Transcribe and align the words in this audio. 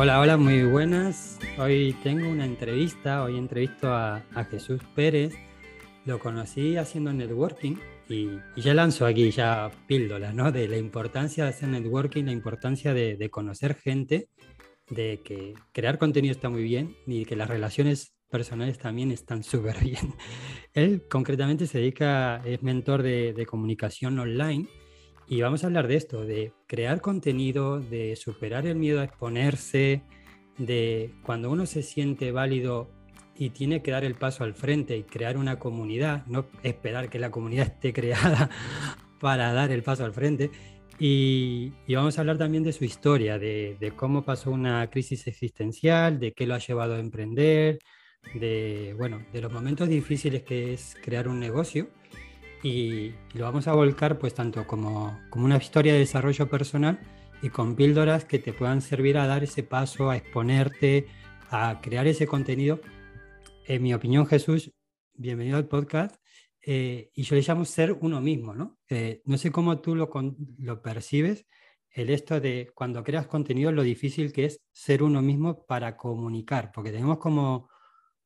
Hola, 0.00 0.20
hola, 0.20 0.36
muy 0.36 0.62
buenas. 0.62 1.40
Hoy 1.58 1.92
tengo 2.04 2.28
una 2.28 2.44
entrevista, 2.44 3.24
hoy 3.24 3.36
entrevisto 3.36 3.92
a, 3.92 4.22
Jesús 4.48 4.80
Pérez. 4.94 5.34
Lo 6.04 6.20
conocí 6.20 6.76
haciendo 6.76 7.12
networking 7.12 7.74
y, 8.08 8.28
ya 8.56 8.74
lanzo 8.74 9.06
aquí 9.06 9.32
ya 9.32 9.72
píldoras, 9.88 10.32
¿no? 10.32 10.52
De 10.52 10.68
la 10.68 10.76
importancia 10.76 11.42
de 11.42 11.50
hacer 11.50 11.70
networking, 11.70 12.26
la 12.26 12.30
importancia 12.30 12.94
de, 12.94 13.28
conocer 13.28 13.74
gente, 13.74 14.28
de 14.88 15.20
que 15.24 15.54
crear 15.72 15.98
contenido 15.98 16.30
está 16.30 16.48
muy 16.48 16.62
bien 16.62 16.94
y 17.04 17.24
que 17.24 17.34
las 17.34 17.48
relaciones 17.48 18.14
personales 18.30 18.78
también 18.78 19.10
están 19.10 19.42
súper 19.42 19.80
bien. 19.80 20.14
Él 20.74 21.08
concretamente 21.10 21.66
se 21.66 21.78
dedica, 21.78 22.40
es 22.44 22.62
mentor 22.62 23.02
de 23.02 23.46
comunicación 23.50 24.16
online 24.20 24.68
y 25.28 25.42
vamos 25.42 25.62
a 25.62 25.66
hablar 25.66 25.88
de 25.88 25.96
esto, 25.96 26.24
de 26.24 26.52
crear 26.66 27.00
contenido, 27.02 27.80
de 27.80 28.16
superar 28.16 28.66
el 28.66 28.76
miedo 28.76 29.00
a 29.00 29.04
exponerse, 29.04 30.02
de 30.56 31.14
cuando 31.22 31.50
uno 31.50 31.66
se 31.66 31.82
siente 31.82 32.32
válido 32.32 32.90
y 33.36 33.50
tiene 33.50 33.82
que 33.82 33.90
dar 33.90 34.04
el 34.04 34.14
paso 34.14 34.44
al 34.44 34.54
frente 34.54 34.96
y 34.96 35.02
crear 35.02 35.36
una 35.36 35.58
comunidad, 35.58 36.26
no 36.26 36.46
esperar 36.62 37.10
que 37.10 37.18
la 37.18 37.30
comunidad 37.30 37.66
esté 37.66 37.92
creada 37.92 38.48
para 39.20 39.52
dar 39.52 39.70
el 39.70 39.82
paso 39.82 40.04
al 40.04 40.14
frente. 40.14 40.50
Y, 40.98 41.72
vamos 41.94 42.18
a 42.18 42.22
hablar 42.22 42.38
también 42.38 42.64
de 42.64 42.72
su 42.72 42.84
historia, 42.84 43.38
de, 43.38 43.76
de, 43.78 43.92
cómo 43.92 44.24
pasó 44.24 44.50
una 44.50 44.88
crisis 44.90 45.26
existencial, 45.26 46.18
de 46.18 46.32
qué 46.32 46.46
lo 46.46 46.54
ha 46.54 46.58
llevado 46.58 46.94
a 46.94 46.98
emprender, 46.98 47.78
de, 48.34 48.94
bueno, 48.96 49.24
de 49.32 49.40
los 49.42 49.52
momentos 49.52 49.88
difíciles 49.88 50.42
que 50.42 50.72
es 50.72 50.96
crear 51.02 51.28
un 51.28 51.38
negocio 51.38 51.88
y, 52.62 53.14
lo 53.34 53.44
vamos 53.44 53.68
a 53.68 53.74
volcar 53.74 54.18
pues 54.18 54.34
tanto 54.34 54.66
como, 54.66 55.18
como 55.30 55.44
una 55.44 55.56
historia 55.56 55.92
de 55.92 56.00
desarrollo 56.00 56.48
personal 56.48 56.98
y 57.42 57.50
con 57.50 57.76
píldoras 57.76 58.24
que 58.24 58.38
te 58.38 58.52
puedan 58.52 58.80
servir 58.80 59.18
a 59.18 59.26
dar 59.26 59.44
ese 59.44 59.62
paso, 59.62 60.10
a 60.10 60.16
exponerte, 60.16 61.06
a 61.50 61.80
crear 61.82 62.06
ese 62.06 62.26
contenido. 62.26 62.80
En 63.66 63.82
mi 63.82 63.94
opinión, 63.94 64.26
Jesús, 64.26 64.72
bienvenido 65.14 65.56
al 65.56 65.68
podcast. 65.68 66.16
Eh, 66.60 67.10
y 67.14 67.22
yo 67.22 67.36
le 67.36 67.42
llamo 67.42 67.64
ser 67.64 67.96
uno 68.00 68.20
mismo, 68.20 68.54
¿no? 68.54 68.78
Eh, 68.88 69.22
no 69.24 69.38
sé 69.38 69.50
cómo 69.50 69.80
tú 69.80 69.94
lo, 69.94 70.10
lo 70.58 70.82
percibes, 70.82 71.46
el 71.90 72.10
esto 72.10 72.40
de 72.40 72.70
cuando 72.74 73.02
creas 73.02 73.26
contenido, 73.26 73.72
lo 73.72 73.82
difícil 73.82 74.32
que 74.32 74.44
es 74.46 74.60
ser 74.72 75.02
uno 75.02 75.22
mismo 75.22 75.64
para 75.66 75.96
comunicar, 75.96 76.70
porque 76.72 76.90
tenemos 76.90 77.18
como 77.18 77.68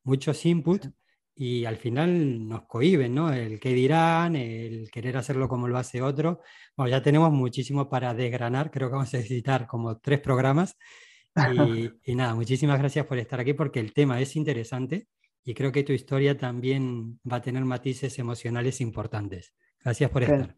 muchos 0.03 0.45
inputs 0.45 0.91
y 1.35 1.65
al 1.65 1.77
final 1.77 2.47
nos 2.49 2.63
cohiben, 2.67 3.15
¿no? 3.15 3.33
El 3.33 3.59
qué 3.59 3.71
dirán, 3.71 4.37
el 4.37 4.91
querer 4.91 5.17
hacerlo 5.17 5.49
como 5.49 5.69
lo 5.69 5.79
hace 5.79 6.03
otro. 6.03 6.41
Bueno, 6.77 6.91
ya 6.91 7.03
tenemos 7.03 7.33
muchísimo 7.33 7.89
para 7.89 8.15
desgranar, 8.15 8.71
creo 8.71 8.89
que 8.89 8.95
vamos 8.95 9.15
a 9.15 9.17
necesitar 9.17 9.67
como 9.67 9.99
tres 9.99 10.21
programas. 10.21 10.77
Y, 11.35 12.15
nada, 12.15 12.35
muchísimas 12.35 12.79
gracias 12.79 13.07
por 13.07 13.19
estar 13.19 13.41
aquí 13.41 13.55
porque 13.55 13.81
el 13.81 13.93
tema 13.93 14.21
es 14.21 14.37
interesante 14.37 15.09
y 15.45 15.55
creo 15.55 15.73
que 15.73 15.83
tu 15.83 15.93
historia 15.93 16.37
también 16.37 17.19
va 17.31 17.37
a 17.37 17.43
tener 17.43 17.65
matices 17.65 18.19
emocionales 18.19 18.81
importantes. 18.81 19.55
Gracias 19.83 20.11
por 20.11 20.23
estar. 20.23 20.57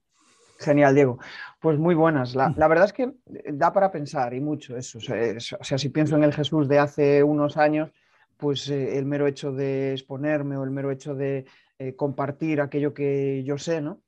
Genial, 0.58 0.94
Diego. 0.94 1.18
Pues 1.60 1.78
muy 1.78 1.94
buenas. 1.94 2.34
La, 2.34 2.52
la, 2.56 2.68
verdad 2.68 2.86
es 2.86 2.92
que 2.92 3.12
da 3.52 3.72
para 3.72 3.90
pensar 3.90 4.34
y 4.34 4.40
mucho 4.40 4.76
eso. 4.76 4.98
O 4.98 5.64
sea, 5.64 5.78
si 5.78 5.88
pienso 5.88 6.16
en 6.16 6.24
el 6.24 6.32
Jesús 6.32 6.68
de 6.68 6.78
hace 6.78 7.22
unos 7.22 7.56
años, 7.56 7.90
pues 8.36 8.68
eh, 8.68 8.98
el 8.98 9.06
mero 9.06 9.26
hecho 9.26 9.52
de 9.52 9.92
exponerme 9.92 10.56
o 10.56 10.64
el 10.64 10.70
mero 10.70 10.90
hecho 10.90 11.14
de 11.14 11.46
eh, 11.78 11.94
compartir 11.94 12.60
aquello 12.60 12.94
que 12.94 13.42
yo 13.44 13.58
sé, 13.58 13.80
¿no? 13.80 14.02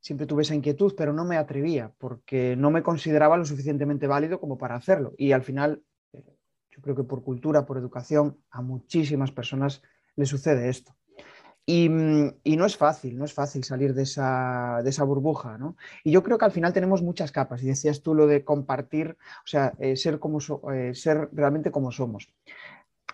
Siempre 0.00 0.26
tuve 0.26 0.42
esa 0.42 0.54
inquietud, 0.54 0.94
pero 0.96 1.12
no 1.12 1.24
me 1.24 1.36
atrevía 1.36 1.92
porque 1.98 2.56
no 2.56 2.70
me 2.70 2.82
consideraba 2.82 3.36
lo 3.36 3.44
suficientemente 3.44 4.06
válido 4.06 4.38
como 4.38 4.58
para 4.58 4.74
hacerlo. 4.74 5.14
Y 5.16 5.32
al 5.32 5.42
final, 5.42 5.82
eh, 6.12 6.22
yo 6.70 6.82
creo 6.82 6.94
que 6.94 7.04
por 7.04 7.22
cultura, 7.22 7.64
por 7.64 7.78
educación, 7.78 8.38
a 8.50 8.60
muchísimas 8.60 9.32
personas 9.32 9.82
le 10.16 10.26
sucede 10.26 10.68
esto. 10.68 10.94
Y, 11.66 11.88
mm, 11.88 12.32
no 12.44 12.66
es 12.66 12.76
fácil, 12.76 13.16
no 13.16 13.24
es 13.24 13.32
fácil 13.32 13.64
salir 13.64 13.94
de 13.94 14.02
esa, 14.02 14.80
de 14.84 14.90
esa, 14.90 15.04
burbuja, 15.04 15.56
¿no? 15.56 15.76
Y 16.02 16.10
yo 16.10 16.22
creo 16.22 16.36
que 16.36 16.44
al 16.44 16.52
final 16.52 16.74
tenemos 16.74 17.02
muchas 17.02 17.32
capas, 17.32 17.62
y 17.62 17.66
decías 17.66 18.02
tú 18.02 18.14
lo 18.14 18.26
de 18.26 18.44
compartir, 18.44 19.16
o 19.44 19.46
sea, 19.46 19.72
ser, 19.94 20.18
como 20.18 20.40
ser 20.40 21.30
realmente 21.32 21.70
como 21.70 21.90
somos 21.90 22.28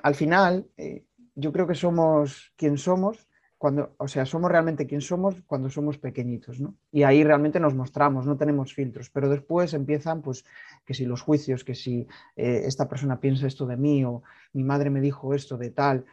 al 0.02 0.14
final, 0.14 0.66
eh, 0.76 1.04
yo 1.34 1.52
creo 1.52 1.66
que 1.66 1.74
somos 1.74 2.52
quien 2.56 2.78
somos 2.78 3.28
cuando, 3.58 3.94
o 3.98 4.08
sea, 4.08 4.24
somos 4.24 4.50
realmente 4.50 4.86
quien 4.86 5.02
somos 5.02 5.42
cuando 5.46 5.68
somos 5.68 5.98
pequeñitos, 5.98 6.60
¿no? 6.60 6.76
Y 6.90 7.02
ahí 7.02 7.22
realmente 7.22 7.60
nos 7.60 7.74
mostramos, 7.74 8.24
no 8.24 8.38
tenemos 8.38 8.72
filtros, 8.72 9.10
pero 9.10 9.28
después 9.28 9.74
empiezan, 9.74 10.22
pues, 10.22 10.46
que 10.86 10.94
si 10.94 11.04
los 11.04 11.20
juicios, 11.20 11.62
que 11.62 11.74
si 11.74 12.08
eh, 12.36 12.62
esta 12.64 12.88
persona 12.88 13.20
piensa 13.20 13.46
esto 13.46 13.66
de 13.66 13.76
mí 13.76 14.02
o 14.02 14.22
mi 14.54 14.64
madre 14.64 14.88
me 14.88 15.02
dijo 15.02 15.34
esto 15.34 15.58
de 15.58 15.70
tal, 15.70 16.06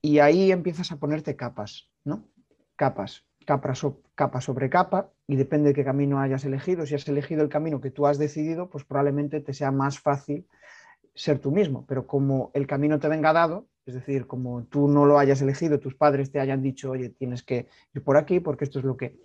y 0.00 0.20
ahí 0.20 0.50
empiezas 0.50 0.92
a 0.92 0.96
ponerte 0.96 1.36
capas, 1.36 1.90
¿no? 2.04 2.26
Capas, 2.74 3.26
capa, 3.44 3.74
capa 4.14 4.40
sobre 4.40 4.70
capa, 4.70 5.10
y 5.26 5.36
depende 5.36 5.68
de 5.68 5.74
qué 5.74 5.84
camino 5.84 6.20
hayas 6.20 6.46
elegido. 6.46 6.86
Si 6.86 6.94
has 6.94 7.06
elegido 7.06 7.42
el 7.42 7.50
camino 7.50 7.82
que 7.82 7.90
tú 7.90 8.06
has 8.06 8.18
decidido, 8.18 8.70
pues 8.70 8.84
probablemente 8.84 9.40
te 9.40 9.52
sea 9.52 9.70
más 9.70 9.98
fácil 10.00 10.46
ser 11.14 11.38
tú 11.38 11.50
mismo, 11.50 11.84
pero 11.86 12.06
como 12.06 12.50
el 12.54 12.66
camino 12.66 12.98
te 12.98 13.08
venga 13.08 13.32
dado, 13.32 13.66
es 13.84 13.94
decir, 13.94 14.26
como 14.26 14.64
tú 14.64 14.88
no 14.88 15.06
lo 15.06 15.18
hayas 15.18 15.42
elegido, 15.42 15.80
tus 15.80 15.94
padres 15.94 16.30
te 16.30 16.40
hayan 16.40 16.62
dicho, 16.62 16.90
oye, 16.90 17.10
tienes 17.10 17.42
que 17.42 17.68
ir 17.94 18.02
por 18.02 18.16
aquí 18.16 18.40
porque 18.40 18.64
esto 18.64 18.78
es 18.78 18.84
lo 18.84 18.96
que, 18.96 19.18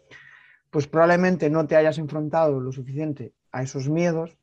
pues 0.70 0.88
probablemente 0.88 1.50
no 1.50 1.68
te 1.68 1.76
hayas 1.76 1.98
enfrentado 1.98 2.60
lo 2.60 2.72
suficiente 2.72 3.34
a 3.52 3.64
esos 3.64 3.88
miedos 3.88 4.38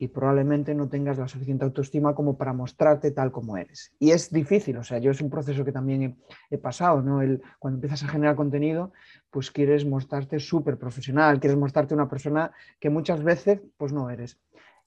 y 0.00 0.08
probablemente 0.08 0.74
no 0.74 0.88
tengas 0.88 1.18
la 1.18 1.28
suficiente 1.28 1.64
autoestima 1.64 2.14
como 2.14 2.38
para 2.38 2.54
mostrarte 2.54 3.10
tal 3.10 3.30
como 3.30 3.58
eres. 3.58 3.92
Y 3.98 4.12
es 4.12 4.30
difícil, 4.32 4.78
o 4.78 4.82
sea, 4.82 4.96
yo 4.96 5.10
es 5.10 5.20
un 5.20 5.28
proceso 5.28 5.62
que 5.62 5.72
también 5.72 6.16
he, 6.50 6.56
pasado, 6.56 7.02
¿no? 7.02 7.20
El, 7.20 7.42
cuando 7.58 7.76
empiezas 7.76 8.04
a 8.04 8.08
generar 8.08 8.34
contenido, 8.34 8.92
pues 9.30 9.50
quieres 9.50 9.84
mostrarte 9.84 10.40
súper 10.40 10.78
profesional, 10.78 11.38
quieres 11.38 11.58
mostrarte 11.58 11.92
una 11.92 12.08
persona 12.08 12.50
que 12.80 12.88
muchas 12.88 13.22
veces 13.22 13.60
pues 13.76 13.92
no 13.92 14.08
eres. 14.08 14.38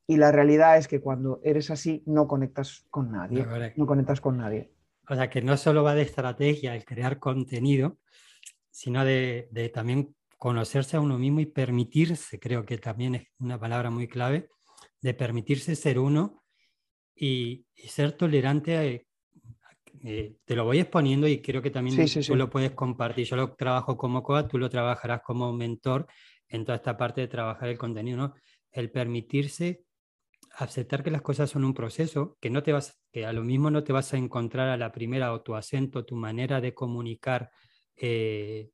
Y 0.06 0.18
la 0.18 0.32
realidad 0.32 0.78
es 0.78 0.88
que 0.88 1.00
cuando 1.00 1.40
eres 1.44 1.72
así 1.72 2.04
no 2.06 2.28
conectas 2.28 2.86
con 2.90 3.12
nadie. 3.12 3.46
No, 3.76 3.86
conectas 3.86 4.20
con 4.20 4.38
nadie. 4.38 4.72
O 5.08 5.16
sea, 5.16 5.30
que 5.30 5.42
no 5.42 5.56
solo 5.58 5.84
va 5.84 5.96
de 5.96 6.02
estrategia 6.02 6.76
el 6.76 6.84
crear 6.84 7.20
contenido, 7.20 8.00
sino 8.70 9.06
de, 9.06 9.72
también 9.74 10.16
conocerse 10.38 10.98
a 10.98 11.02
uno 11.02 11.18
mismo 11.18 11.40
y 11.40 11.46
permitirse, 11.46 12.38
creo 12.40 12.66
que 12.66 12.78
también 12.78 13.16
es 13.16 13.28
una 13.40 13.58
palabra 13.58 13.90
muy 13.90 14.08
clave, 14.08 14.50
de 15.02 15.14
permitirse 15.14 15.76
ser 15.76 16.00
uno 16.00 16.44
y, 17.16 17.66
ser 17.76 18.14
tolerante. 18.14 19.08
Eh, 20.06 20.36
te 20.44 20.56
lo 20.56 20.66
voy 20.66 20.80
exponiendo 20.80 21.30
y 21.30 21.42
creo 21.42 21.62
que 21.62 21.70
también 21.70 22.06
tú 22.28 22.36
lo 22.36 22.50
puedes 22.50 22.72
compartir. 22.72 23.26
Yo 23.26 23.38
lo 23.38 23.54
trabajo 23.54 23.96
como 23.96 24.22
coach, 24.22 24.50
tú 24.50 24.58
lo 24.58 24.70
trabajarás 24.70 25.22
como 25.22 25.54
mentor 25.54 26.08
en 26.50 26.66
toda 26.66 26.76
esta 26.76 26.98
parte 26.98 27.22
de 27.22 27.28
trabajar 27.30 27.70
el 27.70 27.78
contenido, 27.78 28.18
¿no? 28.18 28.34
El 28.70 28.92
permitirse 28.92 29.86
aceptar 30.54 31.04
que 31.04 31.12
las 31.12 31.22
cosas 31.22 31.50
son 31.50 31.64
un 31.64 31.74
proceso, 31.74 32.38
que, 32.40 32.50
no 32.50 32.64
te 32.64 32.72
vas, 32.72 33.00
que 33.12 33.26
a 33.26 33.34
lo 33.34 33.44
mismo 33.44 33.72
no 33.72 33.84
te 33.84 33.94
vas 33.94 34.14
a 34.14 34.18
encontrar 34.18 34.70
a 34.70 34.78
la 34.78 34.92
primera 34.92 35.34
o 35.34 35.42
tu 35.42 35.56
acento, 35.56 36.06
tu 36.06 36.16
manera 36.16 36.62
de 36.62 36.74
comunicar. 36.74 37.52
Eh, 37.96 38.70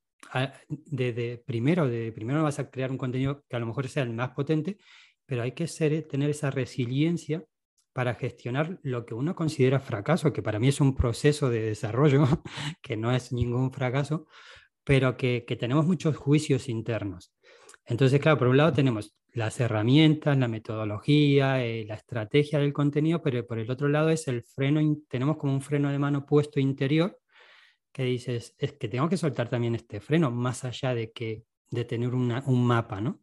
de, 0.68 1.44
primero, 1.46 1.88
de 1.88 2.12
primero 2.12 2.44
vas 2.44 2.60
a 2.60 2.70
crear 2.70 2.92
un 2.92 2.98
contenido 2.98 3.46
que 3.48 3.56
a 3.56 3.60
lo 3.60 3.66
mejor 3.66 3.88
sea 3.88 4.04
el 4.04 4.14
más 4.14 4.32
potente, 4.32 4.78
pero 5.26 5.44
hay 5.44 5.54
que 5.54 5.68
ser, 5.68 6.08
tener 6.08 6.30
esa 6.30 6.52
resiliencia 6.52 7.46
para 7.94 8.16
gestionar 8.16 8.80
lo 8.84 9.06
que 9.06 9.14
uno 9.14 9.36
considera 9.36 9.80
fracaso, 9.80 10.34
que 10.34 10.44
para 10.44 10.60
mí 10.60 10.68
es 10.68 10.82
un 10.82 10.96
proceso 10.96 11.50
de 11.50 11.62
desarrollo, 11.62 12.26
que 12.82 12.98
no 12.98 13.12
es 13.14 13.32
ningún 13.32 13.72
fracaso, 13.72 14.28
pero 14.84 15.16
que, 15.18 15.46
que 15.48 15.56
tenemos 15.56 15.86
muchos 15.86 16.18
juicios 16.18 16.68
internos. 16.68 17.34
Entonces, 17.86 18.20
claro, 18.20 18.38
por 18.38 18.48
un 18.50 18.58
lado 18.58 18.74
tenemos 18.74 19.16
las 19.34 19.60
herramientas, 19.60 20.38
la 20.38 20.48
metodología, 20.48 21.64
eh, 21.64 21.86
la 21.86 21.96
estrategia 21.96 22.60
del 22.60 22.74
contenido, 22.74 23.22
pero 23.22 23.46
por 23.46 23.60
el 23.60 23.70
otro 23.70 23.88
lado 23.88 24.10
es 24.10 24.28
el 24.28 24.44
freno, 24.44 24.82
tenemos 25.08 25.38
como 25.38 25.54
un 25.54 25.62
freno 25.62 25.92
de 25.92 26.00
mano 26.00 26.26
puesto 26.26 26.60
interior 26.60 27.20
que 27.92 28.04
dices, 28.04 28.56
es 28.58 28.74
que 28.74 28.88
tengo 28.88 29.10
que 29.10 29.18
soltar 29.18 29.50
también 29.50 29.76
este 29.76 30.00
freno, 30.00 30.32
más 30.32 30.64
allá 30.64 30.94
de, 30.94 31.12
que, 31.12 31.44
de 31.70 31.86
tener 31.86 32.14
un 32.14 32.66
mapa, 32.66 33.02
¿no? 33.02 33.22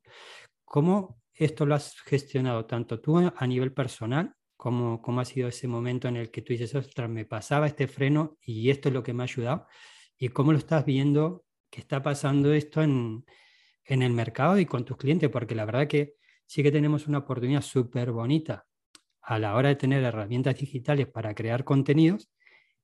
¿Cómo 0.64 1.20
esto 1.32 1.66
lo 1.66 1.74
has 1.74 1.94
gestionado 2.00 2.66
tanto 2.66 3.00
tú 3.00 3.18
a 3.18 3.46
nivel 3.46 3.72
personal, 3.72 4.34
como 4.56 5.02
cómo 5.02 5.20
ha 5.20 5.24
sido 5.24 5.48
ese 5.48 5.68
momento 5.68 6.08
en 6.08 6.16
el 6.16 6.30
que 6.30 6.42
tú 6.42 6.52
dices, 6.52 6.74
ostras, 6.74 7.08
me 7.10 7.24
pasaba 7.24 7.66
este 7.66 7.86
freno 7.86 8.38
y 8.42 8.70
esto 8.70 8.88
es 8.88 8.94
lo 8.94 9.02
que 9.02 9.12
me 9.12 9.22
ha 9.22 9.24
ayudado? 9.24 9.66
¿Y 10.18 10.28
cómo 10.30 10.52
lo 10.52 10.58
estás 10.58 10.84
viendo 10.84 11.44
que 11.70 11.80
está 11.80 12.02
pasando 12.02 12.52
esto 12.52 12.82
en, 12.82 13.24
en 13.86 14.02
el 14.02 14.12
mercado 14.12 14.58
y 14.58 14.66
con 14.66 14.84
tus 14.84 14.96
clientes, 14.96 15.30
porque 15.30 15.54
la 15.54 15.64
verdad 15.64 15.86
que 15.86 16.14
sí 16.46 16.62
que 16.62 16.72
tenemos 16.72 17.06
una 17.06 17.18
oportunidad 17.18 17.62
súper 17.62 18.12
bonita 18.12 18.66
a 19.22 19.38
la 19.38 19.54
hora 19.54 19.70
de 19.70 19.76
tener 19.76 20.02
herramientas 20.04 20.56
digitales 20.56 21.08
para 21.08 21.34
crear 21.34 21.64
contenidos 21.64 22.30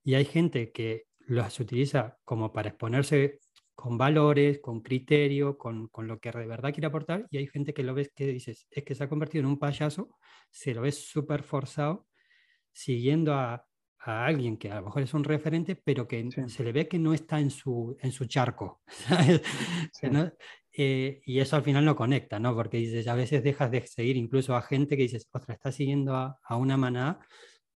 y 0.03 0.15
hay 0.15 0.25
gente 0.25 0.73
que 0.73 1.05
las 1.21 1.61
utiliza 1.61 2.19
como 2.25 2.53
para 2.53 2.71
exponerse 2.71 3.39
con 3.75 3.97
valores, 3.97 4.61
con 4.61 4.81
criterio, 4.81 5.57
con, 5.57 5.89
con, 5.89 6.07
lo 6.07 6.19
que 6.19 6.31
de 6.31 6.47
verdad 6.47 6.73
quiere 6.73 6.87
aportar 6.87 7.27
y 7.31 7.39
hay 7.39 7.47
gente 7.47 7.73
que 7.73 7.83
lo 7.83 7.95
ves 7.95 8.11
que 8.15 8.27
dices, 8.27 8.67
es 8.71 8.85
que 8.85 8.95
se 8.95 9.05
ha 9.05 9.09
convertido 9.09 9.41
en 9.41 9.47
un 9.47 9.59
payaso, 9.59 10.11
se 10.51 10.75
lo 10.75 10.83
ves 10.83 11.07
súper 11.09 11.43
forzado 11.43 12.07
siguiendo 12.73 13.35
a, 13.35 13.65
alguien 14.05 14.57
que 14.57 14.69
a 14.69 14.77
lo 14.77 14.87
mejor 14.87 15.03
es 15.03 15.15
un 15.15 15.23
referente, 15.23 15.77
pero 15.77 16.09
que 16.09 16.29
se 16.49 16.65
le 16.65 16.73
ve 16.73 16.89
que 16.89 16.99
no 16.99 17.15
está 17.15 17.39
en 17.39 17.51
su, 17.51 17.97
en 18.01 18.11
su 18.11 18.27
charco. 18.27 18.83
Eh, 20.75 21.21
y 21.25 21.41
eso 21.41 21.57
al 21.57 21.63
final 21.63 21.85
no 21.85 21.97
conecta, 21.97 22.39
¿no? 22.39 22.55
Porque 22.55 22.79
dices, 22.79 23.07
a 23.09 23.15
veces 23.15 23.43
dejas 23.43 23.71
de 23.71 23.87
seguir 23.87 24.17
incluso 24.17 24.57
a 24.57 24.63
gente 24.63 24.97
que 24.97 25.03
dices, 25.03 25.29
otra, 25.33 25.55
está 25.55 25.71
siguiendo 25.71 26.17
a, 26.17 26.39
a 26.43 26.57
una 26.57 26.77
manada, 26.77 27.21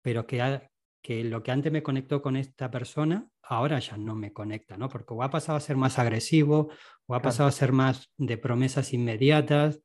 pero 0.01 0.27
que, 0.27 0.61
que 1.01 1.23
lo 1.23 1.41
que 1.43 1.51
antes 1.51 1.71
me 1.71 1.83
conectó 1.83 2.21
con 2.21 2.37
esta 2.37 2.69
persona, 2.69 3.27
ahora 3.41 3.79
ya 3.79 3.97
no 3.97 4.15
me 4.15 4.31
conecta, 4.31 4.77
¿no? 4.77 4.89
Porque 4.89 5.13
o 5.13 5.23
ha 5.23 5.29
pasado 5.29 5.57
a 5.57 5.61
ser 5.61 5.75
más 5.75 5.99
agresivo, 5.99 6.69
o 7.07 7.15
ha 7.15 7.21
pasado 7.21 7.49
a 7.49 7.51
ser 7.51 7.71
más 7.71 8.11
de 8.17 8.37
promesas 8.37 8.93
inmediatas, 8.93 9.81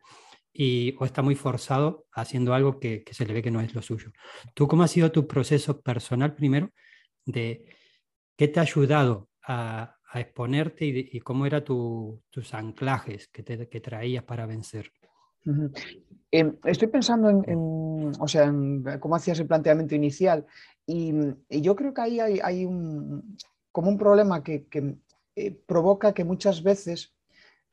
y, 0.53 0.95
o 0.99 1.05
está 1.05 1.23
muy 1.23 1.35
forzado 1.35 2.07
haciendo 2.13 2.53
algo 2.53 2.81
que, 2.81 3.05
se 3.13 3.27
le 3.27 3.33
ve 3.33 3.43
que 3.43 3.51
no 3.51 3.61
es 3.61 3.75
lo 3.75 3.83
suyo. 3.83 4.11
¿Tú 4.55 4.67
cómo 4.67 4.83
ha 4.83 4.89
sido 4.89 5.13
tu 5.13 5.27
proceso 5.27 5.81
personal 5.81 6.35
primero 6.35 6.71
de 7.25 7.65
qué 8.37 8.49
te 8.49 8.59
ha 8.59 8.63
ayudado 8.63 9.29
a, 9.43 9.98
exponerte 10.15 10.87
y, 10.87 11.21
cómo 11.21 11.47
eran 11.47 11.65
tus 11.65 12.55
anclajes 12.55 13.29
que, 13.29 13.43
te, 13.43 13.69
que 13.69 13.81
traías 13.81 14.25
para 14.25 14.47
vencer? 14.47 14.91
Em, 16.31 16.57
estoy 16.65 16.89
pensando 16.89 17.31
en, 17.31 18.13
o 18.21 18.29
sea, 18.29 18.45
en 18.45 18.85
cómo 19.01 19.17
hacías 19.17 19.39
el 19.41 19.47
planteamiento 19.47 19.95
inicial 19.95 20.47
y, 20.87 21.13
yo 21.49 21.75
creo 21.77 21.95
que 21.95 22.01
ahí 22.01 22.21
hay, 22.21 22.65
un, 22.65 23.37
como 23.73 23.89
un 23.89 23.99
problema 23.99 24.43
que, 24.43 24.67
eh, 25.37 25.51
provoca 25.67 26.13
que 26.13 26.25
muchas 26.25 26.63
veces 26.63 27.15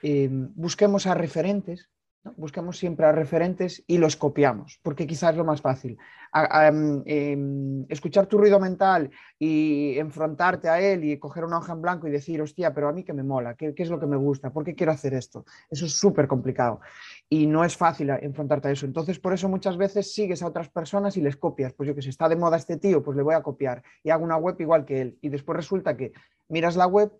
em, 0.01 0.51
busquemos 0.55 1.07
a 1.07 1.15
referentes 1.15 1.89
Buscamos 2.37 2.77
siempre 2.77 3.05
a 3.05 3.11
referentes 3.11 3.83
y 3.87 3.97
los 3.97 4.15
copiamos, 4.15 4.79
porque 4.81 5.05
quizás 5.05 5.31
es 5.31 5.37
lo 5.37 5.45
más 5.45 5.61
fácil. 5.61 5.97
Em, 6.33 7.03
em, 7.05 7.85
escuchar 7.87 8.25
tu 8.25 8.37
ruido 8.37 8.59
mental 8.59 9.09
y 9.39 9.97
enfrentarte 9.99 10.67
a 10.67 10.79
él 10.81 11.03
y 11.03 11.19
coger 11.19 11.45
una 11.45 11.59
hoja 11.59 11.73
en 11.73 11.81
blanco 11.81 12.07
y 12.07 12.11
decir, 12.11 12.41
hostia, 12.41 12.73
pero 12.73 12.89
a 12.89 12.93
mí 12.93 13.03
que 13.03 13.13
me 13.13 13.23
mola, 13.23 13.55
¿qué, 13.55 13.73
es 13.75 13.89
lo 13.89 13.99
que 13.99 14.07
me 14.07 14.17
gusta? 14.17 14.51
¿Por 14.51 14.63
qué 14.63 14.75
quiero 14.75 14.91
hacer 14.91 15.13
esto? 15.13 15.45
Eso 15.69 15.85
es 15.85 15.93
súper 15.93 16.27
complicado 16.27 16.81
y 17.29 17.47
no 17.47 17.63
es 17.63 17.77
fácil 17.77 18.09
enfrentarte 18.09 18.69
a 18.69 18.71
eso. 18.71 18.85
Entonces, 18.85 19.19
por 19.19 19.33
eso 19.33 19.47
muchas 19.47 19.77
veces 19.77 20.13
sigues 20.13 20.41
a 20.41 20.47
otras 20.47 20.69
personas 20.69 21.15
y 21.17 21.21
les 21.21 21.37
copias. 21.37 21.73
Pues 21.73 21.87
yo 21.87 21.95
que 21.95 22.01
sé, 22.01 22.09
está 22.09 22.27
de 22.27 22.35
moda 22.35 22.57
este 22.57 22.77
tío, 22.77 23.03
pues 23.03 23.15
le 23.15 23.23
voy 23.23 23.35
a 23.35 23.43
copiar 23.43 23.83
y 24.03 24.09
hago 24.09 24.23
una 24.23 24.37
web 24.37 24.55
igual 24.59 24.83
que 24.83 25.01
él. 25.01 25.17
Y 25.21 25.29
después 25.29 25.55
resulta 25.55 25.95
que 25.95 26.11
miras 26.49 26.75
la 26.75 26.87
web 26.87 27.11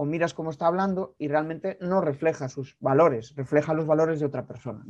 o 0.00 0.06
miras 0.06 0.32
cómo 0.32 0.48
está 0.48 0.66
hablando 0.66 1.14
y 1.18 1.28
realmente 1.28 1.76
no 1.82 2.00
refleja 2.00 2.48
sus 2.48 2.74
valores, 2.80 3.34
refleja 3.36 3.74
los 3.74 3.86
valores 3.86 4.18
de 4.18 4.24
otra 4.24 4.46
persona. 4.46 4.82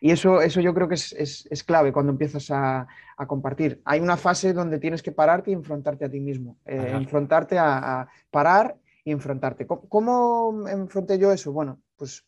Y 0.00 0.10
eso, 0.10 0.42
eso 0.42 0.60
yo 0.60 0.74
creo 0.74 0.88
que 0.88 0.96
es, 0.96 1.64
clave 1.64 1.92
cuando 1.92 2.10
empiezas 2.10 2.50
a, 2.50 2.88
compartir. 3.28 3.80
Hay 3.84 4.00
una 4.00 4.16
fase 4.16 4.52
donde 4.52 4.80
tienes 4.80 5.04
que 5.04 5.12
pararte 5.12 5.52
y 5.52 5.54
enfrentarte 5.54 6.04
a 6.04 6.10
ti 6.10 6.18
mismo, 6.18 6.58
eh, 6.64 6.94
enfrentarte 6.96 7.58
a, 7.60 8.08
parar 8.32 8.76
y 9.04 9.12
enfrentarte. 9.12 9.68
¿Cómo, 9.68 10.66
enfrenté 10.68 11.16
yo 11.16 11.30
eso? 11.30 11.52
Bueno, 11.52 11.80
pues 11.94 12.26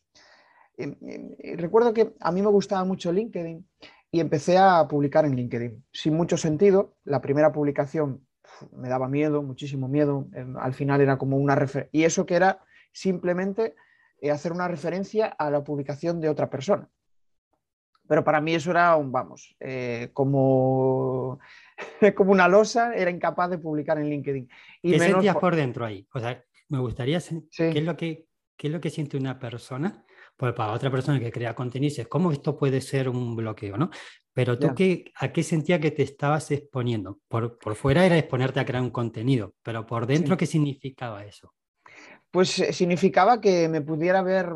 em, 0.77 0.95
em, 1.01 1.57
recuerdo 1.57 1.93
que 1.93 2.13
a 2.21 2.31
mí 2.31 2.41
me 2.41 2.47
gustaba 2.47 2.85
mucho 2.85 3.11
LinkedIn 3.11 3.67
y 4.11 4.19
empecé 4.21 4.57
a 4.57 4.87
publicar 4.87 5.25
en 5.25 5.35
LinkedIn, 5.35 5.83
sin 5.91 6.13
mucho 6.13 6.37
sentido. 6.37 6.95
La 7.03 7.19
primera 7.19 7.51
publicación 7.51 8.25
me 8.71 8.89
daba 8.89 9.07
miedo, 9.07 9.41
muchísimo 9.41 9.87
miedo. 9.87 10.27
Em, 10.33 10.57
al 10.57 10.73
final 10.73 11.01
era 11.01 11.17
como 11.17 11.37
una 11.37 11.55
referencia. 11.55 11.89
Y 11.91 12.03
eso 12.03 12.25
que 12.25 12.35
era 12.35 12.63
simplemente 12.91 13.75
eh, 14.21 14.31
hacer 14.31 14.51
una 14.51 14.67
referencia 14.67 15.27
a 15.27 15.49
la 15.49 15.63
publicación 15.63 16.21
de 16.21 16.29
otra 16.29 16.49
persona. 16.49 16.89
Pero 18.07 18.23
para 18.23 18.41
mí 18.41 18.53
eso 18.53 18.71
era 18.71 18.95
un, 18.95 19.11
vamos, 19.11 19.55
eh, 19.59 20.09
como, 20.13 21.39
como 22.15 22.31
una 22.31 22.47
losa, 22.47 22.93
era 22.95 23.09
incapaz 23.09 23.49
de 23.49 23.57
publicar 23.57 23.97
en 23.97 24.09
LinkedIn. 24.09 24.49
Y 24.81 24.91
¿Qué 24.91 24.99
sentías 24.99 25.37
por... 25.37 25.55
dentro 25.55 25.85
ahí? 25.85 26.07
O 26.13 26.19
sea, 26.19 26.43
me 26.69 26.79
gustaría 26.79 27.19
saber 27.19 27.43
¿qué, 27.55 27.69
es 27.69 27.83
lo 27.83 27.95
que, 27.95 28.27
qué 28.57 28.67
es 28.67 28.73
lo 28.73 28.81
que 28.81 28.89
siente 28.89 29.17
una 29.17 29.39
persona 29.39 30.05
pues 30.35 30.53
para 30.53 30.73
otra 30.73 30.89
persona 30.89 31.19
que 31.19 31.31
crea 31.31 31.53
contenido, 31.53 31.89
dices, 31.89 32.07
¿cómo 32.07 32.31
esto 32.31 32.57
puede 32.57 32.81
ser 32.81 33.07
un 33.07 33.35
bloqueo? 33.35 33.77
¿no? 33.77 33.89
Pero 34.33 34.57
tú, 34.57 34.73
qué, 34.75 35.11
¿a 35.15 35.31
qué 35.31 35.43
sentía 35.43 35.79
que 35.79 35.91
te 35.91 36.03
estabas 36.03 36.49
exponiendo? 36.51 37.19
Por, 37.27 37.59
por, 37.59 37.75
fuera 37.75 38.05
era 38.05 38.17
exponerte 38.17 38.59
a 38.59 38.65
crear 38.65 38.81
un 38.81 38.89
contenido, 38.89 39.53
pero 39.61 39.85
por 39.85 40.07
dentro, 40.07 40.37
¿qué 40.37 40.47
significaba 40.47 41.23
eso? 41.23 41.53
Pues 42.33 42.57
eh, 42.57 42.73
significaba 42.73 43.39
que 43.39 43.69
me 43.69 43.81
pudiera 43.81 44.23
ver 44.23 44.51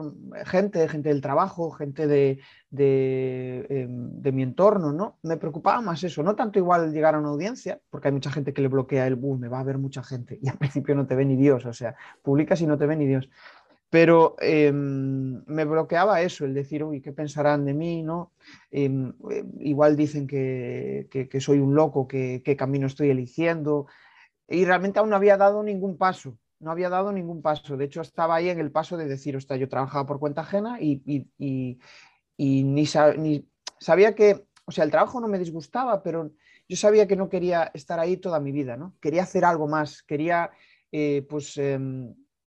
gente, 0.46 0.90
gente 0.90 1.10
del 1.10 1.22
trabajo, 1.22 1.70
gente 1.70 2.08
de, 2.08 2.40
de, 2.72 3.68
em, 3.70 4.20
de, 4.20 4.32
mi 4.32 4.42
entorno, 4.42 4.92
¿no? 4.92 5.20
Me 5.22 5.38
preocupaba 5.38 5.80
más 5.82 6.04
eso, 6.04 6.24
no 6.24 6.36
tanto 6.36 6.58
igual 6.58 6.92
llegar 6.92 7.14
a 7.14 7.20
una 7.20 7.30
audiencia, 7.30 7.80
porque 7.92 8.08
hay 8.08 8.16
mucha 8.16 8.32
gente 8.32 8.52
que 8.52 8.64
le 8.64 8.68
bloquea 8.68 9.06
el 9.06 9.16
boom, 9.16 9.42
me 9.42 9.48
va 9.48 9.60
a 9.60 9.64
ver 9.64 9.78
mucha 9.78 10.02
gente 10.02 10.40
y 10.42 10.50
al 10.50 10.58
principio 10.58 10.96
no 10.96 11.06
te 11.06 11.14
ve 11.14 11.24
ni 11.26 11.36
Dios, 11.36 11.68
o 11.68 11.74
sea, 11.74 11.96
publicas 12.24 12.60
y 12.62 12.66
no 12.66 12.80
te 12.80 12.88
ve 12.88 12.96
ni 12.96 13.06
Dios. 13.06 13.30
Pero 13.90 14.36
em, 14.40 15.44
me 15.46 15.64
bloqueaba 15.64 16.22
eso, 16.22 16.44
el 16.46 16.54
decir, 16.54 16.84
uy, 16.84 17.02
¿qué 17.02 17.14
pensarán 17.14 17.64
de 17.66 17.74
mí? 17.74 18.04
¿no? 18.04 18.34
Em, 18.70 19.14
eh, 19.32 19.46
igual 19.60 19.96
dicen 19.96 20.28
que, 20.28 21.08
soy 21.40 21.60
un 21.60 21.74
loco, 21.74 22.08
que, 22.08 22.42
qué 22.44 22.58
camino 22.58 22.88
estoy 22.88 23.10
eligiendo. 23.10 23.88
Y 24.48 24.66
realmente 24.66 25.00
aún 25.00 25.10
no 25.10 25.16
había 25.16 25.38
dado 25.38 25.64
ningún 25.64 25.98
paso, 25.98 26.38
no 26.60 26.72
había 26.72 26.90
dado 26.90 27.14
ningún 27.14 27.42
paso. 27.42 27.78
De 27.78 27.86
hecho, 27.86 28.02
estaba 28.02 28.36
ahí 28.36 28.50
en 28.50 28.60
el 28.60 28.72
paso 28.72 28.98
de 28.98 29.06
decir, 29.06 29.42
sea, 29.42 29.58
yo 29.58 29.70
trabajaba 29.70 30.06
por 30.06 30.20
cuenta 30.20 30.42
ajena 30.42 30.82
y, 30.82 31.02
ni, 31.38 31.80
ni, 32.38 33.48
sabía 33.80 34.16
que, 34.16 34.46
o 34.66 34.72
sea, 34.72 34.84
el 34.84 34.92
trabajo 34.92 35.22
no 35.22 35.28
me 35.30 35.40
disgustaba, 35.40 36.04
pero 36.04 36.32
yo 36.68 36.76
sabía 36.76 37.08
que 37.08 37.16
no 37.16 37.30
quería 37.30 37.72
estar 37.74 38.00
ahí 38.00 38.18
toda 38.18 38.40
mi 38.42 38.52
vida, 38.52 38.76
¿no? 38.76 38.96
Quería 39.00 39.24
hacer 39.24 39.46
algo 39.46 39.68
más, 39.68 40.04
quería, 40.04 40.52
eh, 40.92 41.26
pues 41.30 41.58
em, 41.58 42.14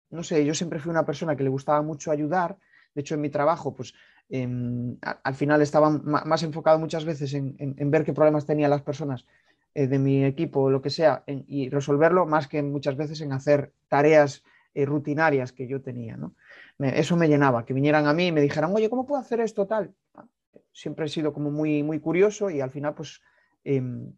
no 0.10 0.24
sé, 0.24 0.46
yo 0.46 0.54
siempre 0.54 0.80
fui 0.80 0.90
una 0.90 1.06
persona 1.06 1.36
que 1.36 1.44
le 1.44 1.50
gustaba 1.50 1.82
mucho 1.82 2.12
ayudar. 2.12 2.58
De 2.94 3.02
hecho, 3.02 3.16
en 3.16 3.22
mi 3.22 3.30
trabajo, 3.30 3.76
pues 3.76 3.94
em, 4.30 4.98
al 5.02 5.36
final 5.36 5.62
estaba 5.62 5.90
más 5.90 6.44
enfocado 6.44 6.80
muchas 6.80 7.06
veces 7.06 7.34
en, 7.34 7.92
ver 7.92 8.04
qué 8.04 8.14
problemas 8.14 8.46
tenían 8.46 8.70
las 8.70 8.82
personas 8.82 9.26
eh, 9.74 9.88
de 9.88 10.00
mi 10.00 10.26
equipo 10.26 10.62
o 10.62 10.70
lo 10.70 10.82
que 10.82 10.90
sea 10.90 11.24
y 11.28 11.70
resolverlo, 11.70 12.26
más 12.26 12.48
que 12.48 12.64
muchas 12.64 12.96
veces 12.96 13.22
en 13.22 13.34
hacer 13.34 13.74
tareas 13.88 14.44
eh, 14.74 14.86
rutinarias 14.86 15.52
que 15.52 15.68
yo 15.68 15.82
tenía. 15.82 16.18
eso 16.80 17.18
me 17.18 17.28
llenaba, 17.28 17.66
que 17.66 17.74
vinieran 17.74 18.06
a 18.06 18.14
mí 18.14 18.28
y 18.28 18.32
me 18.32 18.42
dijeran, 18.42 18.74
oye, 18.76 18.90
¿cómo 18.90 19.08
puedo 19.08 19.20
hacer 19.20 19.40
esto 19.40 19.66
tal? 19.66 19.96
Siempre 20.72 21.08
he 21.08 21.10
sido 21.10 21.34
como 21.34 21.50
muy, 21.50 21.82
muy 21.82 22.00
curioso 22.00 22.52
y 22.52 22.62
al 22.62 22.70
final, 22.70 22.94
pues 22.94 23.22
em, 23.64 24.14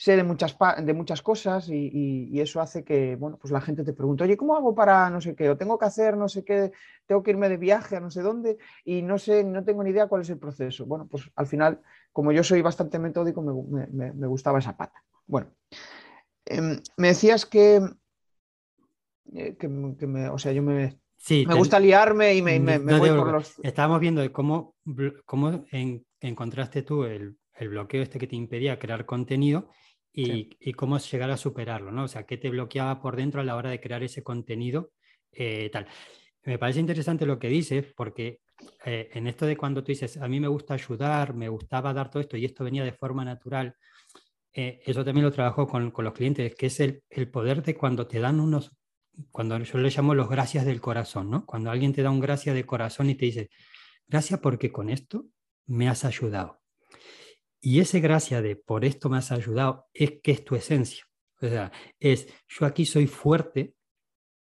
sé 0.00 0.16
de 0.16 0.24
muchas, 0.24 0.56
de 0.82 0.94
muchas 0.94 1.20
cosas 1.20 1.68
y, 1.68 2.40
eso 2.40 2.62
hace 2.62 2.84
que 2.84 3.16
bueno, 3.16 3.36
pues 3.36 3.52
la 3.52 3.60
gente 3.60 3.84
te 3.84 3.92
pregunte, 3.92 4.24
oye, 4.24 4.34
¿cómo 4.34 4.56
hago 4.56 4.74
para 4.74 5.10
no 5.10 5.20
sé 5.20 5.34
qué? 5.36 5.50
O 5.50 5.58
tengo 5.58 5.78
que 5.78 5.84
hacer 5.84 6.16
no 6.16 6.26
sé 6.26 6.42
qué, 6.42 6.72
tengo 7.04 7.22
que 7.22 7.32
irme 7.32 7.50
de 7.50 7.58
viaje 7.58 7.96
a 7.96 8.00
no 8.00 8.10
sé 8.10 8.22
dónde 8.22 8.56
y 8.82 9.02
no 9.02 9.18
sé, 9.18 9.44
no 9.44 9.62
tengo 9.62 9.84
ni 9.84 9.90
idea 9.90 10.06
cuál 10.06 10.22
es 10.22 10.30
el 10.30 10.38
proceso. 10.38 10.86
Bueno, 10.86 11.06
pues 11.06 11.30
al 11.36 11.46
final, 11.46 11.82
como 12.12 12.32
yo 12.32 12.42
soy 12.42 12.62
bastante 12.62 12.98
metódico, 12.98 13.42
me, 13.42 14.26
gustaba 14.26 14.58
esa 14.58 14.74
pata. 14.74 15.04
Bueno, 15.26 15.48
em, 16.46 16.80
me 16.96 17.08
decías 17.08 17.44
que, 17.44 17.82
eh, 19.34 19.56
que, 19.58 19.68
me, 19.68 20.30
o 20.30 20.38
sea, 20.38 20.52
yo 20.52 20.62
me, 20.62 20.98
me 21.28 21.54
gusta 21.54 21.78
liarme 21.78 22.34
y 22.34 22.40
me, 22.40 22.58
voy 22.78 23.10
por 23.10 23.32
los... 23.32 23.60
Estábamos 23.62 24.00
viendo 24.00 24.32
cómo, 24.32 24.76
cómo 25.26 25.62
encontraste 26.22 26.80
tú 26.80 27.04
el, 27.04 27.36
el 27.60 27.68
bloqueo 27.68 28.02
este 28.02 28.18
que 28.18 28.26
te 28.26 28.36
impedía 28.36 28.78
crear 28.78 29.04
contenido 29.04 29.68
y, 30.12 30.72
cómo 30.74 30.98
llegar 30.98 31.30
a 31.30 31.36
superarlo, 31.36 31.92
¿no? 31.92 32.04
O 32.04 32.08
sea, 32.08 32.24
qué 32.24 32.36
te 32.36 32.50
bloqueaba 32.50 33.00
por 33.00 33.16
dentro 33.16 33.40
a 33.40 33.44
la 33.44 33.56
hora 33.56 33.70
de 33.70 33.80
crear 33.80 34.02
ese 34.02 34.22
contenido 34.22 34.92
eh, 35.32 35.70
tal. 35.72 35.86
Me 36.44 36.58
parece 36.58 36.80
interesante 36.80 37.26
lo 37.26 37.38
que 37.38 37.48
dices, 37.48 37.92
porque 37.94 38.40
eh, 38.84 39.10
en 39.12 39.26
esto 39.26 39.46
de 39.46 39.56
cuando 39.56 39.82
tú 39.82 39.88
dices, 39.92 40.16
a 40.16 40.28
mí 40.28 40.40
me 40.40 40.48
gusta 40.48 40.74
ayudar, 40.74 41.34
me 41.34 41.48
gustaba 41.48 41.92
dar 41.92 42.10
todo 42.10 42.20
esto 42.20 42.36
y 42.36 42.44
esto 42.44 42.64
venía 42.64 42.84
de 42.84 42.92
forma 42.92 43.24
natural, 43.24 43.76
eh, 44.52 44.80
eso 44.84 45.04
también 45.04 45.24
lo 45.24 45.32
trabajo 45.32 45.68
con, 45.68 45.90
con, 45.90 46.04
los 46.04 46.14
clientes, 46.14 46.54
que 46.56 46.66
es 46.66 46.80
el, 46.80 47.02
el, 47.08 47.30
poder 47.30 47.62
de 47.62 47.76
cuando 47.76 48.06
te 48.06 48.18
dan 48.18 48.40
unos, 48.40 48.72
cuando 49.30 49.58
yo 49.58 49.78
le 49.78 49.90
llamo 49.90 50.14
los 50.14 50.28
gracias 50.28 50.64
del 50.64 50.80
corazón, 50.80 51.30
¿no? 51.30 51.46
Cuando 51.46 51.70
alguien 51.70 51.92
te 51.92 52.02
da 52.02 52.10
un 52.10 52.20
gracias 52.20 52.54
de 52.54 52.66
corazón 52.66 53.10
y 53.10 53.14
te 53.14 53.26
dice, 53.26 53.50
gracias 54.08 54.40
porque 54.40 54.72
con 54.72 54.90
esto 54.90 55.26
me 55.66 55.88
has 55.88 56.04
ayudado. 56.04 56.59
Y 57.60 57.80
ese 57.80 58.00
gracia 58.00 58.40
de 58.40 58.56
por 58.56 58.84
esto 58.84 59.10
me 59.10 59.18
has 59.18 59.32
ayudado 59.32 59.86
es 59.92 60.20
que 60.22 60.32
es 60.32 60.44
tu 60.44 60.56
esencia. 60.56 61.04
O 61.40 61.48
sea, 61.48 61.72
es 61.98 62.28
yo 62.48 62.66
aquí 62.66 62.86
soy 62.86 63.06
fuerte 63.06 63.74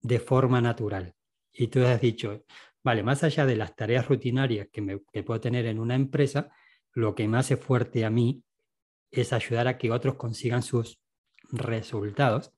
de 0.01 0.21
forma 0.21 0.61
natural. 0.61 1.15
Y 1.53 1.69
tú 1.69 1.83
has 1.85 2.01
dicho, 2.01 2.45
vale, 2.85 3.03
más 3.03 3.25
allá 3.25 3.47
de 3.47 3.57
las 3.57 3.75
tareas 3.75 4.07
rutinarias 4.07 4.69
que, 4.71 4.83
me, 4.83 4.99
puedo 4.99 5.41
tener 5.41 5.67
en 5.67 5.79
una 5.79 5.95
empresa, 5.95 6.51
lo 6.93 7.15
que 7.15 7.27
me 7.27 7.39
hace 7.39 7.57
fuerte 7.57 8.05
a 8.05 8.11
mí 8.11 8.43
es 9.11 9.33
ayudar 9.33 9.67
a 9.69 9.79
que 9.79 9.91
otros 9.91 10.17
consigan 10.17 10.63
sus 10.63 10.99
resultados. 11.51 12.53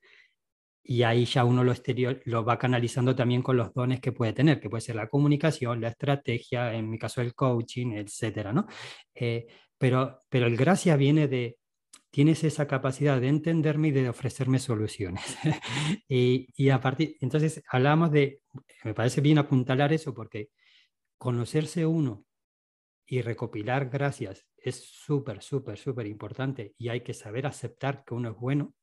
Y 0.82 1.02
ahí 1.02 1.26
ya 1.26 1.44
uno 1.44 1.62
lo 1.64 1.72
exterior 1.72 2.20
lo 2.24 2.44
va 2.44 2.58
canalizando 2.58 3.14
también 3.14 3.42
con 3.42 3.56
los 3.56 3.74
dones 3.74 4.00
que 4.00 4.10
puede 4.10 4.32
tener, 4.32 4.58
que 4.58 4.70
puede 4.70 4.80
ser 4.80 4.96
la 4.96 5.08
comunicación, 5.08 5.80
la 5.80 5.88
estrategia, 5.88 6.72
en 6.74 6.88
mi 6.88 6.98
caso 6.98 7.20
el 7.20 7.34
coaching, 7.34 7.92
etcétera, 7.92 8.52
¿no? 8.52 8.66
Eh, 9.14 9.46
pero, 9.78 10.22
pero 10.28 10.46
el 10.46 10.56
gracia 10.56 10.96
viene 10.96 11.28
de, 11.28 11.58
tienes 12.10 12.44
esa 12.44 12.66
capacidad 12.66 13.20
de 13.20 13.28
entenderme 13.28 13.88
y 13.88 13.92
de 13.92 14.08
ofrecerme 14.08 14.58
soluciones. 14.58 15.36
y, 16.08 16.48
y, 16.56 16.70
a 16.70 16.80
partir, 16.80 17.16
entonces 17.20 17.62
hablamos 17.70 18.10
de, 18.10 18.42
me 18.84 18.94
parece 18.94 19.20
bien 19.20 19.38
apuntalar 19.38 19.92
eso 19.92 20.14
porque 20.14 20.50
conocerse 21.18 21.86
uno 21.86 22.24
y 23.06 23.22
recopilar 23.22 23.88
gracias 23.88 24.46
es 24.56 24.76
súper, 24.84 25.42
súper, 25.42 25.78
súper 25.78 26.06
importante 26.06 26.74
y 26.78 26.88
hay 26.88 27.00
que 27.00 27.14
saber 27.14 27.46
aceptar 27.46 28.04
que 28.04 28.14
uno 28.14 28.30
es 28.30 28.36
bueno 28.36 28.74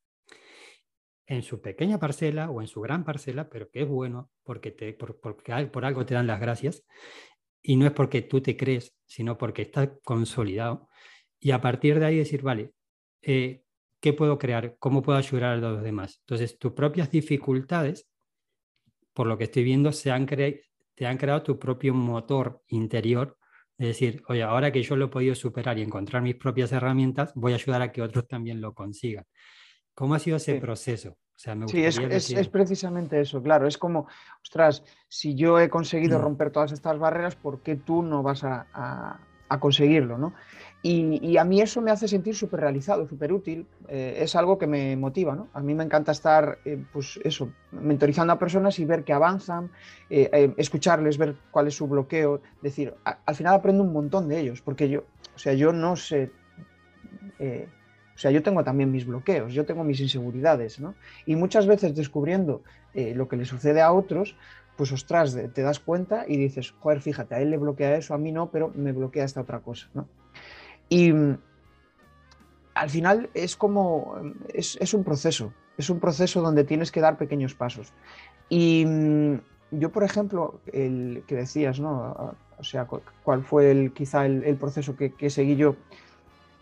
en 1.27 1.41
su 1.41 1.61
pequeña 1.61 1.99
parcela 1.99 2.49
o 2.49 2.61
en 2.61 2.67
su 2.67 2.81
gran 2.81 3.03
parcela, 3.03 3.49
pero 3.49 3.69
que 3.69 3.81
es 3.81 3.87
bueno 3.87 4.29
porque, 4.43 4.71
te, 4.71 4.93
por, 4.93 5.19
porque 5.19 5.65
por 5.67 5.85
algo 5.85 6.05
te 6.05 6.13
dan 6.13 6.27
las 6.27 6.39
gracias 6.39 6.83
y 7.67 7.75
no 7.77 7.87
es 7.87 7.91
porque 7.93 8.21
tú 8.21 8.41
te 8.41 8.55
crees, 8.55 8.95
sino 9.07 9.37
porque 9.37 9.63
está 9.63 9.97
consolidado. 9.99 10.87
Y 11.39 11.51
a 11.51 11.61
partir 11.61 11.99
de 11.99 12.05
ahí 12.05 12.17
decir, 12.17 12.43
vale, 12.43 12.73
eh, 13.21 13.63
¿qué 13.99 14.13
puedo 14.13 14.37
crear? 14.37 14.77
¿Cómo 14.77 15.01
puedo 15.01 15.17
ayudar 15.17 15.53
a 15.53 15.57
los 15.57 15.81
demás? 15.81 16.19
Entonces, 16.21 16.59
tus 16.59 16.73
propias 16.73 17.09
dificultades, 17.09 18.07
por 19.13 19.25
lo 19.25 19.37
que 19.37 19.45
estoy 19.45 19.63
viendo, 19.63 19.91
se 19.91 20.11
han 20.11 20.27
te 20.27 21.05
han 21.05 21.17
creado 21.17 21.41
tu 21.43 21.57
propio 21.57 21.93
motor 21.93 22.61
interior. 22.67 23.37
Es 23.77 23.87
decir, 23.87 24.23
oye, 24.27 24.43
ahora 24.43 24.71
que 24.71 24.83
yo 24.83 24.95
lo 24.95 25.05
he 25.05 25.09
podido 25.09 25.33
superar 25.35 25.77
y 25.79 25.81
encontrar 25.81 26.21
mis 26.21 26.35
propias 26.35 26.71
herramientas, 26.71 27.33
voy 27.35 27.53
a 27.53 27.55
ayudar 27.55 27.81
a 27.81 27.91
que 27.91 28.01
otros 28.01 28.27
también 28.27 28.61
lo 28.61 28.73
consigan. 28.73 29.25
¿Cómo 29.95 30.13
ha 30.13 30.19
sido 30.19 30.37
ese 30.37 30.59
proceso? 30.59 31.17
O 31.35 31.37
sea, 31.37 31.53
me 31.53 31.67
sí, 31.67 31.83
es, 31.83 31.99
es, 31.99 32.47
precisamente 32.47 33.19
eso, 33.19 33.43
claro. 33.43 33.67
Es 33.67 33.77
como, 33.77 34.07
ostras, 34.41 34.83
si 35.09 35.35
yo 35.35 35.59
he 35.59 35.69
conseguido 35.69 36.17
mm. 36.17 36.21
romper 36.21 36.49
todas 36.49 36.71
estas 36.71 36.97
barreras, 36.97 37.35
¿por 37.35 37.59
qué 37.59 37.75
tú 37.75 38.01
no 38.01 38.23
vas 38.23 38.45
a, 38.45 38.65
a, 38.73 39.59
conseguirlo? 39.59 40.17
¿no? 40.17 40.33
Y, 40.81 41.19
y, 41.21 41.37
a 41.37 41.43
mí 41.43 41.59
eso 41.59 41.81
me 41.81 41.91
hace 41.91 42.07
sentir 42.07 42.35
súper 42.35 42.61
realizado, 42.61 43.05
súper 43.07 43.33
útil. 43.33 43.67
Eh, 43.89 44.19
es 44.19 44.33
algo 44.37 44.57
que 44.57 44.65
me 44.65 44.95
motiva. 44.95 45.35
¿no? 45.35 45.49
A 45.53 45.59
mí 45.59 45.73
me 45.73 45.83
encanta 45.83 46.13
estar, 46.13 46.59
eh, 46.63 46.81
pues 46.93 47.19
eso, 47.23 47.49
mentorizando 47.71 48.31
a 48.31 48.39
personas 48.39 48.79
y 48.79 48.85
ver 48.85 49.03
que 49.03 49.11
avanzan, 49.11 49.71
eh, 50.09 50.53
escucharles, 50.55 51.17
ver 51.17 51.35
cuál 51.51 51.67
es 51.67 51.75
su 51.75 51.85
bloqueo. 51.87 52.41
decir, 52.61 52.93
al 53.03 53.35
final 53.35 53.55
aprendo 53.55 53.83
un 53.83 53.91
montón 53.91 54.29
de 54.29 54.39
ellos, 54.39 54.61
porque 54.61 54.87
yo, 54.87 55.03
o 55.35 55.39
sea, 55.39 55.53
yo 55.53 55.73
no 55.73 55.97
sé 55.97 56.31
o 58.15 58.17
sea, 58.17 58.31
yo 58.31 58.41
tengo 58.41 58.63
también 58.63 58.91
mis 58.91 59.05
bloqueos, 59.05 59.53
yo 59.53 59.65
tengo 59.65 59.83
mis 59.83 59.99
inseguridades, 59.99 60.79
¿no? 60.79 60.95
Y 61.25 61.35
muchas 61.35 61.67
veces 61.67 61.95
descubriendo 61.95 62.61
eh, 62.93 63.13
lo 63.13 63.27
que 63.27 63.35
le 63.35 63.45
sucede 63.45 63.81
a 63.81 63.91
otros, 63.91 64.35
pues 64.77 64.91
ostras, 64.91 65.37
te 65.53 65.61
das 65.61 65.79
cuenta 65.79 66.25
y 66.27 66.37
dices, 66.37 66.73
joder, 66.79 67.01
fíjate, 67.01 67.35
a 67.35 67.41
él 67.41 67.49
le 67.49 67.57
bloquea 67.57 67.95
eso, 67.97 68.13
a 68.13 68.17
mí 68.17 68.31
no, 68.31 68.51
pero 68.51 68.71
me 68.75 68.93
bloquea 68.93 69.25
esta 69.25 69.41
otra 69.41 69.59
cosa, 69.59 69.89
¿no? 69.93 70.07
Y 70.87 71.11
mm, 71.11 71.37
al 72.73 72.89
final 72.89 73.29
es 73.33 73.55
como, 73.55 74.15
es, 74.53 74.93
un 74.93 75.03
proceso, 75.03 75.53
es 75.77 75.89
un 75.89 75.99
proceso 75.99 76.41
donde 76.41 76.63
tienes 76.63 76.91
que 76.91 77.01
dar 77.01 77.17
pequeños 77.17 77.53
pasos. 77.53 77.91
Y 78.49 78.85
mm, 78.85 79.35
yo, 79.71 79.91
por 79.91 80.03
ejemplo, 80.03 80.59
el 80.71 81.23
que 81.27 81.35
decías, 81.35 81.79
¿no? 81.79 82.35
O 82.57 82.63
sea, 82.63 82.87
cuál 83.23 83.43
fue 83.43 83.71
el, 83.71 83.91
quizá 83.91 84.25
el, 84.25 84.55
proceso 84.55 84.95
que, 84.95 85.13
que, 85.13 85.29
seguí 85.29 85.55
yo. 85.57 85.75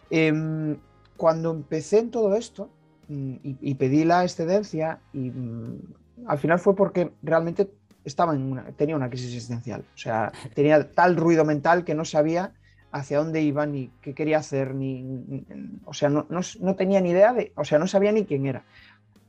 Em, 0.10 0.78
cuando 1.24 1.51
empecé 1.51 2.00
en 2.00 2.12
todo 2.12 2.36
esto 2.36 2.70
mm, 3.08 3.36
y, 3.62 3.75
pedí 3.75 4.03
la 4.03 4.24
excedencia, 4.24 5.00
y 5.13 5.30
mm, 5.30 5.80
al 6.27 6.38
final 6.38 6.60
fue 6.60 6.75
porque 6.75 7.13
realmente 7.22 7.70
estaba 8.03 8.36
en 8.36 8.42
una, 8.51 8.63
tenía 8.74 8.98
una 8.98 9.08
crisis 9.08 9.27
existencial. 9.27 9.86
O 9.96 9.98
sea, 9.98 10.34
tenía 10.53 10.92
tal 10.92 11.15
ruido 11.15 11.46
mental 11.46 11.86
que 11.86 11.96
no 11.96 12.03
sabía 12.03 12.51
hacia 12.92 13.20
dónde 13.20 13.42
iba, 13.42 13.65
ni 13.65 13.89
qué 14.01 14.13
quería 14.13 14.39
hacer, 14.39 14.75
ni, 14.75 15.46
o 15.86 15.94
sea, 15.94 16.10
no, 16.10 16.27
no, 16.30 16.75
tenía 16.75 17.00
ni 17.00 17.12
idea 17.12 17.32
de, 17.32 17.53
o 17.56 17.63
sea, 17.63 17.80
no 17.80 17.88
sabía 17.88 18.12
ni 18.12 18.25
quién 18.25 18.46
era. 18.46 18.65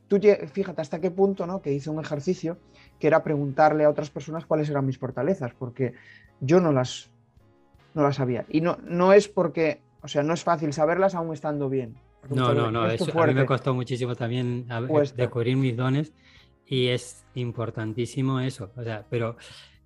Tú 0.09 0.19
fíjate 0.53 0.81
hasta 0.81 1.01
qué 1.01 1.13
punto, 1.13 1.47
¿no? 1.47 1.63
Que 1.63 1.73
hice 1.73 1.91
un 1.91 2.01
ejercicio 2.01 2.59
que 2.99 3.07
era 3.07 3.23
preguntarle 3.23 3.85
a 3.85 3.91
otras 3.91 4.11
personas 4.11 4.47
cuáles 4.47 4.69
eran 4.69 4.85
mis 4.85 4.99
fortalezas, 4.99 5.53
porque 5.57 5.95
yo 6.41 6.59
no 6.59 6.73
las, 6.73 7.09
no 7.95 8.03
las 8.03 8.17
sabía. 8.17 8.47
Y 8.49 8.63
no, 8.63 8.79
no 8.83 9.13
es 9.13 9.29
porque 9.29 9.84
o 10.05 10.09
sea, 10.09 10.23
no 10.23 10.35
es 10.35 10.45
fácil 10.45 10.71
saberlas 10.75 11.15
aún 11.15 11.33
estando 11.33 11.71
bien. 11.71 11.97
No, 12.29 12.53
no, 12.53 12.71
no, 12.71 12.87
eso 12.87 13.19
a 13.19 13.27
mí 13.27 13.33
me 13.33 13.47
costó 13.47 13.73
muchísimo 13.75 14.15
también 14.15 14.67
descubrir 15.17 15.57
mis 15.57 15.75
dones 15.75 16.13
y 16.67 16.89
es 16.89 17.25
importantísimo 17.35 18.39
eso, 18.41 18.71
o 18.77 18.85
sea, 18.85 19.07
pero, 19.09 19.37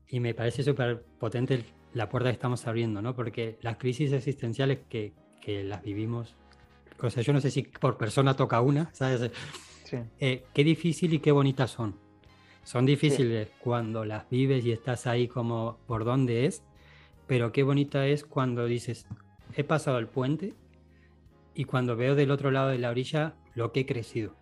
y 0.09 0.19
me 0.19 0.35
parece 0.35 0.65
súper 0.65 1.05
potente 1.21 1.65
la 1.95 2.09
puerta 2.09 2.31
que 2.31 2.35
estamos 2.35 2.67
abriendo, 2.67 3.01
¿no? 3.01 3.15
Porque 3.15 3.59
las 3.63 3.77
crisis 3.77 4.13
existenciales 4.13 4.81
que, 4.89 5.13
que 5.41 5.63
las 5.63 5.83
vivimos, 5.83 6.35
o 7.01 7.11
sea, 7.11 7.23
yo 7.23 7.33
no 7.33 7.41
sé 7.41 7.53
si 7.53 7.63
por 7.63 7.97
persona 7.97 8.35
toca 8.35 8.61
una, 8.61 8.93
¿sabes? 8.93 9.31
Sí. 9.85 9.99
Eh, 10.19 10.45
qué 10.53 10.65
difícil 10.65 11.15
y 11.15 11.21
qué 11.21 11.31
bonitas 11.31 11.71
son. 11.71 11.95
Son 12.65 12.85
difíciles 12.85 13.51
cuando 13.61 14.05
las 14.05 14.29
vives 14.29 14.65
y 14.65 14.73
estás 14.73 15.07
ahí 15.07 15.29
como 15.29 15.79
por 15.87 16.05
dónde 16.05 16.47
es, 16.47 16.65
pero 17.29 17.53
qué 17.53 17.63
bonita 17.63 18.07
es 18.07 18.25
cuando 18.25 18.67
dices, 18.67 19.07
he 19.59 19.65
pasado 19.65 19.99
el 19.99 20.07
puente 20.07 20.55
y 21.53 21.65
cuando 21.65 21.97
veo 21.97 22.15
del 22.15 22.31
otro 22.31 22.53
lado 22.53 22.69
de 22.69 22.79
la 22.79 22.91
orilla 22.91 23.35
lo 23.57 23.73
que 23.73 23.81
he 23.81 23.87
crecido. 23.87 24.33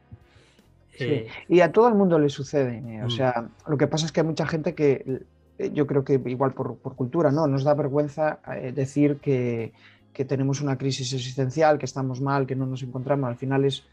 Eh, 0.98 1.26
y 1.48 1.60
a 1.60 1.72
todo 1.72 1.88
el 1.88 1.94
mundo 1.94 2.18
le 2.18 2.28
sucede. 2.28 2.82
Eh, 2.86 3.02
o 3.02 3.06
mm. 3.06 3.10
sea, 3.10 3.48
lo 3.66 3.78
que 3.78 3.86
pasa 3.86 4.04
es 4.04 4.12
que 4.12 4.20
hay 4.20 4.26
mucha 4.26 4.46
gente 4.46 4.74
que 4.74 5.22
eh, 5.58 5.70
yo 5.72 5.86
creo 5.86 6.04
que 6.04 6.20
igual 6.26 6.52
por, 6.52 6.76
cultura, 6.76 7.32
¿no? 7.32 7.46
Nos 7.46 7.64
da 7.64 7.72
vergüenza 7.72 8.40
decir 8.74 9.16
que, 9.16 9.72
tenemos 10.12 10.60
una 10.60 10.76
crisis 10.76 11.12
existencial, 11.14 11.78
que 11.78 11.86
estamos 11.86 12.20
mal, 12.20 12.46
que 12.46 12.56
no 12.56 12.66
nos 12.66 12.82
encontramos. 12.82 13.28
Al 13.28 13.36
final 13.36 13.64
es 13.64 13.84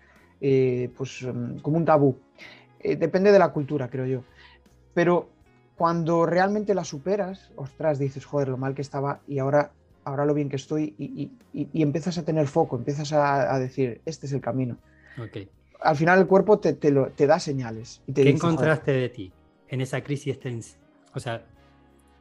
pues 0.98 1.24
mm, 1.24 1.60
como 1.60 1.78
un 1.78 1.86
tabú. 1.86 2.18
depende 2.84 3.32
de 3.32 3.40
la 3.40 3.54
cultura, 3.54 3.90
creo 3.90 4.06
yo. 4.06 4.24
Pero 4.94 5.30
cuando 5.78 6.26
realmente 6.26 6.76
la 6.76 6.84
superas, 6.84 7.52
ostras, 7.56 7.98
dices, 7.98 8.26
joder, 8.26 8.50
lo 8.50 8.58
mal 8.58 8.76
que 8.76 8.82
estaba 8.82 9.22
y 9.26 9.40
ahora 9.40 9.72
ahora 10.06 10.26
lo 10.26 10.34
bien 10.34 10.50
que 10.50 10.56
estoy 10.56 10.96
y, 10.98 11.32
empiezas 11.82 12.18
a 12.18 12.24
tener 12.26 12.48
foco, 12.48 12.78
empiezas 12.78 13.12
a, 13.14 13.58
decir, 13.60 14.02
este 14.06 14.26
es 14.26 14.34
el 14.34 14.42
camino. 14.42 14.78
Al 15.82 15.96
final 15.96 16.20
el 16.20 16.28
cuerpo 16.28 16.60
te, 16.60 16.74
te, 16.74 17.28
da 17.28 17.40
señales. 17.40 18.02
Y 18.08 18.14
te 18.14 18.24
¿Qué 18.24 18.30
encontraste 18.30 18.92
de 18.92 19.10
ti 19.10 19.32
en 19.68 19.82
esa 19.82 20.02
crisis 20.02 20.36
existencial? 20.36 20.80
O 21.14 21.20
sea, 21.20 21.46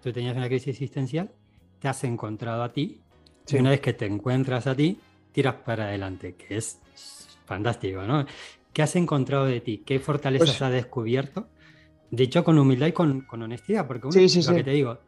tú 0.03 0.13
tenías 0.13 0.37
una 0.37 0.49
crisis 0.49 0.69
existencial, 0.69 1.31
te 1.79 1.89
has 1.89 2.05
encontrado 2.05 2.63
a 2.63 2.73
ti, 2.73 3.01
y 3.49 3.57
una 3.57 3.71
vez 3.71 3.81
que 3.81 3.93
te 3.93 4.07
encuentras 4.07 4.67
a 4.67 4.75
ti, 4.75 4.99
tiras 5.33 5.55
para 5.65 5.85
adelante, 5.85 6.35
que 6.35 6.57
es 6.57 6.81
fantástico, 7.45 8.03
¿no? 8.03 8.27
¿Qué 8.73 8.83
has 8.83 8.97
encontrado 8.97 9.47
de 9.47 9.61
ti? 9.61 9.83
¿Qué 9.85 9.99
fortalezas 9.99 10.49
pues 10.49 10.63
has 10.63 10.73
descubierto? 10.73 11.49
Dicho 12.13 12.45
con 12.45 12.59
humildad 12.59 12.89
y 12.89 12.93
con, 12.93 13.27
honestidad, 13.31 13.87
porque 13.87 14.07
lo 14.07 14.13
que 14.55 14.65
te 14.65 14.71
digo, 14.71 14.99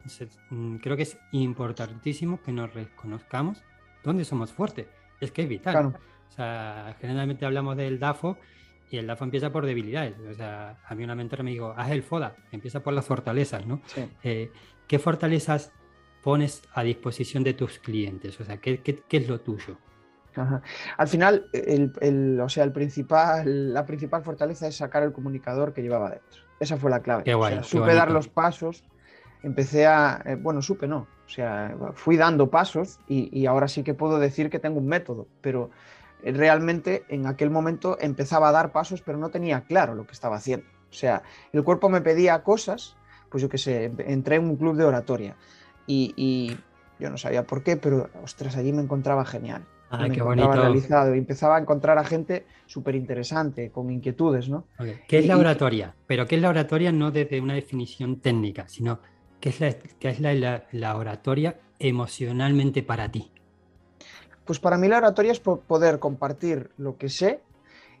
mm, 0.49 0.77
creo 0.77 0.97
que 0.97 1.03
es 1.03 1.15
importantísimo 1.33 2.41
que 2.41 2.51
nos 2.51 2.73
reconozcamos 2.73 3.61
dónde 4.03 4.25
somos 4.25 4.51
fuertes. 4.51 4.87
Es 5.21 5.31
que 5.31 5.43
es 5.43 5.47
vital. 5.49 5.85
O 5.85 6.31
sea, 6.35 6.97
generalmente 6.99 7.45
hablamos 7.45 7.77
del 7.77 7.99
DAFO 7.99 8.39
y 8.89 8.97
el 8.97 9.05
DAFO 9.05 9.23
empieza 9.23 9.51
por 9.51 9.67
debilidades. 9.67 10.15
O 10.19 10.33
sea, 10.33 10.79
a 10.83 10.95
mí 10.95 11.03
una 11.03 11.13
mentora 11.13 11.43
me 11.43 11.51
dijo, 11.51 11.75
haz 11.77 11.91
el 11.91 12.01
FODA, 12.01 12.35
empieza 12.51 12.79
por 12.79 12.91
las 12.91 13.05
fortalezas, 13.05 13.67
¿no? 13.67 13.81
Eh, 14.23 14.49
¿Qué 14.87 14.97
fortalezas 14.97 15.71
pones 16.23 16.63
a 16.73 16.81
disposición 16.81 17.43
de 17.43 17.53
tus 17.53 17.77
clientes? 17.77 18.39
O 18.39 18.45
sea, 18.45 18.57
¿qué, 18.57 18.81
es 19.07 19.29
lo 19.29 19.41
tuyo? 19.41 19.77
Al 20.97 21.07
final, 21.07 21.45
el, 21.53 22.39
o 22.41 22.49
sea, 22.49 22.63
el 22.63 22.71
principal, 22.71 23.75
la 23.75 23.85
principal 23.85 24.23
fortaleza 24.23 24.67
es 24.67 24.77
sacar 24.77 25.03
el 25.03 25.13
comunicador 25.13 25.71
que 25.71 25.83
llevaba 25.83 26.09
dentro. 26.09 26.44
Esa 26.59 26.77
fue 26.77 26.89
la 26.89 27.01
clave. 27.01 27.23
supe 27.63 27.93
dar 27.93 28.11
los 28.11 28.27
pasos, 28.27 28.83
empecé 29.43 29.85
a, 29.85 30.21
eh, 30.25 30.35
bueno, 30.35 30.61
supe 30.61 30.87
no, 30.87 31.07
o 31.25 31.29
sea, 31.29 31.75
fui 31.93 32.17
dando 32.17 32.49
pasos 32.49 32.99
y, 33.07 33.45
ahora 33.45 33.67
sí 33.67 33.83
que 33.83 33.93
puedo 33.93 34.19
decir 34.19 34.49
que 34.49 34.59
tengo 34.59 34.79
un 34.79 34.87
método, 34.87 35.27
pero 35.41 35.69
realmente 36.23 37.03
en 37.09 37.27
aquel 37.27 37.49
momento 37.49 37.97
empezaba 37.99 38.49
a 38.49 38.51
dar 38.51 38.71
pasos, 38.71 39.01
pero 39.01 39.17
no 39.17 39.29
tenía 39.29 39.61
claro 39.61 39.95
lo 39.95 40.05
que 40.05 40.13
estaba 40.13 40.37
haciendo. 40.37 40.65
O 40.89 40.93
sea, 40.93 41.23
el 41.51 41.63
cuerpo 41.63 41.89
me 41.89 42.01
pedía 42.01 42.41
cosas, 42.43 42.95
pues 43.29 43.41
yo 43.41 43.49
qué 43.49 43.57
sé, 43.57 43.91
entré 43.99 44.37
en 44.37 44.45
un 44.45 44.55
club 44.55 44.77
de 44.77 44.85
oratoria 44.85 45.35
y, 45.87 46.13
y 46.15 46.57
yo 46.99 47.09
no 47.09 47.17
sabía 47.17 47.43
por 47.43 47.63
qué, 47.63 47.75
pero 47.75 48.09
ostras, 48.23 48.55
allí 48.55 48.71
me 48.71 48.81
encontraba 48.81 49.25
genial. 49.25 49.65
Ah, 49.89 50.07
qué 50.09 50.21
bonito. 50.21 50.51
realizado 50.51 51.13
y 51.13 51.17
empezaba 51.19 51.57
a 51.57 51.59
encontrar 51.59 51.97
a 51.97 52.03
gente 52.03 52.45
súper 52.65 52.95
interesante, 52.95 53.69
con 53.69 53.91
inquietudes, 53.91 54.49
¿no? 54.49 54.65
¿Qué 55.07 55.19
es 55.19 55.27
la 55.27 55.37
oratoria? 55.37 55.95
Pero 56.07 56.25
¿qué 56.25 56.35
es 56.35 56.41
la 56.41 56.49
oratoria 56.49 56.91
no 56.91 57.11
desde 57.11 57.39
una 57.39 57.53
definición 57.53 58.19
técnica, 58.19 58.67
sino 58.67 58.99
qué 59.39 59.49
es 59.49 59.59
la, 59.59 59.73
qué 59.73 60.09
es 60.09 60.19
la, 60.19 60.95
oratoria 60.95 61.59
emocionalmente 61.79 62.83
para 62.83 63.11
ti? 63.11 63.31
Pues 64.43 64.59
para 64.59 64.77
mí 64.77 64.87
la 64.87 64.97
oratoria 64.97 65.31
es 65.31 65.39
poder 65.39 65.99
compartir 65.99 66.71
lo 66.77 66.97
que 66.97 67.09
sé 67.09 67.41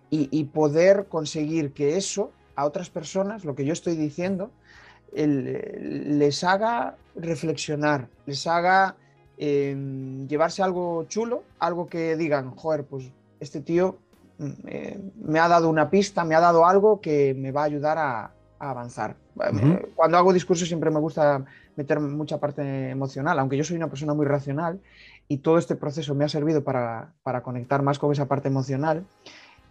y, 0.09 0.43
poder 0.45 1.07
conseguir 1.09 1.73
que 1.73 1.97
eso 1.97 2.31
a 2.55 2.65
otras 2.65 2.89
personas, 2.89 3.43
lo 3.43 3.53
que 3.55 3.65
yo 3.65 3.73
estoy 3.73 3.95
diciendo, 3.95 4.51
les 5.13 6.43
haga 6.43 6.95
reflexionar, 7.15 8.07
les 8.25 8.47
haga 8.47 8.95
llevarse 9.37 10.63
algo 10.63 11.05
chulo, 11.07 11.43
algo 11.59 11.87
que 11.87 12.15
digan, 12.15 12.51
joder, 12.51 12.83
pues 12.85 13.11
este 13.39 13.61
tío 13.61 13.97
mm, 14.37 14.51
eh, 14.67 14.99
me 15.23 15.39
ha 15.39 15.47
dado 15.47 15.69
una 15.69 15.89
pista, 15.89 16.23
me 16.23 16.35
ha 16.35 16.39
dado 16.39 16.65
algo 16.65 17.01
que 17.01 17.33
me 17.33 17.51
va 17.51 17.61
a 17.61 17.65
ayudar 17.65 17.97
a, 17.97 18.31
avanzar. 18.57 19.15
Cuando 19.95 20.17
hago 20.17 20.33
discursos 20.33 20.67
siempre 20.67 20.89
me 20.89 20.99
gusta 20.99 21.45
meter 21.75 21.99
mucha 21.99 22.39
parte 22.39 22.89
emocional, 22.89 23.37
aunque 23.37 23.57
yo 23.57 23.63
soy 23.63 23.75
una 23.75 23.89
persona 23.89 24.13
muy 24.13 24.25
racional 24.25 24.79
y 25.27 25.37
todo 25.37 25.57
este 25.57 25.75
proceso 25.75 26.15
me 26.15 26.23
ha 26.23 26.29
servido 26.29 26.63
para, 26.63 27.13
para 27.21 27.43
conectar 27.43 27.83
más 27.83 27.99
con 27.99 28.11
esa 28.11 28.27
parte 28.27 28.47
emocional 28.47 29.05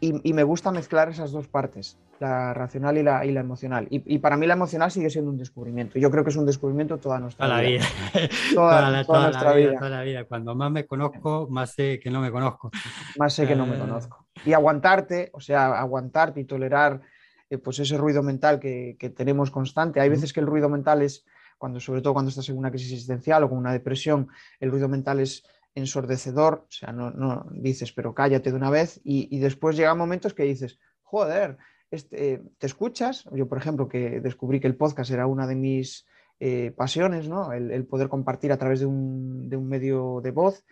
y, 0.00 0.32
me 0.32 0.42
gusta 0.42 0.70
mezclar 0.70 1.08
esas 1.08 1.32
dos 1.32 1.48
partes, 1.48 1.98
la 2.20 2.52
racional 2.52 2.98
y 2.98 3.02
la, 3.02 3.24
y 3.24 3.32
la 3.32 3.40
emocional. 3.40 3.86
Y, 3.90 4.18
para 4.18 4.36
mí 4.36 4.46
la 4.46 4.54
emocional 4.54 4.90
sigue 4.90 5.10
siendo 5.10 5.30
un 5.30 5.38
descubrimiento. 5.38 5.98
Yo 5.98 6.10
creo 6.10 6.24
que 6.24 6.30
es 6.30 6.36
un 6.36 6.46
descubrimiento 6.46 6.98
toda 6.98 7.18
nuestra 7.18 7.46
toda 7.46 7.60
vida. 7.60 7.80
La 8.12 8.20
vida. 8.20 8.28
Toda, 8.54 8.90
nuestra 8.90 9.50
la 9.50 9.54
vida, 9.54 9.78
Toda 9.78 9.90
la 9.90 10.02
vida. 10.02 10.24
Cuando 10.24 10.54
más 10.54 10.70
me 10.70 10.86
conozco, 10.86 11.48
más 11.50 11.70
sé 11.70 11.98
que 12.00 12.10
no 12.10 12.20
me 12.20 12.30
conozco. 12.30 12.70
Más 13.18 13.32
sé 13.32 13.46
que 13.46 13.56
no 13.56 13.66
me 13.66 13.76
eh. 13.76 13.80
conozco. 13.80 14.26
Y 14.44 14.52
aguantarte, 14.52 15.30
o 15.32 15.40
sea, 15.40 15.78
aguantarte 15.78 16.40
y 16.40 16.44
tolerar 16.44 17.00
eh, 17.48 17.58
pues 17.58 17.78
ese 17.78 17.96
ruido 17.96 18.22
mental 18.22 18.60
que, 18.60 18.96
que 18.98 19.10
tenemos 19.10 19.50
constante. 19.50 20.00
Hay 20.00 20.08
veces 20.08 20.32
que 20.32 20.40
el 20.40 20.46
ruido 20.46 20.68
mental 20.68 21.02
es, 21.02 21.24
cuando, 21.56 21.80
sobre 21.80 22.02
todo 22.02 22.12
cuando 22.12 22.28
estás 22.28 22.48
en 22.48 22.58
una 22.58 22.70
crisis 22.70 22.92
existencial 22.92 23.44
o 23.44 23.48
con 23.48 23.58
una 23.58 23.72
depresión, 23.72 24.28
el 24.60 24.70
ruido 24.70 24.88
mental 24.88 25.20
es 25.20 25.44
ensordecedor, 25.74 26.66
o 26.68 26.72
sea, 26.72 26.92
no, 26.92 27.10
no 27.10 27.46
dices, 27.52 27.92
pero 27.92 28.14
cállate 28.14 28.50
de 28.50 28.56
una 28.56 28.70
vez, 28.70 29.00
y, 29.04 29.38
después 29.38 29.76
llegan 29.76 29.98
momentos 29.98 30.34
que 30.34 30.44
dices, 30.44 30.78
joder, 31.02 31.58
este, 31.90 32.42
te 32.58 32.66
escuchas, 32.66 33.24
yo 33.32 33.48
por 33.48 33.58
ejemplo 33.58 33.88
que 33.88 34.20
descubrí 34.20 34.60
que 34.60 34.66
el 34.66 34.76
podcast 34.76 35.10
era 35.10 35.26
una 35.26 35.46
de 35.46 35.54
mis 35.54 36.06
eh, 36.40 36.72
pasiones, 36.76 37.28
¿no? 37.28 37.52
El, 37.52 37.86
poder 37.86 38.08
compartir 38.08 38.52
a 38.52 38.58
través 38.58 38.80
de 38.80 38.86
un, 38.86 39.48
de 39.48 39.56
un, 39.56 39.68
medio 39.68 40.20
de 40.22 40.30
voz, 40.30 40.64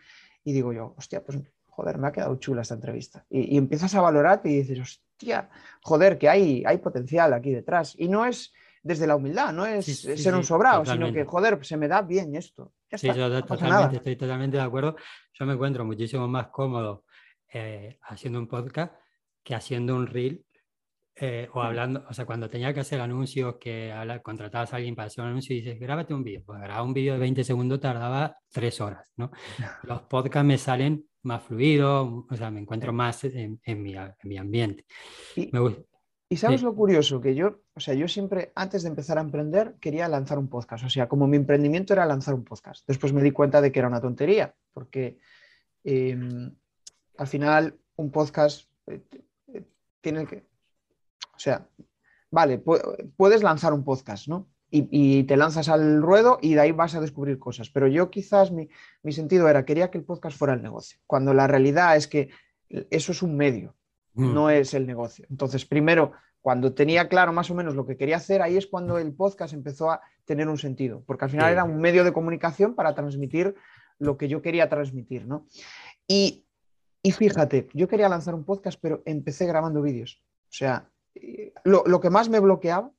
y 0.44 0.52
digo 0.52 0.72
yo, 0.72 0.94
hostia, 0.96 1.24
pues 1.24 1.38
joder, 1.66 1.98
me 1.98 2.08
ha 2.08 2.12
quedado 2.12 2.36
chula 2.36 2.62
esta 2.62 2.74
entrevista. 2.74 3.24
Y, 3.30 3.56
empiezas 3.56 3.94
a 3.94 4.00
valorarte 4.00 4.50
y 4.50 4.58
dices, 4.58 4.78
hostia, 4.78 5.48
joder, 5.82 6.18
que 6.18 6.28
hay, 6.28 6.62
hay 6.66 6.78
potencial 6.78 7.32
aquí 7.32 7.50
detrás. 7.50 7.94
Y 7.98 8.08
no 8.08 8.26
es 8.26 8.52
desde 8.82 9.06
la 9.06 9.16
humildad, 9.16 9.52
no 9.52 9.64
es 9.64 9.86
ser 9.86 10.34
un 10.34 10.44
sobrado, 10.44 10.84
sino 10.84 11.12
que, 11.12 11.24
joder, 11.24 11.64
se 11.64 11.76
me 11.76 11.88
da 11.88 12.02
bien 12.02 12.34
esto. 12.34 12.72
sí, 12.90 13.08
yo 13.14 13.44
totalmente, 13.44 13.96
estoy 13.96 14.16
totalmente 14.16 14.56
de 14.56 14.62
acuerdo. 14.62 14.96
Yo 15.32 15.46
me 15.46 15.54
encuentro 15.54 15.84
muchísimo 15.84 16.26
más 16.26 16.48
cómodo 16.48 17.04
eh, 17.52 17.98
haciendo 18.02 18.38
un 18.38 18.48
podcast 18.48 18.94
que 19.42 19.54
haciendo 19.54 19.94
un 19.94 20.06
reel 20.06 20.44
eh, 21.14 21.48
o 21.52 21.60
hablando, 21.60 22.04
o 22.08 22.14
sea, 22.14 22.24
cuando 22.24 22.48
tenía 22.48 22.72
que 22.72 22.80
hacer 22.80 23.00
anuncios, 23.00 23.56
que 23.60 23.92
contratabas 24.22 24.72
a 24.72 24.76
alguien 24.76 24.96
para 24.96 25.06
hacer 25.06 25.22
un 25.22 25.30
anuncio 25.30 25.54
y 25.54 25.60
dices, 25.60 25.78
grábate 25.78 26.14
un 26.14 26.24
vídeo. 26.24 26.42
Pues 26.44 26.60
grabar 26.60 26.82
un 26.82 26.94
vídeo 26.94 27.12
de 27.12 27.20
20 27.20 27.44
segundos 27.44 27.80
tardaba 27.80 28.36
tres 28.50 28.80
horas, 28.80 29.12
¿no? 29.16 29.30
Los 29.84 30.02
podcasts 30.02 30.46
me 30.46 30.58
salen 30.58 31.04
más 31.22 31.42
fluidos, 31.42 32.24
o 32.28 32.36
sea, 32.36 32.50
me 32.50 32.60
encuentro 32.60 32.92
más 32.92 33.24
en, 33.24 33.60
mi, 33.64 33.94
en 33.94 34.16
mi, 34.24 34.36
ambiente. 34.38 34.84
me 35.52 35.60
gusta. 35.60 35.82
Y 36.28 36.36
sabes 36.36 36.62
lo 36.62 36.74
curioso, 36.74 37.20
que 37.20 37.34
yo, 37.34 37.60
o 37.74 37.80
sea, 37.80 37.94
yo 37.94 38.06
siempre 38.08 38.52
antes 38.54 38.82
de 38.82 38.88
empezar 38.88 39.18
a 39.18 39.22
emprender 39.22 39.74
quería 39.80 40.08
lanzar 40.08 40.38
un 40.38 40.48
podcast, 40.48 40.84
o 40.84 40.90
sea, 40.90 41.08
como 41.08 41.26
mi 41.26 41.36
emprendimiento 41.36 41.92
era 41.92 42.06
lanzar 42.06 42.34
un 42.34 42.44
podcast. 42.44 42.86
Después 42.86 43.12
me 43.12 43.22
di 43.22 43.30
cuenta 43.30 43.60
de 43.60 43.72
que 43.72 43.78
era 43.78 43.88
una 43.88 44.00
tontería, 44.00 44.54
porque 44.72 45.18
em, 45.84 46.54
al 47.16 47.26
final 47.26 47.78
un 47.96 48.10
podcast 48.10 48.68
eh, 48.86 49.02
eh, 49.54 49.64
tiene 50.00 50.26
que, 50.26 50.46
o 51.34 51.38
sea, 51.38 51.66
vale, 52.30 52.62
puedes 53.16 53.42
lanzar 53.42 53.72
un 53.72 53.84
podcast, 53.84 54.28
¿no? 54.28 54.48
Y, 54.74 55.24
te 55.24 55.36
lanzas 55.36 55.68
al 55.68 56.00
ruedo 56.00 56.38
y 56.40 56.54
de 56.54 56.60
ahí 56.62 56.72
vas 56.72 56.94
a 56.94 57.00
descubrir 57.02 57.38
cosas. 57.38 57.68
Pero 57.68 57.88
yo 57.88 58.10
quizás 58.10 58.50
mi, 58.50 58.70
mi 59.02 59.12
sentido 59.12 59.46
era, 59.46 59.66
quería 59.66 59.90
que 59.90 59.98
el 59.98 60.04
podcast 60.04 60.38
fuera 60.38 60.54
el 60.54 60.62
negocio, 60.62 60.98
cuando 61.06 61.34
la 61.34 61.46
realidad 61.46 61.94
es 61.94 62.08
que 62.08 62.30
eso 62.70 63.12
es 63.12 63.20
un 63.20 63.36
medio, 63.36 63.76
Mm. 64.14 64.34
no 64.34 64.50
es 64.50 64.74
el 64.74 64.86
negocio. 64.86 65.26
Entonces, 65.30 65.64
primero, 65.64 66.12
cuando 66.42 66.74
tenía 66.74 67.08
claro 67.08 67.32
más 67.32 67.50
o 67.50 67.54
menos 67.54 67.76
lo 67.76 67.86
que 67.86 67.96
quería 67.96 68.16
hacer, 68.16 68.42
ahí 68.42 68.56
es 68.56 68.66
cuando 68.66 68.98
el 68.98 69.14
podcast 69.14 69.54
empezó 69.54 69.90
a 69.92 70.00
tener 70.24 70.48
un 70.48 70.58
sentido, 70.58 71.04
porque 71.06 71.24
al 71.24 71.30
final 71.30 71.52
era 71.52 71.64
un 71.64 71.80
medio 71.80 72.02
de 72.04 72.12
comunicación 72.12 72.74
para 72.74 72.94
transmitir 72.94 73.54
lo 73.98 74.18
que 74.18 74.28
yo 74.28 74.42
quería 74.42 74.68
transmitir, 74.68 75.26
¿no? 75.26 75.46
Y, 76.08 76.44
fíjate, 77.04 77.68
yo 77.72 77.86
quería 77.86 78.08
lanzar 78.08 78.34
un 78.34 78.44
podcast, 78.44 78.78
pero 78.82 79.02
empecé 79.06 79.46
grabando 79.46 79.82
vídeos. 79.82 80.20
O 80.44 80.52
sea, 80.52 80.90
eh, 81.14 81.52
lo, 81.64 82.00
que 82.00 82.10
más 82.10 82.28
me 82.28 82.40
bloqueaba, 82.40 82.90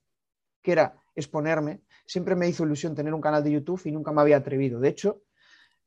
que 0.62 0.72
era 0.72 0.96
exponerme, 1.14 1.82
siempre 2.06 2.36
me 2.36 2.48
hizo 2.48 2.64
ilusión 2.64 2.96
tener 2.96 3.14
un 3.14 3.22
canal 3.22 3.44
de 3.44 3.52
YouTube 3.52 3.82
y 3.84 3.92
nunca 3.92 4.14
me 4.14 4.22
había 4.22 4.38
atrevido. 4.38 4.80
De 4.80 4.88
hecho, 4.88 5.22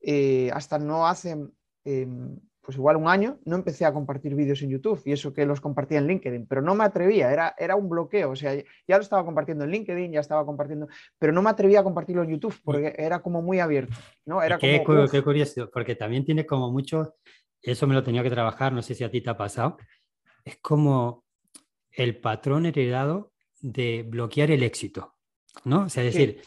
eh, 0.00 0.50
hasta 0.52 0.78
no 0.78 1.06
hace 1.06 1.36
em, 1.84 2.38
pues 2.66 2.76
igual 2.78 2.96
un 2.96 3.06
año, 3.06 3.38
no 3.44 3.54
empecé 3.54 3.84
a 3.84 3.92
compartir 3.92 4.34
vídeos 4.34 4.60
en 4.60 4.70
YouTube 4.70 5.00
y 5.04 5.12
eso 5.12 5.32
que 5.32 5.46
los 5.46 5.60
compartía 5.60 5.98
en 5.98 6.08
LinkedIn, 6.08 6.46
pero 6.48 6.60
no 6.62 6.74
me 6.74 6.82
atrevía, 6.82 7.32
era, 7.32 7.54
era 7.56 7.76
un 7.76 7.88
bloqueo, 7.88 8.30
o 8.30 8.34
sea, 8.34 8.56
ya 8.56 8.96
lo 8.96 9.02
estaba 9.02 9.24
compartiendo 9.24 9.62
en 9.62 9.70
LinkedIn, 9.70 10.10
ya 10.10 10.18
estaba 10.18 10.44
compartiendo, 10.44 10.88
pero 11.16 11.32
no 11.32 11.42
me 11.42 11.50
atrevía 11.50 11.78
a 11.78 11.84
compartirlo 11.84 12.24
en 12.24 12.30
YouTube 12.30 12.58
porque 12.64 12.92
era 12.98 13.22
como 13.22 13.40
muy 13.40 13.60
abierto, 13.60 13.94
¿no? 14.24 14.42
Era 14.42 14.58
qué, 14.58 14.82
qué 15.12 15.22
curioso, 15.22 15.70
porque 15.72 15.94
también 15.94 16.24
tiene 16.24 16.44
como 16.44 16.72
mucho, 16.72 17.14
eso 17.62 17.86
me 17.86 17.94
lo 17.94 18.02
tenía 18.02 18.24
que 18.24 18.30
trabajar, 18.30 18.72
no 18.72 18.82
sé 18.82 18.96
si 18.96 19.04
a 19.04 19.10
ti 19.12 19.20
te 19.20 19.30
ha 19.30 19.36
pasado, 19.36 19.76
es 20.44 20.56
como 20.56 21.24
el 21.92 22.18
patrón 22.18 22.66
heredado 22.66 23.30
de 23.60 24.04
bloquear 24.04 24.50
el 24.50 24.64
éxito, 24.64 25.14
¿no? 25.64 25.82
O 25.82 25.88
sea, 25.88 26.02
es 26.02 26.14
decir, 26.14 26.40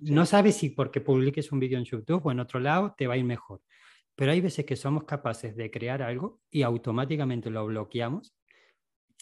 no 0.00 0.26
sabes 0.26 0.54
si 0.54 0.68
porque 0.68 1.00
publiques 1.00 1.50
un 1.50 1.60
vídeo 1.60 1.78
en 1.78 1.84
YouTube 1.84 2.26
o 2.26 2.30
en 2.30 2.40
otro 2.40 2.60
lado 2.60 2.94
te 2.94 3.06
va 3.06 3.14
a 3.14 3.16
ir 3.16 3.24
mejor 3.24 3.62
pero 4.14 4.32
hay 4.32 4.40
veces 4.40 4.64
que 4.64 4.76
somos 4.76 5.04
capaces 5.04 5.56
de 5.56 5.70
crear 5.70 6.02
algo 6.02 6.40
y 6.50 6.62
automáticamente 6.62 7.50
lo 7.50 7.66
bloqueamos. 7.66 8.34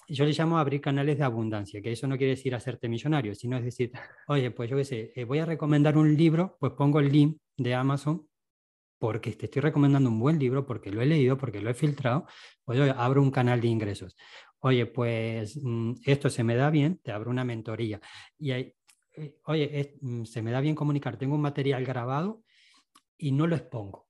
Yo 0.09 0.25
le 0.25 0.33
llamo 0.33 0.59
abrir 0.59 0.81
canales 0.81 1.19
de 1.19 1.25
abundancia, 1.25 1.81
que 1.81 1.93
eso 1.93 2.07
no 2.07 2.17
quiere 2.17 2.35
decir 2.35 2.55
hacerte 2.55 2.89
millonario, 2.89 3.35
sino 3.35 3.57
es 3.57 3.65
decir, 3.65 3.93
oye, 4.29 4.51
pues 4.51 4.71
yo 4.71 4.77
qué 4.77 4.85
sé, 4.85 5.13
eh, 5.15 5.25
voy 5.25 5.39
a 5.39 5.47
recomendar 5.47 5.97
un 5.97 6.17
libro, 6.17 6.57
pues 6.59 6.73
pongo 6.73 7.01
el 7.01 7.11
link 7.13 7.39
de 7.57 7.75
Amazon 7.75 8.27
porque 9.01 9.33
te 9.33 9.47
estoy 9.47 9.63
recomendando 9.63 10.11
un 10.11 10.21
buen 10.21 10.39
libro, 10.39 10.67
porque 10.67 10.91
lo 10.91 11.01
he 11.01 11.07
leído, 11.07 11.39
porque 11.39 11.61
lo 11.63 11.71
he 11.71 11.75
filtrado, 11.75 12.27
pues 12.65 12.79
abro 12.97 13.23
un 13.23 13.31
canal 13.31 13.61
de 13.61 13.69
ingresos. 13.69 14.15
Oye, 14.61 14.85
pues 14.87 15.59
mm, 15.63 15.95
esto 16.05 16.29
se 16.29 16.45
me 16.45 16.55
da 16.55 16.69
bien, 16.69 17.01
te 17.03 17.11
abro 17.11 17.31
una 17.31 17.43
mentoría. 17.43 17.99
Y 18.39 18.51
hay, 18.53 18.75
eh, 19.17 19.39
oye, 19.45 19.97
mm, 20.03 20.25
se 20.25 20.43
me 20.43 20.51
da 20.51 20.61
bien 20.61 20.75
comunicar, 20.75 21.17
tengo 21.17 21.35
un 21.35 21.41
material 21.41 21.85
grabado 21.87 22.43
y 23.17 23.33
no 23.33 23.47
lo 23.47 23.57
expongo. 23.57 24.10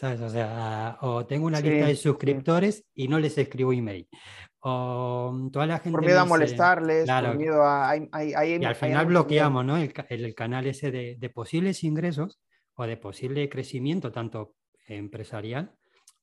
¿Sabes? 0.00 0.20
O 0.22 0.30
sea, 0.30 0.96
o 1.02 1.26
tengo 1.26 1.46
una 1.46 1.60
lista 1.60 1.86
de 1.86 1.94
suscriptores 1.94 2.86
y 2.94 3.06
no 3.06 3.18
les 3.18 3.36
escribo 3.36 3.72
email. 3.72 4.08
O 4.60 5.48
toda 5.52 5.66
la 5.66 5.78
gente. 5.78 5.90
Por 5.90 6.04
miedo 6.04 6.20
a 6.20 6.24
molestarles, 6.24 7.08
por 7.08 7.36
miedo 7.36 7.62
a. 7.62 7.94
y 7.96 8.64
al 8.64 8.74
final 8.74 9.06
bloqueamos 9.06 9.64
¿no? 9.64 9.76
el, 9.76 9.92
el, 10.08 10.34
canal 10.34 10.66
ese 10.66 10.90
de, 10.90 11.16
de, 11.18 11.30
posibles 11.30 11.84
ingresos 11.84 12.40
o 12.74 12.84
de 12.84 12.96
posible 12.96 13.48
crecimiento, 13.50 14.10
tanto 14.10 14.54
empresarial 14.86 15.74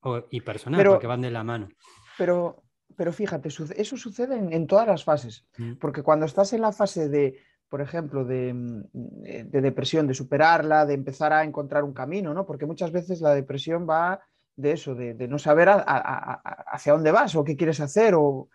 o, 0.02 0.24
y 0.32 0.42
personal, 0.42 0.84
porque 0.84 1.08
van 1.08 1.22
de 1.22 1.32
la 1.32 1.44
mano. 1.44 1.70
Pero, 2.18 2.64
pero 2.96 3.14
fíjate, 3.14 3.50
eso 3.50 3.98
sucede 3.98 4.38
en, 4.38 4.54
en 4.54 4.66
todas 4.66 4.88
las 4.88 5.04
fases. 5.04 5.46
Mm. 5.58 5.74
Porque 5.74 6.02
cuando 6.02 6.26
estás 6.26 6.52
en 6.54 6.62
la 6.62 6.72
fase 6.72 7.10
de 7.10 7.40
por 7.70 7.82
ejemplo, 7.82 8.24
mm, 8.24 8.28
de, 8.28 9.62
depresión, 9.62 10.08
de 10.08 10.14
superarla, 10.14 10.86
de 10.86 10.94
empezar 10.94 11.34
a 11.34 11.44
encontrar 11.44 11.84
un 11.84 11.94
camino, 11.94 12.34
¿no? 12.34 12.46
Porque 12.46 12.66
muchas 12.66 12.92
veces 12.92 13.22
la 13.22 13.34
depresión 13.34 13.88
va 13.90 14.22
de 14.56 14.72
eso, 14.72 14.96
de, 14.96 15.28
no 15.28 15.38
saber 15.38 15.70
hacia 15.70 16.94
dónde 16.94 17.12
vas 17.12 17.36
o 17.36 17.44
qué 17.44 17.56
quieres 17.56 17.80
hacer, 17.80 18.16
o, 18.16 18.50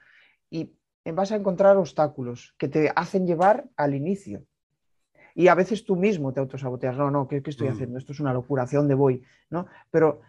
y 0.50 0.72
vas 1.04 1.30
a 1.30 1.36
encontrar 1.36 1.76
obstáculos 1.76 2.54
que 2.58 2.68
te 2.68 2.92
hacen 2.94 3.26
llevar 3.26 3.66
al 3.76 3.94
inicio. 3.94 4.44
Y 5.34 5.48
a 5.48 5.54
veces 5.54 5.84
tú 5.84 5.96
mismo 5.96 6.32
te 6.32 6.40
autosaboteas, 6.40 6.96
no, 6.96 7.10
no, 7.10 7.28
¿qué, 7.28 7.42
estoy 7.44 7.68
mm. 7.68 7.72
haciendo? 7.72 7.98
Esto 7.98 8.12
es 8.12 8.20
una 8.20 8.32
locura, 8.32 8.64
¿hacia 8.64 8.78
dónde 8.78 8.94
voy? 8.94 9.22
¿No? 9.50 9.66
Pero 9.90 10.20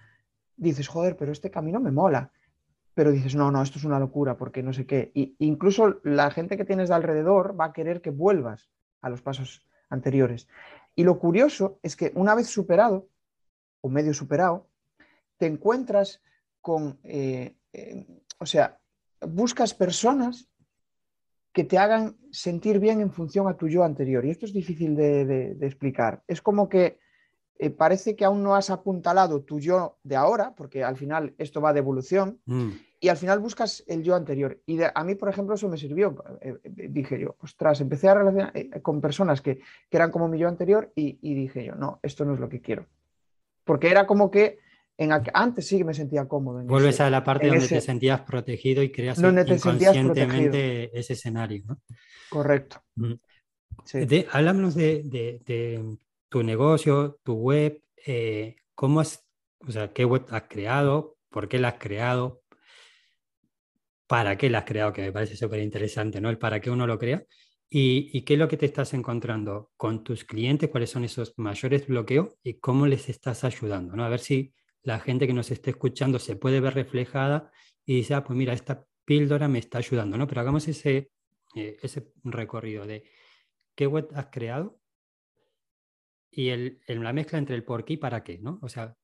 dices, 0.56 0.88
joder, 0.88 1.18
pero 1.18 1.32
este 1.32 1.50
camino 1.50 1.80
me 1.80 1.92
mola 1.92 2.32
pero 2.94 3.12
dices, 3.12 3.36
no, 3.36 3.52
no, 3.52 3.62
esto 3.62 3.80
es 3.80 3.86
una 3.86 4.00
locura, 4.00 4.38
porque 4.38 4.62
no 4.62 4.74
sé 4.74 4.86
qué. 4.86 5.12
Y 5.14 5.36
incluso 5.40 6.00
la 6.04 6.30
gente 6.32 6.58
que 6.58 6.66
tienes 6.66 6.90
de 6.90 6.96
alrededor 6.96 7.60
va 7.60 7.66
a 7.66 7.74
querer 7.74 8.02
que 8.02 8.12
vuelvas 8.12 8.70
a 9.04 9.10
los 9.10 9.22
pasos 9.22 9.64
anteriores. 9.90 10.48
Y 10.96 11.04
lo 11.04 11.20
curioso 11.20 11.80
es 11.84 11.96
que 11.96 12.12
una 12.16 12.34
vez 12.34 12.48
superado, 12.48 13.10
o 13.82 13.90
medio 13.90 14.14
superado, 14.14 14.68
te 15.38 15.46
encuentras 15.46 16.22
con, 16.62 17.00
eh, 17.04 17.56
eh, 17.74 18.08
o 18.40 18.46
sea, 18.46 18.80
buscas 19.22 19.74
personas 19.74 20.50
que 21.52 21.64
te 21.64 21.78
hagan 21.78 22.18
sentir 22.32 22.80
bien 22.80 23.02
en 23.02 23.12
función 23.12 23.48
a 23.48 23.56
tu 23.56 23.68
yo 23.68 23.84
anterior. 23.84 24.26
Y 24.26 24.32
esto 24.32 24.46
es 24.46 24.54
difícil 24.54 24.96
de, 24.96 25.56
explicar. 25.62 26.24
Es 26.28 26.42
como 26.42 26.68
que 26.68 27.00
eh, 27.60 27.70
parece 27.70 28.16
que 28.16 28.26
aún 28.26 28.44
no 28.44 28.56
has 28.56 28.70
apuntalado 28.70 29.42
tu 29.42 29.60
yo 29.60 29.98
de 30.04 30.16
ahora, 30.16 30.54
porque 30.56 30.84
al 30.84 30.98
final 30.98 31.34
esto 31.38 31.62
va 31.62 31.74
de 31.74 31.80
evolución, 31.80 32.40
mm 32.46 32.72
y 33.04 33.10
al 33.10 33.18
final 33.18 33.40
buscas 33.40 33.84
el 33.88 34.02
yo 34.02 34.16
anterior. 34.16 34.62
Y 34.66 34.80
a 34.82 35.04
mí, 35.04 35.16
por 35.16 35.28
ejemplo, 35.28 35.56
eso 35.56 35.68
me 35.68 35.78
sirvió. 35.78 36.16
Eh, 36.40 36.56
eh, 36.64 36.88
dije 36.90 37.20
yo, 37.20 37.36
ostras, 37.42 37.82
empecé 37.82 38.08
a 38.08 38.14
relacionar 38.14 38.52
eh, 38.56 38.82
con 38.82 39.02
personas 39.02 39.42
que, 39.42 39.60
eran 39.92 40.10
como 40.10 40.30
mi 40.30 40.40
yo 40.40 40.48
anterior 40.48 40.90
y, 40.96 41.18
dije 41.36 41.66
yo, 41.66 41.76
no, 41.76 42.00
esto 42.02 42.24
no 42.24 42.34
es 42.34 42.40
lo 42.40 42.48
que 42.48 42.62
quiero. 42.62 42.86
Porque 43.66 43.92
era 43.92 44.08
como 44.08 44.32
que 44.32 44.60
En 44.96 45.12
antes 45.12 45.68
sí 45.68 45.78
que 45.80 45.84
me 45.84 45.94
sentía 45.94 46.30
cómodo. 46.30 46.64
Vuelves 46.64 47.02
a 47.02 47.10
la 47.10 47.26
parte 47.26 47.48
donde 47.48 47.68
te 47.68 47.82
sentías 47.82 48.22
protegido 48.22 48.82
y 48.82 48.90
creas 48.90 49.20
inconscientemente 49.20 50.98
ese 50.98 51.12
escenario. 51.12 51.62
¿no? 51.68 51.82
Correcto. 52.30 52.84
háblanos 54.32 54.76
de, 54.76 55.42
tu 56.34 56.42
negocio, 56.42 57.20
tu 57.22 57.34
web, 57.36 57.80
eh, 58.08 58.56
cómo 58.74 59.02
has, 59.02 59.24
o 59.68 59.72
sea, 59.72 59.94
qué 59.94 60.04
web 60.04 60.26
has 60.32 60.46
creado, 60.50 61.16
por 61.30 61.48
qué 61.48 61.60
la 61.60 61.68
has 61.68 61.78
creado, 61.78 62.42
para 64.08 64.36
qué 64.36 64.50
la 64.50 64.60
has 64.60 64.66
creado, 64.66 64.94
que 64.94 65.04
me 65.04 65.12
parece 65.12 65.36
súper 65.36 65.60
interesante, 65.60 66.20
¿no? 66.20 66.32
El 66.32 66.40
para 66.40 66.60
qué 66.60 66.72
uno 66.72 66.88
lo 66.88 66.98
crea. 66.98 67.24
Y, 67.70 68.24
qué 68.24 68.34
es 68.34 68.40
lo 68.40 68.48
que 68.48 68.58
te 68.58 68.66
estás 68.66 68.96
encontrando 68.96 69.72
con 69.78 70.04
tus 70.04 70.24
clientes, 70.24 70.72
cuáles 70.72 70.90
son 70.90 71.04
esos 71.04 71.36
mayores 71.38 71.86
bloqueos 71.86 72.30
y 72.44 72.56
cómo 72.56 72.88
les 72.88 73.10
estás 73.10 73.44
ayudando, 73.44 73.96
¿no? 73.96 74.04
A 74.04 74.10
ver 74.10 74.20
si 74.20 74.56
la 74.82 75.00
gente 75.00 75.28
que 75.28 75.34
nos 75.34 75.52
esté 75.52 75.70
escuchando 75.70 76.18
se 76.18 76.36
puede 76.36 76.60
ver 76.60 76.74
reflejada 76.74 77.52
y 77.86 77.98
dice, 77.98 78.16
ah, 78.16 78.24
pues 78.24 78.36
mira, 78.36 78.54
esta 78.54 78.88
píldora 79.06 79.48
me 79.48 79.60
está 79.60 79.78
ayudando, 79.78 80.18
¿no? 80.18 80.26
Pero 80.26 80.42
hagamos 80.42 80.68
ese, 80.68 81.12
eh, 81.56 81.78
ese 81.84 82.12
recorrido 82.24 82.88
de 82.88 83.04
qué 83.76 83.86
web 83.86 84.10
has 84.16 84.28
creado 84.32 84.80
y 86.36 86.50
el, 86.50 86.80
la 86.88 87.14
mezcla 87.14 87.38
entre 87.38 87.56
el 87.56 87.64
por 87.64 87.86
qué 87.86 87.94
y 87.94 87.98
para 87.98 88.24
qué, 88.24 88.40
¿no? 88.40 88.60
O 88.62 88.70
sea, 88.70 88.96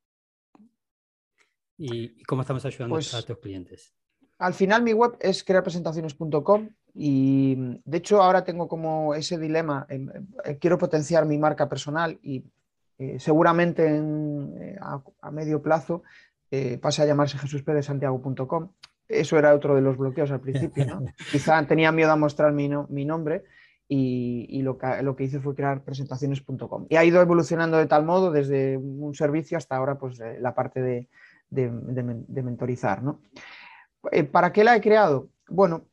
y, 1.77 2.23
cómo 2.23 2.41
estamos 2.41 2.65
ayudando 2.65 2.95
pues 2.95 3.13
a 3.13 3.21
tus 3.21 3.37
clientes. 3.37 3.93
Al 4.39 4.53
final 4.53 4.83
mi 4.83 4.93
web 4.93 5.17
es 5.19 5.43
crearpresentaciones.com 5.43 6.69
y 6.95 7.55
de 7.85 7.97
hecho 7.97 8.21
ahora 8.21 8.43
tengo 8.43 8.67
como 8.67 9.13
ese 9.13 9.37
dilema, 9.37 9.85
eh, 9.89 10.57
quiero 10.59 10.77
potenciar 10.77 11.25
mi 11.25 11.37
marca 11.37 11.69
personal 11.69 12.17
y 12.23 12.43
eh, 12.97 13.19
seguramente 13.19 13.85
eh, 13.87 14.77
a, 14.81 15.31
medio 15.31 15.61
plazo 15.61 16.03
pase 16.81 17.03
a 17.03 17.05
llamarse 17.05 17.37
jesusperesantiago.com. 17.37 18.71
Eso 19.07 19.37
era 19.37 19.53
otro 19.53 19.75
de 19.75 19.81
los 19.81 19.97
bloqueos 19.97 20.31
al 20.31 20.39
principio. 20.41 20.85
Quizá 21.31 21.63
tenía 21.67 21.91
miedo 21.91 22.11
a 22.11 22.15
mostrar 22.15 22.51
mi, 22.53 22.69
mi 22.89 23.05
nombre 23.05 23.43
y, 23.91 24.61
lo, 24.61 24.77
que, 24.77 25.23
hice 25.23 25.39
fue 25.39 25.55
crear 25.55 25.83
presentaciones.com. 25.83 26.85
Y 26.89 26.95
ha 26.95 27.03
ido 27.03 27.19
evolucionando 27.21 27.77
de 27.77 27.87
tal 27.87 28.05
modo 28.05 28.31
desde 28.31 28.77
un 28.77 29.15
servicio 29.15 29.57
hasta 29.57 29.75
ahora 29.75 29.97
pues, 29.97 30.19
la 30.39 30.53
parte 30.53 30.79
de, 30.79 31.09
mentorizar. 31.49 33.01
¿no? 33.01 33.19
¿Para 34.31 34.53
qué 34.53 34.63
la 34.63 34.75
he 34.75 34.81
creado? 34.81 35.29
Bueno, 35.49 35.87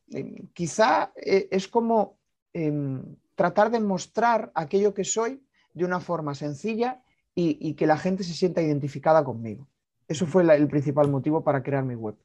quizá 0.52 1.10
es 1.16 1.68
como 1.68 2.18
em, 2.52 3.02
tratar 3.34 3.70
de 3.70 3.80
mostrar 3.80 4.52
aquello 4.54 4.92
que 4.92 5.04
soy 5.04 5.42
de 5.72 5.84
una 5.86 6.00
forma 6.00 6.34
sencilla 6.34 7.02
y, 7.34 7.74
que 7.74 7.86
la 7.86 7.98
gente 7.98 8.24
se 8.24 8.34
sienta 8.34 8.62
identificada 8.62 9.24
conmigo. 9.24 9.68
Eso 10.06 10.26
fue 10.26 10.42
el 10.42 10.68
principal 10.68 11.08
motivo 11.08 11.42
para 11.42 11.62
crear 11.62 11.84
mi 11.84 11.94
web. 11.94 12.16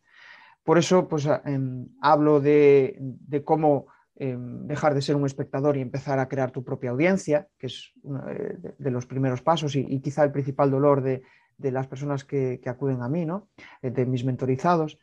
Por 0.63 0.77
eso 0.77 1.07
pues, 1.07 1.27
em, 1.45 1.87
hablo 2.01 2.39
de, 2.39 3.15
cómo 3.45 3.87
em, 4.15 4.67
dejar 4.67 4.93
de 4.93 5.01
ser 5.01 5.15
un 5.15 5.25
espectador 5.25 5.77
y 5.77 5.81
empezar 5.81 6.19
a 6.19 6.27
crear 6.27 6.51
tu 6.51 6.63
propia 6.63 6.91
audiencia, 6.91 7.47
que 7.57 7.67
es 7.67 7.91
uno 8.03 8.23
de, 8.25 8.91
los 8.91 9.05
primeros 9.05 9.41
pasos 9.41 9.75
y, 9.75 9.99
quizá 10.01 10.23
el 10.23 10.31
principal 10.31 10.71
dolor 10.71 11.01
de, 11.01 11.21
las 11.57 11.87
personas 11.87 12.23
que, 12.23 12.59
acuden 12.65 13.01
a 13.01 13.09
mí, 13.09 13.25
¿no? 13.25 13.49
de 13.81 14.05
mis 14.05 14.23
mentorizados. 14.23 14.97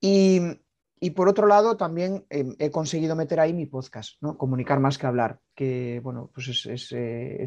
Y, 0.00 0.40
y 1.02 1.10
por 1.10 1.28
otro 1.30 1.46
lado, 1.46 1.78
también 1.78 2.26
em, 2.28 2.54
he 2.58 2.70
conseguido 2.70 3.16
meter 3.16 3.40
ahí 3.40 3.54
mi 3.54 3.64
podcast, 3.64 4.20
¿no? 4.20 4.36
Comunicar 4.36 4.80
más 4.80 4.98
que 4.98 5.06
hablar, 5.06 5.40
que 5.54 5.98
bueno, 6.04 6.30
pues 6.32 6.66
es, 6.66 6.92
eh, 6.92 7.42
e, 7.42 7.46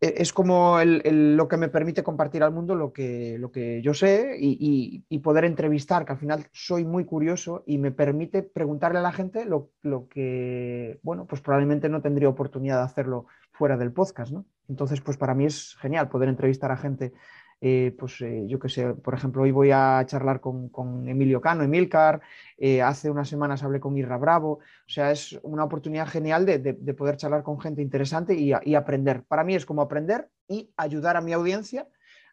es 0.00 0.32
como 0.32 0.78
lo 0.84 1.48
que 1.48 1.56
me 1.56 1.68
permite 1.68 2.04
compartir 2.04 2.42
al 2.42 2.52
mundo 2.52 2.76
lo 2.76 2.92
que, 2.92 3.36
lo 3.38 3.50
que 3.50 3.82
yo 3.82 3.94
sé 3.94 4.36
y, 4.38 5.18
poder 5.18 5.44
entrevistar, 5.44 6.04
que 6.04 6.12
al 6.12 6.18
final 6.18 6.46
soy 6.52 6.84
muy 6.84 7.04
curioso 7.04 7.64
y 7.66 7.78
me 7.78 7.90
permite 7.90 8.42
preguntarle 8.42 9.00
a 9.00 9.02
la 9.02 9.12
gente 9.12 9.44
lo, 9.44 9.70
lo, 9.82 10.08
que, 10.08 11.00
bueno, 11.02 11.26
pues 11.26 11.40
probablemente 11.40 11.88
no 11.88 12.00
tendría 12.00 12.28
oportunidad 12.28 12.78
de 12.78 12.84
hacerlo 12.84 13.26
fuera 13.52 13.76
del 13.76 13.92
podcast, 13.92 14.32
¿no? 14.32 14.46
Entonces, 14.68 15.00
pues 15.00 15.16
para 15.16 15.34
mí 15.34 15.46
es 15.46 15.76
genial 15.80 16.08
poder 16.08 16.28
entrevistar 16.28 16.70
a 16.70 16.76
gente 16.76 17.12
eh, 17.60 17.92
pues 17.98 18.20
eh, 18.20 18.44
yo 18.46 18.60
qué 18.60 18.68
sé, 18.68 18.94
por 18.94 19.14
ejemplo, 19.14 19.42
hoy 19.42 19.50
voy 19.50 19.72
a 19.72 20.00
charlar 20.06 20.40
con, 20.40 21.08
Emilio 21.08 21.40
Cano, 21.40 21.64
Emilcar, 21.64 22.20
eh, 22.56 22.82
hace 22.82 23.10
unas 23.10 23.28
semanas 23.28 23.64
hablé 23.64 23.80
con 23.80 23.96
Irra 23.96 24.16
Bravo, 24.16 24.52
o 24.52 24.88
sea, 24.88 25.10
es 25.10 25.38
una 25.42 25.64
oportunidad 25.64 26.06
genial 26.06 26.46
de, 26.46 26.74
poder 26.94 27.16
charlar 27.16 27.42
con 27.42 27.60
gente 27.60 27.82
interesante 27.82 28.34
y, 28.34 28.74
aprender. 28.74 29.24
Para 29.24 29.42
mí 29.42 29.54
es 29.54 29.66
como 29.66 29.82
aprender 29.82 30.28
y 30.46 30.72
ayudar 30.76 31.16
a 31.16 31.20
mi 31.20 31.32
audiencia 31.32 31.88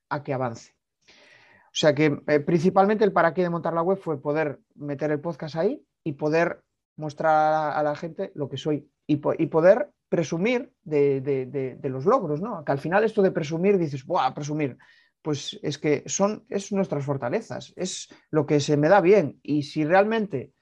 a 0.09 0.23
que 0.23 0.33
avance. 0.33 0.75
O 1.07 1.77
sea 1.77 1.93
que 1.93 2.11
principalmente 2.45 3.03
el 3.03 3.11
para 3.11 3.33
qué 3.33 3.41
de 3.41 3.49
montar 3.49 3.73
la 3.73 3.81
web 3.81 3.97
fue 3.97 4.21
poder 4.21 4.59
meter 4.75 5.11
el 5.11 5.19
podcast 5.19 5.57
ahí 5.57 5.83
y 6.05 6.13
poder 6.13 6.61
mostrar 6.95 7.77
a, 7.77 7.83
la 7.83 7.95
gente 7.95 8.31
lo 8.35 8.47
que 8.47 8.57
soy 8.57 8.89
y, 9.07 9.17
poder 9.17 9.89
presumir 10.07 10.71
de, 10.83 11.77
los 11.83 12.05
logros, 12.05 12.41
¿no? 12.41 12.63
Que 12.63 12.71
al 12.71 12.79
final 12.79 13.03
esto 13.03 13.21
de 13.21 13.31
presumir 13.31 13.77
dices, 13.77 14.05
¡buah! 14.05 14.33
Presumir 14.33 14.77
pues 15.25 15.59
es 15.63 15.79
que 15.79 16.03
son 16.05 16.45
es 16.49 16.71
nuestras 16.71 17.03
fortalezas, 17.03 17.73
es 17.77 18.09
lo 18.29 18.45
que 18.45 18.59
se 18.59 18.77
me 18.77 18.89
da 18.89 19.01
bien. 19.01 19.39
Y 19.41 19.63
si 19.63 19.83
realmente 19.83 20.53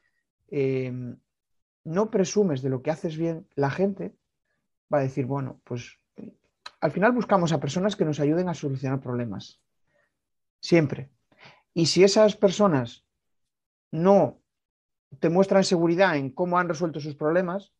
em, 0.47 1.19
no 1.83 2.09
presumes 2.09 2.61
de 2.61 2.69
lo 2.69 2.81
que 2.81 2.89
haces 2.89 3.17
bien, 3.17 3.45
la 3.55 3.69
gente 3.69 4.15
va 4.91 4.99
a 4.99 5.01
decir, 5.01 5.25
bueno, 5.25 5.59
pues 5.65 5.99
al 6.79 6.91
final 6.91 7.11
buscamos 7.11 7.51
a 7.51 7.59
personas 7.59 7.97
que 7.97 8.05
nos 8.05 8.21
ayuden 8.21 8.47
a 8.47 8.53
solucionar 8.53 9.01
problemas. 9.01 9.59
Siempre. 10.61 11.09
Y 11.73 11.87
si 11.87 12.05
esas 12.05 12.37
personas 12.37 13.05
no 13.91 14.39
te 15.19 15.27
muestran 15.27 15.65
seguridad 15.65 16.15
en 16.15 16.29
cómo 16.29 16.57
han 16.57 16.69
resuelto 16.69 17.01
sus 17.01 17.15
problemas, 17.15 17.73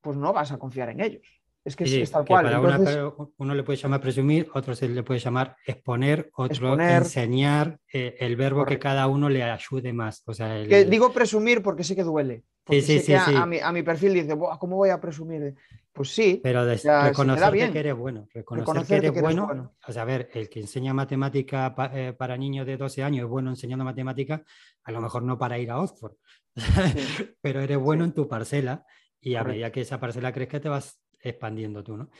pues 0.00 0.16
no 0.16 0.32
vas 0.32 0.52
a 0.52 0.58
confiar 0.58 0.88
en 0.88 1.02
ellos. 1.02 1.43
Es 1.64 1.76
que 1.76 2.02
es, 2.02 2.10
tal 2.10 2.26
cual. 2.26 3.10
uno 3.38 3.54
le 3.54 3.62
puede 3.62 3.78
llamar 3.78 4.00
presumir, 4.00 4.50
otro 4.52 4.74
se 4.74 4.86
le 4.86 5.02
puede 5.02 5.18
llamar 5.18 5.56
exponer, 5.64 6.30
otro 6.34 6.78
enseñar 6.78 7.80
eh, 7.90 8.16
el 8.20 8.36
verbo 8.36 8.66
que 8.66 8.78
cada 8.78 9.06
uno 9.06 9.30
le 9.30 9.42
ayude 9.42 9.94
más. 9.94 10.22
O 10.26 10.34
sea, 10.34 10.56
digo 10.58 11.10
presumir 11.12 11.62
porque 11.62 11.82
sé 11.82 11.96
que 11.96 12.02
duele. 12.02 12.44
sí, 12.68 12.82
sí, 12.82 13.00
sí, 13.00 13.14
a, 13.14 13.46
mi, 13.46 13.82
perfil 13.82 14.12
dice, 14.12 14.36
¿cómo 14.58 14.76
voy 14.76 14.90
a 14.90 15.00
presumir? 15.00 15.54
Pues 15.90 16.10
sí. 16.10 16.40
Pero 16.42 16.66
reconocer 16.66 17.72
que 17.72 17.78
eres 17.78 17.94
bueno. 17.94 18.28
Reconocer, 18.34 19.00
que 19.00 19.06
eres 19.08 19.22
bueno, 19.22 19.74
O 19.86 19.92
sea, 19.92 20.02
a 20.02 20.04
ver, 20.04 20.28
el 20.34 20.50
que 20.50 20.60
enseña 20.60 20.92
matemática 20.92 21.74
eh, 21.94 22.12
para 22.12 22.36
niños 22.36 22.66
de 22.66 22.76
12 22.76 23.02
años 23.04 23.24
es 23.24 23.30
bueno 23.30 23.48
enseñando 23.48 23.86
matemática, 23.86 24.42
a 24.82 24.92
lo 24.92 25.00
mejor 25.00 25.22
no 25.22 25.38
para 25.38 25.58
ir 25.58 25.70
a 25.70 25.80
Oxford, 25.80 26.16
pero 27.40 27.60
eres 27.60 27.78
bueno 27.78 28.04
en 28.04 28.12
tu 28.12 28.28
parcela 28.28 28.84
y 29.18 29.36
a 29.36 29.44
medida 29.44 29.72
que 29.72 29.80
esa 29.80 29.98
parcela 29.98 30.32
crezca 30.32 30.60
te 30.60 30.68
vas 30.68 31.00
expandiendo 31.24 31.82
tú, 31.82 31.96
¿no? 31.96 32.10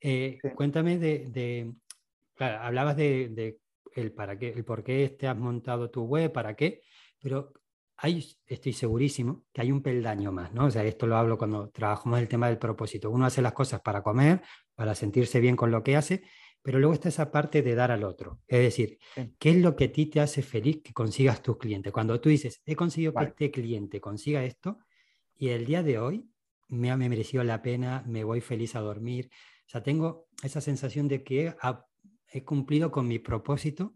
Eh, 0.00 0.38
cuéntame 0.54 0.98
de, 0.98 1.72
claro, 2.34 2.62
hablabas 2.62 2.96
de, 2.96 3.58
el 3.94 4.12
para 4.12 4.38
qué, 4.38 4.50
el 4.50 4.64
por 4.64 4.82
qué 4.82 5.08
te 5.18 5.26
has 5.26 5.36
montado 5.36 5.90
tu 5.90 6.02
web, 6.04 6.32
para 6.32 6.54
qué, 6.54 6.82
pero 7.18 7.52
hay, 7.96 8.26
estoy 8.46 8.72
segurísimo 8.72 9.44
que 9.52 9.62
hay 9.62 9.72
un 9.72 9.82
peldaño 9.82 10.32
más, 10.32 10.52
¿no? 10.52 10.66
O 10.66 10.70
sea, 10.70 10.84
esto 10.84 11.06
lo 11.06 11.16
hablo 11.16 11.38
cuando 11.38 11.70
trabajamos 11.70 12.18
el 12.18 12.28
tema 12.28 12.48
del 12.48 12.58
propósito. 12.58 13.10
Uno 13.10 13.24
hace 13.24 13.40
las 13.40 13.54
cosas 13.54 13.80
para 13.80 14.02
comer, 14.02 14.42
para 14.74 14.94
sentirse 14.94 15.40
bien 15.40 15.56
con 15.56 15.70
lo 15.70 15.82
que 15.82 15.96
hace, 15.96 16.22
pero 16.62 16.78
luego 16.78 16.94
está 16.94 17.08
esa 17.08 17.30
parte 17.30 17.62
de 17.62 17.74
dar 17.74 17.90
al 17.90 18.04
otro. 18.04 18.40
Es 18.46 18.58
decir, 18.58 18.98
¿qué 19.38 19.50
es 19.50 19.56
lo 19.56 19.76
que 19.76 19.84
a 19.84 19.92
ti 19.92 20.06
te 20.06 20.20
hace 20.20 20.42
feliz 20.42 20.82
que 20.82 20.92
consigas 20.92 21.42
tus 21.42 21.56
clientes? 21.56 21.92
Cuando 21.92 22.20
tú 22.20 22.28
dices, 22.28 22.60
he 22.66 22.76
conseguido 22.76 23.14
que 23.14 23.24
este 23.24 23.50
cliente 23.50 24.00
consiga 24.00 24.44
esto, 24.44 24.80
y 25.38 25.50
el 25.50 25.64
día 25.64 25.82
de 25.82 25.98
hoy 25.98 26.28
me 26.68 26.90
ha 26.90 26.96
merecido 26.96 27.44
la 27.44 27.62
pena, 27.62 28.02
me 28.06 28.24
voy 28.24 28.40
feliz 28.40 28.74
a 28.74 28.80
dormir. 28.80 29.30
O 29.66 29.68
sea, 29.68 29.82
tengo 29.82 30.28
esa 30.42 30.60
sensación 30.60 31.08
de 31.08 31.22
que 31.22 31.54
he, 32.32 32.44
cumplido 32.44 32.90
con 32.90 33.08
mi 33.08 33.18
propósito 33.18 33.94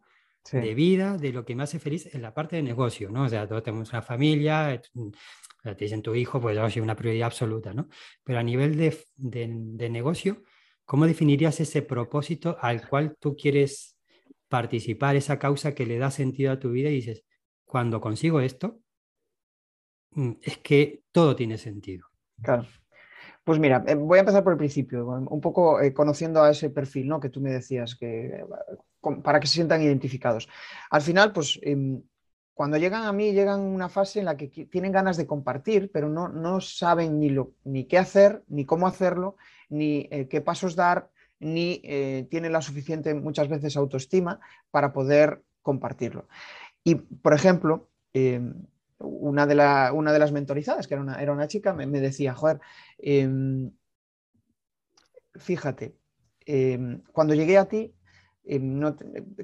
de 0.51 0.75
vida, 0.75 1.19
de 1.19 1.33
lo 1.33 1.45
que 1.45 1.55
me 1.55 1.63
hace 1.63 1.79
feliz 1.79 2.13
en 2.15 2.23
la 2.23 2.33
parte 2.33 2.57
de 2.57 2.63
negocio, 2.63 3.11
¿no? 3.11 3.25
O 3.25 3.29
sea, 3.29 3.47
todos 3.47 3.63
tenemos 3.63 3.91
una 3.91 4.03
familia, 4.03 4.81
te 5.63 5.75
dicen 5.75 6.03
tu 6.03 6.15
hijo, 6.15 6.41
pues 6.41 6.57
es 6.57 6.77
una 6.79 6.97
prioridad 6.97 7.27
absoluta, 7.27 7.75
¿no? 7.75 7.89
Pero 8.25 8.39
a 8.39 8.43
nivel 8.43 8.77
de, 8.77 8.99
de, 9.17 9.91
negocio, 9.91 10.43
¿cómo 10.85 11.07
definirías 11.07 11.61
ese 11.61 11.83
propósito 11.83 12.57
al 12.61 12.89
cual 12.89 13.17
tú 13.21 13.37
quieres 13.37 14.01
participar, 14.51 15.15
esa 15.15 15.39
causa 15.39 15.75
que 15.75 15.87
le 15.87 15.99
da 15.99 16.11
sentido 16.11 16.51
a 16.53 16.59
tu 16.59 16.73
vida 16.73 16.91
y 16.91 16.97
dices, 16.97 17.25
cuando 17.65 18.01
consigo 18.01 18.41
esto, 18.41 18.81
mm, 20.11 20.33
es 20.43 20.59
que 20.59 21.05
todo 21.13 21.37
tiene 21.37 21.57
sentido. 21.57 22.10
Claro. 22.43 22.67
Pues 23.45 23.59
mira, 23.59 23.83
eh, 23.87 23.95
voy 23.95 24.19
a 24.19 24.21
empezar 24.21 24.45
por 24.45 24.53
el 24.53 24.59
principio, 24.59 25.07
un 25.07 25.41
poco 25.41 25.81
eh, 25.81 25.93
conociendo 25.93 26.43
a 26.43 26.51
ese 26.51 26.71
perfil 26.71 27.09
¿no? 27.09 27.21
que 27.21 27.31
tú 27.31 27.41
me 27.41 27.51
decías, 27.51 27.97
que, 27.97 28.45
para 29.23 29.41
que 29.41 29.47
se 29.47 29.55
sientan 29.55 29.83
identificados. 29.83 30.49
Al 30.91 31.03
final, 31.03 31.33
pues 31.33 31.59
em, 31.63 32.03
cuando 32.55 32.77
llegan 32.77 33.05
a 33.05 33.13
mí, 33.13 33.33
llegan 33.33 33.61
a 33.61 33.63
una 33.63 33.89
fase 33.89 34.19
en 34.19 34.27
la 34.27 34.37
que 34.37 34.49
tienen 34.49 34.93
ganas 34.93 35.17
de 35.17 35.27
compartir, 35.27 35.91
pero 35.93 36.11
no, 36.11 36.29
no 36.29 36.61
saben 36.61 37.19
ni, 37.19 37.31
lo, 37.31 37.55
ni 37.65 37.85
qué 37.85 37.97
hacer, 37.97 38.45
ni 38.49 38.67
cómo 38.67 38.87
hacerlo, 38.87 39.37
ni 39.71 40.07
eh, 40.11 40.29
qué 40.29 40.43
pasos 40.43 40.77
dar, 40.77 41.11
ni 41.39 41.81
eh, 41.85 42.29
tiene 42.31 42.51
la 42.51 42.61
suficiente 42.61 43.15
muchas 43.15 43.49
veces 43.49 43.77
autoestima 43.77 44.41
para 44.71 44.93
poder 44.93 45.43
compartirlo. 45.63 46.29
Y, 46.85 46.97
por 46.97 47.33
ejemplo, 47.33 47.89
em, 48.13 48.67
una, 49.01 49.47
de 49.47 49.55
una, 49.93 50.13
de 50.13 50.19
las 50.19 50.33
mentorizadas, 50.33 50.87
que 50.87 50.95
era 50.95 51.03
una, 51.03 51.21
era 51.21 51.33
una 51.33 51.49
chica, 51.49 51.75
me, 51.75 51.87
decía, 52.01 52.35
joder, 52.35 52.61
em, 52.99 53.73
fíjate, 55.35 55.97
em, 56.47 57.03
cuando 57.13 57.35
llegué 57.35 57.59
a 57.59 57.67
ti, 57.67 57.95
no, 58.59 58.97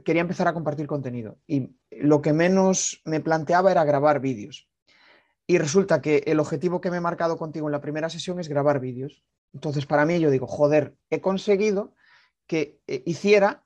quería 0.04 0.22
empezar 0.22 0.48
a 0.48 0.54
compartir 0.54 0.86
contenido 0.86 1.38
y 1.46 1.76
lo 1.90 2.22
que 2.22 2.32
menos 2.32 3.02
me 3.04 3.20
planteaba 3.20 3.70
era 3.70 3.84
grabar 3.84 4.20
vídeos. 4.20 4.68
Y 5.46 5.58
resulta 5.58 6.00
que 6.00 6.24
el 6.26 6.40
objetivo 6.40 6.80
que 6.80 6.90
me 6.90 6.96
he 6.96 7.00
marcado 7.00 7.36
contigo 7.36 7.68
en 7.68 7.72
la 7.72 7.80
primera 7.80 8.10
sesión 8.10 8.40
es 8.40 8.48
grabar 8.48 8.80
vídeos. 8.80 9.22
Entonces, 9.54 9.86
para 9.86 10.04
mí, 10.04 10.18
yo 10.18 10.30
digo, 10.30 10.48
joder, 10.48 10.96
he 11.08 11.20
conseguido 11.20 11.94
que 12.48 12.80
eh, 12.88 13.02
hiciera 13.06 13.64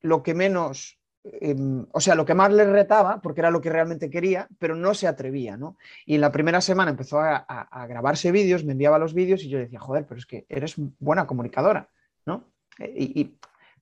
lo 0.00 0.22
que 0.22 0.34
menos, 0.34 0.98
em, 1.24 1.86
o 1.92 2.00
sea, 2.00 2.14
lo 2.14 2.24
que 2.24 2.34
más 2.34 2.52
le 2.52 2.64
retaba, 2.64 3.20
porque 3.20 3.40
era 3.40 3.50
lo 3.50 3.60
que 3.60 3.70
realmente 3.70 4.10
quería, 4.10 4.48
pero 4.58 4.74
no 4.74 4.94
se 4.94 5.06
atrevía, 5.06 5.56
¿no? 5.56 5.76
Y 6.06 6.16
en 6.16 6.20
la 6.20 6.32
primera 6.32 6.60
semana 6.60 6.90
empezó 6.90 7.20
a, 7.20 7.86
grabarse 7.88 8.32
vídeos, 8.32 8.64
me 8.64 8.72
enviaba 8.72 8.98
los 8.98 9.14
vídeos 9.14 9.42
y 9.44 9.48
yo 9.48 9.58
decía, 9.58 9.80
joder, 9.80 10.06
pero 10.06 10.18
es 10.18 10.26
que 10.26 10.46
eres 10.48 10.74
buena 10.98 11.26
comunicadora, 11.26 11.88
¿no? 12.26 12.50
y, 12.78 13.36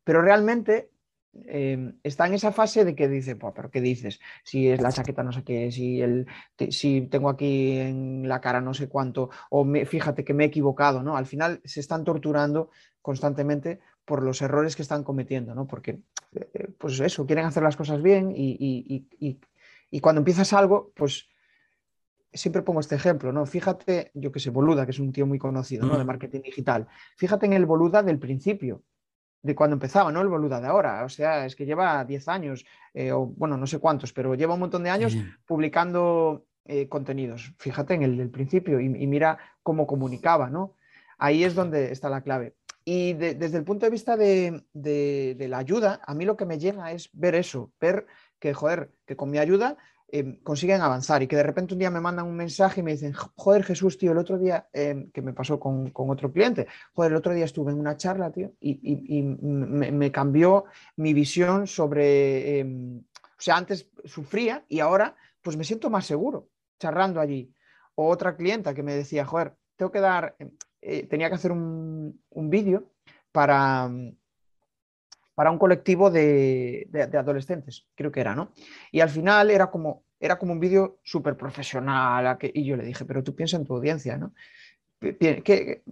pero 0.04 0.22
realmente 0.22 0.90
Em, 1.32 1.96
está 2.02 2.26
en 2.26 2.34
esa 2.34 2.50
fase 2.50 2.84
de 2.84 2.94
que 2.96 3.08
dice, 3.08 3.36
pero 3.36 3.70
¿qué 3.70 3.80
dices? 3.80 4.20
Si 4.42 4.68
es 4.68 4.80
la 4.80 4.90
chaqueta 4.90 5.22
no 5.22 5.32
sé 5.32 5.44
qué, 5.44 5.70
si, 5.70 6.00
el, 6.02 6.26
si 6.70 7.02
tengo 7.02 7.28
aquí 7.28 7.78
en 7.78 8.28
la 8.28 8.40
cara 8.40 8.60
no 8.60 8.74
sé 8.74 8.88
cuánto, 8.88 9.30
o 9.50 9.64
fíjate 9.86 10.24
que 10.24 10.34
me 10.34 10.44
he 10.44 10.46
equivocado, 10.48 11.02
¿no? 11.02 11.16
Al 11.16 11.26
final 11.26 11.60
se 11.64 11.80
están 11.80 12.04
torturando 12.04 12.70
constantemente 13.00 13.80
por 14.04 14.22
los 14.24 14.42
errores 14.42 14.74
que 14.74 14.82
están 14.82 15.04
cometiendo, 15.04 15.54
¿no? 15.54 15.66
Porque, 15.68 15.90
eh, 15.90 16.00
pues 16.78 17.00
eso, 17.00 17.26
quieren 17.26 17.44
hacer 17.44 17.62
las 17.62 17.76
cosas 17.76 18.02
bien 18.02 18.32
y, 18.34 19.06
y, 19.90 20.00
cuando 20.00 20.20
empiezas 20.20 20.52
algo, 20.52 20.92
pues 20.94 21.28
siempre 22.32 22.62
pongo 22.62 22.80
este 22.80 22.94
ejemplo, 22.94 23.32
¿no? 23.32 23.44
Fíjate, 23.44 24.12
yo 24.14 24.30
que 24.30 24.38
sé, 24.38 24.50
Boluda, 24.50 24.84
que 24.84 24.92
es 24.92 25.00
un 25.00 25.12
tío 25.12 25.26
muy 25.26 25.38
conocido, 25.38 25.86
¿no? 25.86 25.98
De 25.98 26.04
marketing 26.04 26.42
digital. 26.42 26.86
Fíjate 27.16 27.46
en 27.46 27.54
el 27.54 27.66
Boluda 27.66 28.02
del 28.02 28.18
principio 28.18 28.84
de 29.42 29.54
cuando 29.54 29.74
empezaba, 29.74 30.12
no 30.12 30.20
el 30.20 30.28
boluda 30.28 30.60
de 30.60 30.66
ahora. 30.66 31.04
O 31.04 31.08
sea, 31.08 31.46
es 31.46 31.56
que 31.56 31.66
lleva 31.66 32.04
10 32.04 32.28
años, 32.28 32.64
eh, 32.94 33.12
o 33.12 33.26
bueno, 33.26 33.56
no 33.56 33.66
sé 33.66 33.78
cuántos, 33.78 34.12
pero 34.12 34.34
lleva 34.34 34.54
un 34.54 34.60
montón 34.60 34.82
de 34.82 34.90
años 34.90 35.16
publicando 35.46 36.46
eh, 36.66 36.88
contenidos. 36.88 37.54
Fíjate 37.58 37.94
en 37.94 38.02
el 38.02 38.16
del 38.16 38.30
principio 38.30 38.80
y, 38.80 38.88
mira 38.88 39.38
cómo 39.62 39.86
comunicaba, 39.86 40.50
¿no? 40.50 40.76
Ahí 41.18 41.44
es 41.44 41.54
donde 41.54 41.92
está 41.92 42.08
la 42.08 42.22
clave. 42.22 42.54
Y 42.92 43.12
desde 43.12 43.56
el 43.56 43.64
punto 43.64 43.86
de 43.86 43.90
vista 43.90 44.16
de, 44.16 45.46
la 45.48 45.58
ayuda, 45.58 46.00
a 46.04 46.14
mí 46.14 46.24
lo 46.24 46.36
que 46.36 46.46
me 46.46 46.58
llena 46.58 46.90
es 46.92 47.08
ver 47.12 47.34
eso, 47.34 47.72
ver 47.80 48.06
que, 48.38 48.52
joder, 48.52 48.90
que 49.06 49.16
con 49.16 49.30
mi 49.30 49.38
ayuda 49.38 49.76
Em, 50.12 50.40
consiguen 50.42 50.82
avanzar 50.82 51.22
y 51.22 51.28
que 51.28 51.36
de 51.36 51.44
repente 51.44 51.74
un 51.74 51.78
día 51.78 51.90
me 51.90 52.00
mandan 52.00 52.26
un 52.26 52.34
mensaje 52.34 52.80
y 52.80 52.82
me 52.82 52.92
dicen, 52.92 53.12
joder 53.12 53.62
Jesús, 53.62 53.96
tío, 53.96 54.10
el 54.10 54.18
otro 54.18 54.38
día, 54.38 54.68
em, 54.72 55.10
que 55.12 55.22
me 55.22 55.32
pasó 55.32 55.60
con, 55.60 55.92
otro 55.94 56.32
cliente, 56.32 56.66
joder, 56.94 57.12
el 57.12 57.18
otro 57.18 57.32
día 57.32 57.44
estuve 57.44 57.70
en 57.70 57.78
una 57.78 57.96
charla, 57.96 58.32
tío, 58.32 58.52
y, 58.60 59.22
me, 59.22 60.10
cambió 60.10 60.64
mi 60.96 61.14
visión 61.14 61.68
sobre, 61.68 62.58
em, 62.58 62.98
o 62.98 63.40
sea, 63.40 63.56
antes 63.56 63.88
sufría 64.04 64.64
y 64.68 64.80
ahora 64.80 65.14
pues 65.42 65.56
me 65.56 65.64
siento 65.64 65.90
más 65.90 66.06
seguro 66.06 66.48
charlando 66.78 67.20
allí. 67.20 67.54
O 67.94 68.08
otra 68.08 68.36
clienta 68.36 68.74
que 68.74 68.82
me 68.82 68.94
decía, 68.94 69.24
joder, 69.24 69.54
tengo 69.76 69.92
que 69.92 70.00
dar, 70.00 70.36
eh, 70.82 71.06
tenía 71.06 71.28
que 71.28 71.34
hacer 71.34 71.52
un, 71.52 72.20
un 72.30 72.50
vídeo 72.50 72.90
para 73.32 73.90
para 75.40 75.50
un 75.50 75.58
colectivo 75.58 76.10
de, 76.10 76.86
adolescentes, 77.18 77.86
creo 77.94 78.12
que 78.12 78.20
era, 78.20 78.34
¿no? 78.34 78.52
Y 78.92 79.00
al 79.00 79.08
final 79.08 79.50
era 79.50 79.70
como, 79.70 80.04
era 80.20 80.38
como 80.38 80.52
un 80.52 80.60
vídeo 80.60 80.98
súper 81.02 81.34
profesional, 81.34 82.36
y 82.42 82.62
yo 82.62 82.76
le 82.76 82.84
dije, 82.84 83.06
pero 83.06 83.24
tú 83.24 83.34
piensa 83.34 83.56
en 83.56 83.64
tu 83.64 83.74
audiencia, 83.74 84.18
¿no? 84.18 84.34
Que, 85.00 85.82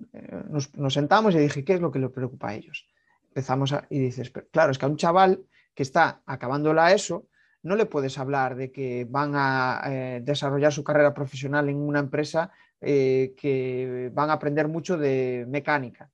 nos, 0.50 0.92
sentamos 0.92 1.34
y 1.34 1.38
dije, 1.38 1.64
¿qué 1.64 1.72
es 1.72 1.80
lo 1.80 1.90
que 1.90 1.98
le 1.98 2.10
preocupa 2.10 2.50
a 2.50 2.56
ellos? 2.56 2.86
Empezamos 3.28 3.72
a, 3.72 3.86
y 3.88 3.98
dices, 4.00 4.30
claro, 4.50 4.70
es 4.70 4.76
que 4.76 4.84
a 4.84 4.88
un 4.88 4.98
chaval 4.98 5.42
que 5.74 5.82
está 5.82 6.20
acabándola 6.26 6.92
eso, 6.92 7.26
no 7.62 7.74
le 7.74 7.86
puedes 7.86 8.18
hablar 8.18 8.54
de 8.54 8.70
que 8.70 9.06
van 9.08 9.32
a 9.34 9.80
eh, 9.86 10.20
desarrollar 10.22 10.74
su 10.74 10.84
carrera 10.84 11.14
profesional 11.14 11.70
en 11.70 11.78
una 11.78 12.00
empresa 12.00 12.52
eh, 12.80 13.34
que 13.36 14.10
van 14.12 14.30
a 14.30 14.34
aprender 14.34 14.68
mucho 14.68 14.96
de 14.96 15.44
mecánica. 15.48 16.10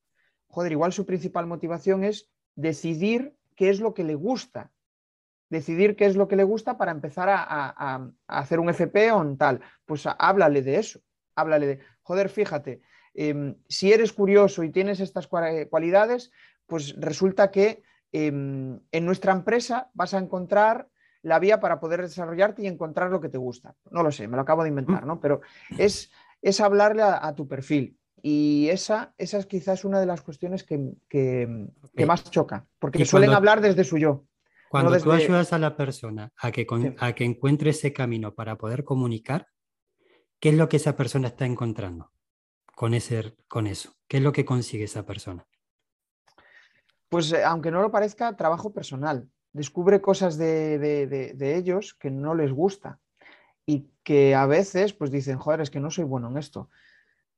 Joder, 0.46 0.72
igual 0.72 0.92
su 0.92 1.04
principal 1.04 1.46
motivación 1.46 2.04
es 2.04 2.30
decidir 2.54 3.36
qué 3.54 3.70
es 3.70 3.80
lo 3.80 3.92
que 3.92 4.04
le 4.04 4.14
gusta, 4.14 4.72
decidir 5.50 5.96
qué 5.96 6.06
es 6.06 6.16
lo 6.16 6.28
que 6.28 6.36
le 6.36 6.44
gusta 6.44 6.78
para 6.78 6.92
empezar 6.92 7.28
a, 7.30 8.08
hacer 8.26 8.60
un 8.60 8.70
FP 8.70 9.12
o 9.12 9.18
un 9.18 9.36
tal. 9.36 9.60
Pues 9.84 10.06
háblale 10.06 10.62
de 10.62 10.78
eso, 10.78 11.00
háblale 11.34 11.66
de, 11.66 11.78
joder, 12.02 12.28
fíjate, 12.28 12.80
em, 13.14 13.56
si 13.68 13.92
eres 13.92 14.12
curioso 14.12 14.62
y 14.62 14.70
tienes 14.70 15.00
estas 15.00 15.26
cualidades, 15.26 16.30
pues 16.66 16.94
resulta 16.98 17.50
que 17.50 17.82
em, 18.12 18.80
en 18.90 19.04
nuestra 19.04 19.32
empresa 19.32 19.90
vas 19.92 20.14
a 20.14 20.18
encontrar 20.18 20.88
la 21.24 21.38
vía 21.38 21.58
para 21.58 21.80
poder 21.80 22.02
desarrollarte 22.02 22.62
y 22.62 22.66
encontrar 22.66 23.10
lo 23.10 23.20
que 23.20 23.30
te 23.30 23.38
gusta. 23.38 23.74
No 23.90 24.02
lo 24.02 24.12
sé, 24.12 24.28
me 24.28 24.36
lo 24.36 24.42
acabo 24.42 24.62
de 24.62 24.68
inventar, 24.68 25.06
¿no? 25.06 25.20
Pero 25.20 25.40
es, 25.78 26.12
es 26.44 26.60
hablarle 26.60 27.02
a 27.02 27.34
tu 27.34 27.48
perfil. 27.48 27.98
Y 28.26 28.70
esa, 28.70 29.14
esa 29.18 29.36
es 29.36 29.44
quizás 29.44 29.84
una 29.84 30.00
de 30.00 30.06
las 30.06 30.22
cuestiones 30.22 30.64
que, 30.64 30.78
más 32.06 32.30
choca, 32.30 32.66
porque 32.78 33.04
suelen 33.04 33.34
hablar 33.34 33.60
desde 33.60 33.84
su 33.84 33.98
yo. 33.98 34.24
Cuando 34.70 34.98
tú 34.98 35.12
ayudas 35.12 35.52
a 35.52 35.58
la 35.58 35.76
persona 35.76 36.32
a 36.38 36.50
que, 36.50 36.66
a 37.00 37.12
que 37.12 37.24
encuentre 37.24 37.68
ese 37.68 37.92
camino 37.92 38.34
para 38.34 38.56
poder 38.56 38.82
comunicar, 38.82 39.48
¿qué 40.40 40.48
es 40.48 40.54
lo 40.54 40.70
que 40.70 40.78
esa 40.78 40.96
persona 40.96 41.28
está 41.28 41.44
encontrando 41.44 42.12
con, 42.74 42.94
ese, 42.94 43.36
con 43.46 43.66
eso? 43.66 43.94
¿Qué 44.08 44.16
es 44.16 44.22
lo 44.22 44.32
que 44.32 44.46
consigue 44.46 44.84
esa 44.84 45.04
persona? 45.04 45.46
Pues 47.10 47.30
eh, 47.30 47.44
aunque 47.44 47.70
no 47.70 47.82
lo 47.82 47.90
parezca, 47.90 48.34
trabajo 48.36 48.72
personal. 48.72 49.28
Descubre 49.52 50.00
cosas 50.00 50.38
de, 50.38 50.78
de, 50.78 51.56
ellos 51.56 51.92
que 51.92 52.10
no 52.10 52.34
les 52.34 52.52
gusta 52.52 53.00
y 53.66 53.90
que 54.02 54.34
a 54.34 54.46
veces 54.46 54.92
pues 54.92 55.10
dicen, 55.10 55.38
joder, 55.38 55.60
es 55.60 55.70
que 55.70 55.80
no 55.80 55.90
soy 55.90 56.04
bueno 56.04 56.28
en 56.28 56.38
esto 56.38 56.70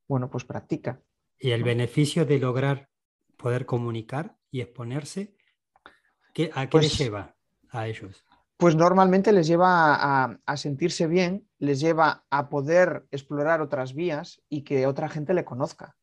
bueno, 0.09 0.31
pues 0.31 0.45
practica. 0.45 1.01
Y 1.39 1.51
el 1.51 1.65
beneficio 1.65 2.25
de 2.25 2.39
lograr 2.39 2.89
poder 3.37 3.67
comunicar 3.67 4.37
y 4.51 4.61
exponerse, 4.61 5.37
¿qué, 6.33 6.51
¿a 6.55 6.69
qué 6.69 6.79
les 6.79 6.91
pues 6.91 6.99
lleva 6.99 7.37
a 7.71 7.87
ellos? 7.87 8.25
Pues 8.57 8.75
normalmente 8.75 9.33
les 9.33 9.47
lleva 9.47 10.39
a, 10.47 10.57
sentirse 10.57 11.07
bien, 11.07 11.47
les 11.59 11.79
lleva 11.79 12.25
a 12.31 12.49
poder 12.49 13.07
explorar 13.11 13.61
otras 13.61 13.95
vías 13.95 14.43
y 14.49 14.63
que 14.63 14.87
otra 14.87 15.11
gente 15.11 15.35
le 15.35 15.45
conozca. 15.45 15.95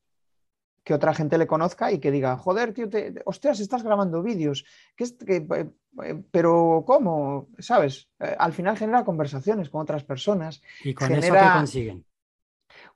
Que 0.84 0.93
otra 0.93 1.13
gente 1.13 1.38
le 1.38 1.48
conozca 1.48 1.91
y 1.91 2.00
que 2.00 2.12
diga, 2.12 2.38
joder, 2.38 2.74
tío, 2.74 2.89
te, 2.89 3.22
hostias, 3.26 3.60
estás 3.60 3.84
grabando 3.84 4.22
vídeos. 4.22 4.65
Que, 4.96 5.06
eh, 5.06 5.69
eh, 6.04 6.24
pero 6.30 6.84
¿cómo? 6.86 7.48
¿Sabes? 7.60 8.10
Eh, 8.19 8.36
al 8.38 8.54
final 8.54 8.78
genera 8.78 9.06
conversaciones 9.06 9.69
con 9.69 9.82
otras 9.82 10.04
personas. 10.04 10.62
¿Y 10.84 10.93
con 10.93 11.12
eso 11.12 11.34
qué 11.34 11.50
consiguen? 11.54 12.06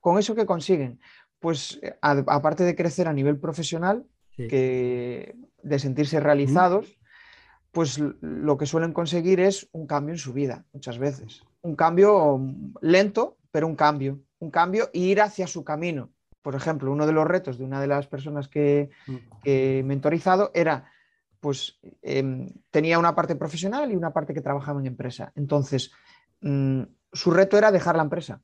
¿Con 0.01 0.17
eso 0.17 0.35
qué 0.35 0.45
consiguen? 0.45 0.99
Pues 1.39 1.79
aparte 2.01 2.63
de 2.63 2.75
crecer 2.75 3.07
a 3.07 3.13
nivel 3.13 3.39
profesional, 3.39 4.05
que, 4.35 5.35
de 5.61 5.79
sentirse 5.79 6.19
realizados, 6.19 6.97
pues 7.71 7.99
lo 8.21 8.57
que 8.57 8.65
suelen 8.65 8.93
conseguir 8.93 9.39
es 9.39 9.69
un 9.71 9.87
cambio 9.87 10.13
en 10.13 10.19
su 10.19 10.33
vida, 10.33 10.65
muchas 10.73 10.97
veces. 10.97 11.43
Un 11.61 11.75
cambio 11.75 12.39
lento, 12.81 13.37
pero 13.51 13.67
un 13.67 13.75
cambio. 13.75 14.19
Un 14.39 14.51
cambio 14.51 14.89
e 14.93 14.99
ir 14.99 15.21
hacia 15.21 15.47
su 15.47 15.63
camino. 15.63 16.11
Por 16.47 16.55
ejemplo, 16.55 16.93
uno 16.93 17.05
de 17.05 17.11
los 17.11 17.27
retos 17.27 17.57
de 17.57 17.65
una 17.65 17.81
de 17.81 17.87
las 17.87 18.07
personas 18.07 18.47
que, 18.47 18.89
mm. 19.05 19.15
he 19.43 19.83
mentorizado 19.83 20.49
era, 20.53 20.89
pues 21.41 21.77
em, 22.01 22.47
tenía 22.71 22.97
una 22.97 23.13
parte 23.13 23.35
profesional 23.35 23.91
y 23.91 23.97
una 23.97 24.13
parte 24.13 24.33
que 24.33 24.39
trabajaba 24.39 24.79
en 24.79 24.85
empresa. 24.85 25.33
Entonces, 25.35 25.91
mm, 26.39 26.83
su 27.11 27.31
reto 27.31 27.57
era 27.57 27.69
dejar 27.69 27.97
la 27.97 28.03
empresa 28.03 28.41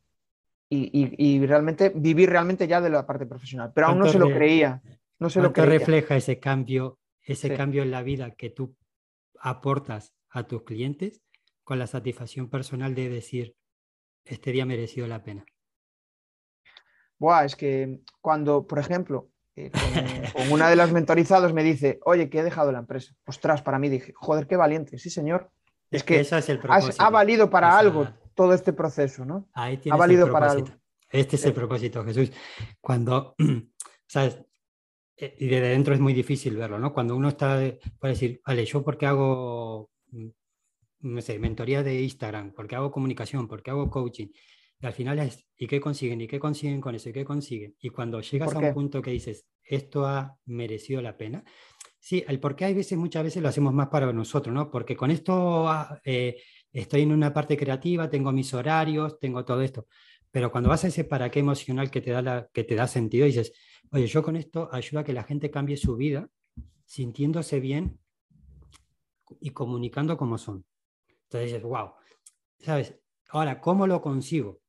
y, 0.70 1.46
realmente 1.46 1.94
vivir 1.96 2.30
realmente 2.30 2.68
ya 2.68 2.82
de 2.82 2.90
la 2.90 3.08
parte 3.08 3.26
profesional. 3.26 3.72
Pero 3.74 3.88
aún 3.88 4.00
no 4.00 4.10
se 4.10 4.20
lo 4.20 4.28
creía. 4.34 4.82
No 5.18 5.30
se 5.30 5.42
lo 5.42 5.54
creía. 5.54 5.80
refleja 5.80 6.18
ese 6.18 6.42
cambio, 6.42 7.00
ese 7.22 7.56
cambio 7.56 7.84
en 7.84 7.92
la 7.92 8.04
vida 8.04 8.32
que 8.32 8.50
tú 8.50 8.76
aportas 9.40 10.14
a 10.30 10.44
tus 10.44 10.64
clientes 10.64 11.22
con 11.64 11.80
la 11.80 11.88
satisfacción 11.88 12.50
personal 12.50 12.96
de 12.96 13.08
decir, 13.08 13.56
este 14.26 14.52
día 14.52 14.64
ha 14.64 14.66
merecido 14.66 15.08
la 15.08 15.24
pena? 15.24 15.46
Buah, 17.24 17.46
es 17.46 17.56
que 17.56 18.02
cuando, 18.20 18.68
por 18.68 18.80
ejemplo, 18.80 19.30
eh, 19.56 19.72
con, 20.34 20.52
una 20.52 20.70
de 20.70 20.76
las 20.76 20.92
mentorizados 20.92 21.54
me 21.54 21.64
dice, 21.64 22.02
oye, 22.04 22.30
que 22.30 22.40
he 22.40 22.44
dejado 22.44 22.74
la 22.74 22.80
empresa. 22.80 23.16
Ostras, 23.26 23.62
para 23.62 23.80
mí 23.80 23.88
dije, 23.88 24.12
joder, 24.14 24.46
qué 24.46 24.58
valiente, 24.58 25.00
sí, 25.00 25.10
señor. 25.10 25.50
Es, 25.90 26.04
que, 26.04 26.20
eso 26.20 26.36
es 26.36 26.50
el 26.50 26.60
ha 26.98 27.10
valido 27.10 27.50
para 27.50 27.78
algo 27.78 28.10
todo 28.34 28.54
este 28.54 28.74
proceso, 28.74 29.24
¿no? 29.24 29.48
Ahí 29.54 29.80
ha 29.90 29.96
valido 29.96 30.30
para 30.30 30.54
Este 31.10 31.38
es 31.38 31.46
el 31.46 31.54
propósito, 31.54 32.04
Jesús. 32.04 32.30
Cuando, 32.82 33.36
¿sabes? 34.06 34.40
eh, 35.16 35.34
y 35.40 35.48
desde 35.48 35.70
dentro 35.70 35.94
es 35.94 36.02
muy 36.02 36.12
difícil 36.12 36.58
verlo, 36.58 36.78
¿no? 36.78 36.94
Cuando 36.94 37.16
uno 37.16 37.30
está, 37.30 37.58
puede 38.00 38.16
decir, 38.16 38.42
vale, 38.46 38.66
yo 38.66 38.84
porque 38.84 39.06
hago, 39.06 39.92
mm, 40.12 40.28
no 41.00 41.22
sé, 41.22 41.40
mentoría 41.40 41.84
de 41.84 42.02
Instagram, 42.02 42.52
porque 42.52 42.76
hago 42.76 42.92
comunicación, 42.92 43.48
porque 43.48 43.72
hago 43.72 43.90
coaching, 43.90 44.28
y 44.84 44.86
al 44.86 44.92
final 44.92 45.18
es, 45.20 45.48
¿y 45.58 45.66
qué 45.66 45.80
consiguen? 45.80 46.20
¿Y 46.20 46.28
qué 46.28 46.42
consiguen 46.42 46.82
con 46.82 46.94
eso? 46.94 47.08
¿Y 47.08 47.14
qué 47.14 47.24
consiguen? 47.24 47.74
Y 47.80 47.90
cuando 47.90 48.20
llegas 48.20 48.54
a 48.54 48.60
un 48.60 48.74
punto 48.74 49.02
que 49.02 49.12
dices, 49.12 49.48
esto 49.64 50.06
ha 50.06 50.38
merecido 50.44 51.02
la 51.02 51.16
pena, 51.16 51.42
sí, 51.98 52.22
el 52.28 52.42
por 52.42 52.54
qué 52.54 52.66
hay 52.66 52.74
veces, 52.74 52.98
muchas 52.98 53.24
veces 53.24 53.42
lo 53.42 53.48
hacemos 53.48 53.74
más 53.74 53.88
para 53.88 54.12
nosotros, 54.12 54.54
¿no? 54.54 54.70
Porque 54.70 54.98
con 54.98 55.10
esto 55.10 55.70
ah, 55.70 56.02
eh, 56.04 56.36
estoy 56.74 57.04
en 57.04 57.14
una 57.14 57.34
parte 57.34 57.56
creativa, 57.56 58.10
tengo 58.10 58.34
mis 58.34 58.54
horarios, 58.54 59.18
tengo 59.20 59.46
todo 59.46 59.62
esto. 59.62 59.88
Pero 60.32 60.52
cuando 60.52 60.70
vas 60.70 60.84
a 60.84 60.90
ese 60.90 61.06
para 61.06 61.32
qué 61.32 61.40
emocional 61.40 61.90
que 61.90 62.02
te 62.02 62.12
da, 62.12 62.22
la, 62.22 62.50
que 62.52 62.66
te 62.66 62.76
da 62.76 62.86
sentido, 62.86 63.26
dices, 63.26 63.54
oye, 63.90 64.08
yo 64.08 64.22
con 64.22 64.36
esto 64.36 64.68
ayuda 64.70 65.00
a 65.00 65.04
que 65.06 65.14
la 65.14 65.24
gente 65.24 65.50
cambie 65.50 65.78
su 65.78 65.96
vida 65.96 66.30
sintiéndose 66.84 67.62
bien 67.62 68.00
y 69.40 69.52
comunicando 69.52 70.18
como 70.18 70.38
son. 70.38 70.66
Entonces 71.08 71.54
dices, 71.54 71.64
wow, 71.64 71.94
¿sabes? 72.60 73.00
Ahora, 73.30 73.62
¿cómo 73.62 73.88
lo 73.88 74.02
consigo? 74.02 74.63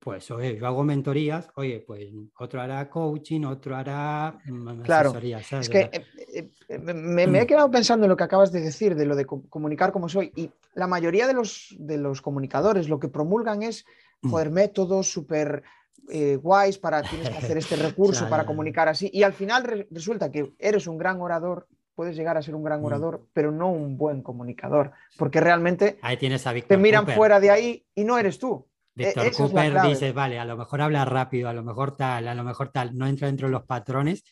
Pues, 0.00 0.30
oye, 0.30 0.56
yo 0.56 0.66
hago 0.66 0.84
mentorías, 0.84 1.50
oye, 1.56 1.82
pues 1.84 2.08
otro 2.38 2.60
hará 2.60 2.88
coaching, 2.88 3.44
otro 3.44 3.74
hará 3.74 4.38
mm, 4.44 4.82
claro, 4.82 5.12
Es 5.18 5.68
que 5.68 5.90
eh, 5.92 6.48
eh, 6.68 6.78
me, 6.78 7.24
he 7.40 7.46
quedado 7.46 7.68
pensando 7.68 8.04
en 8.04 8.10
lo 8.10 8.16
que 8.16 8.22
acabas 8.22 8.52
de 8.52 8.60
decir, 8.60 8.94
de 8.94 9.06
lo 9.06 9.16
de 9.16 9.26
comunicar 9.26 9.90
como 9.90 10.08
soy, 10.08 10.30
y 10.36 10.50
la 10.74 10.86
mayoría 10.86 11.26
de 11.26 11.34
los, 11.34 11.74
de 11.80 11.98
los 11.98 12.22
comunicadores 12.22 12.88
lo 12.88 13.00
que 13.00 13.08
promulgan 13.08 13.64
es, 13.64 13.86
mm. 14.22 14.30
joder, 14.30 14.50
métodos 14.50 15.10
súper 15.10 15.64
eh, 16.10 16.36
guays 16.36 16.78
para 16.78 17.02
tienes 17.02 17.28
que 17.30 17.38
hacer 17.38 17.58
este 17.58 17.74
recurso 17.76 18.28
para 18.28 18.46
comunicar 18.46 18.88
así, 18.88 19.10
y 19.12 19.24
al 19.24 19.32
final 19.32 19.88
resulta 19.90 20.30
que 20.30 20.52
eres 20.60 20.86
un 20.86 20.96
gran 20.96 21.20
orador, 21.20 21.66
puedes 21.96 22.14
llegar 22.14 22.36
a 22.36 22.42
ser 22.42 22.54
un 22.54 22.62
gran 22.62 22.82
mm. 22.82 22.84
orador, 22.84 23.26
pero 23.32 23.50
no 23.50 23.72
un 23.72 23.98
buen 23.98 24.22
comunicador, 24.22 24.92
porque 25.16 25.40
realmente 25.40 25.98
ahí 26.02 26.16
tienes 26.16 26.46
a 26.46 26.54
te 26.54 26.76
miran 26.76 27.08
fuera 27.08 27.40
de 27.40 27.50
ahí 27.50 27.84
y 27.96 28.04
no 28.04 28.16
eres 28.16 28.38
tú. 28.38 28.67
Víctor 28.98 29.32
Cooper 29.32 29.80
dice, 29.82 30.12
vale, 30.12 30.38
a 30.38 30.44
lo 30.44 30.56
mejor 30.56 30.82
habla 30.82 31.04
rápido, 31.04 31.48
a 31.48 31.52
lo 31.52 31.62
mejor 31.62 31.96
tal, 31.96 32.26
a 32.26 32.34
lo 32.34 32.42
mejor 32.42 32.70
tal, 32.70 32.96
no 32.98 33.06
entra 33.06 33.28
dentro 33.28 33.46
de 33.46 33.52
los 33.52 33.62
patrones, 33.62 34.24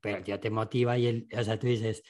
pero 0.00 0.22
ya 0.22 0.38
te 0.38 0.48
motiva 0.48 0.96
y 0.96 1.06
el, 1.06 1.28
o 1.36 1.42
sea, 1.42 1.58
tú 1.58 1.66
dices, 1.66 2.02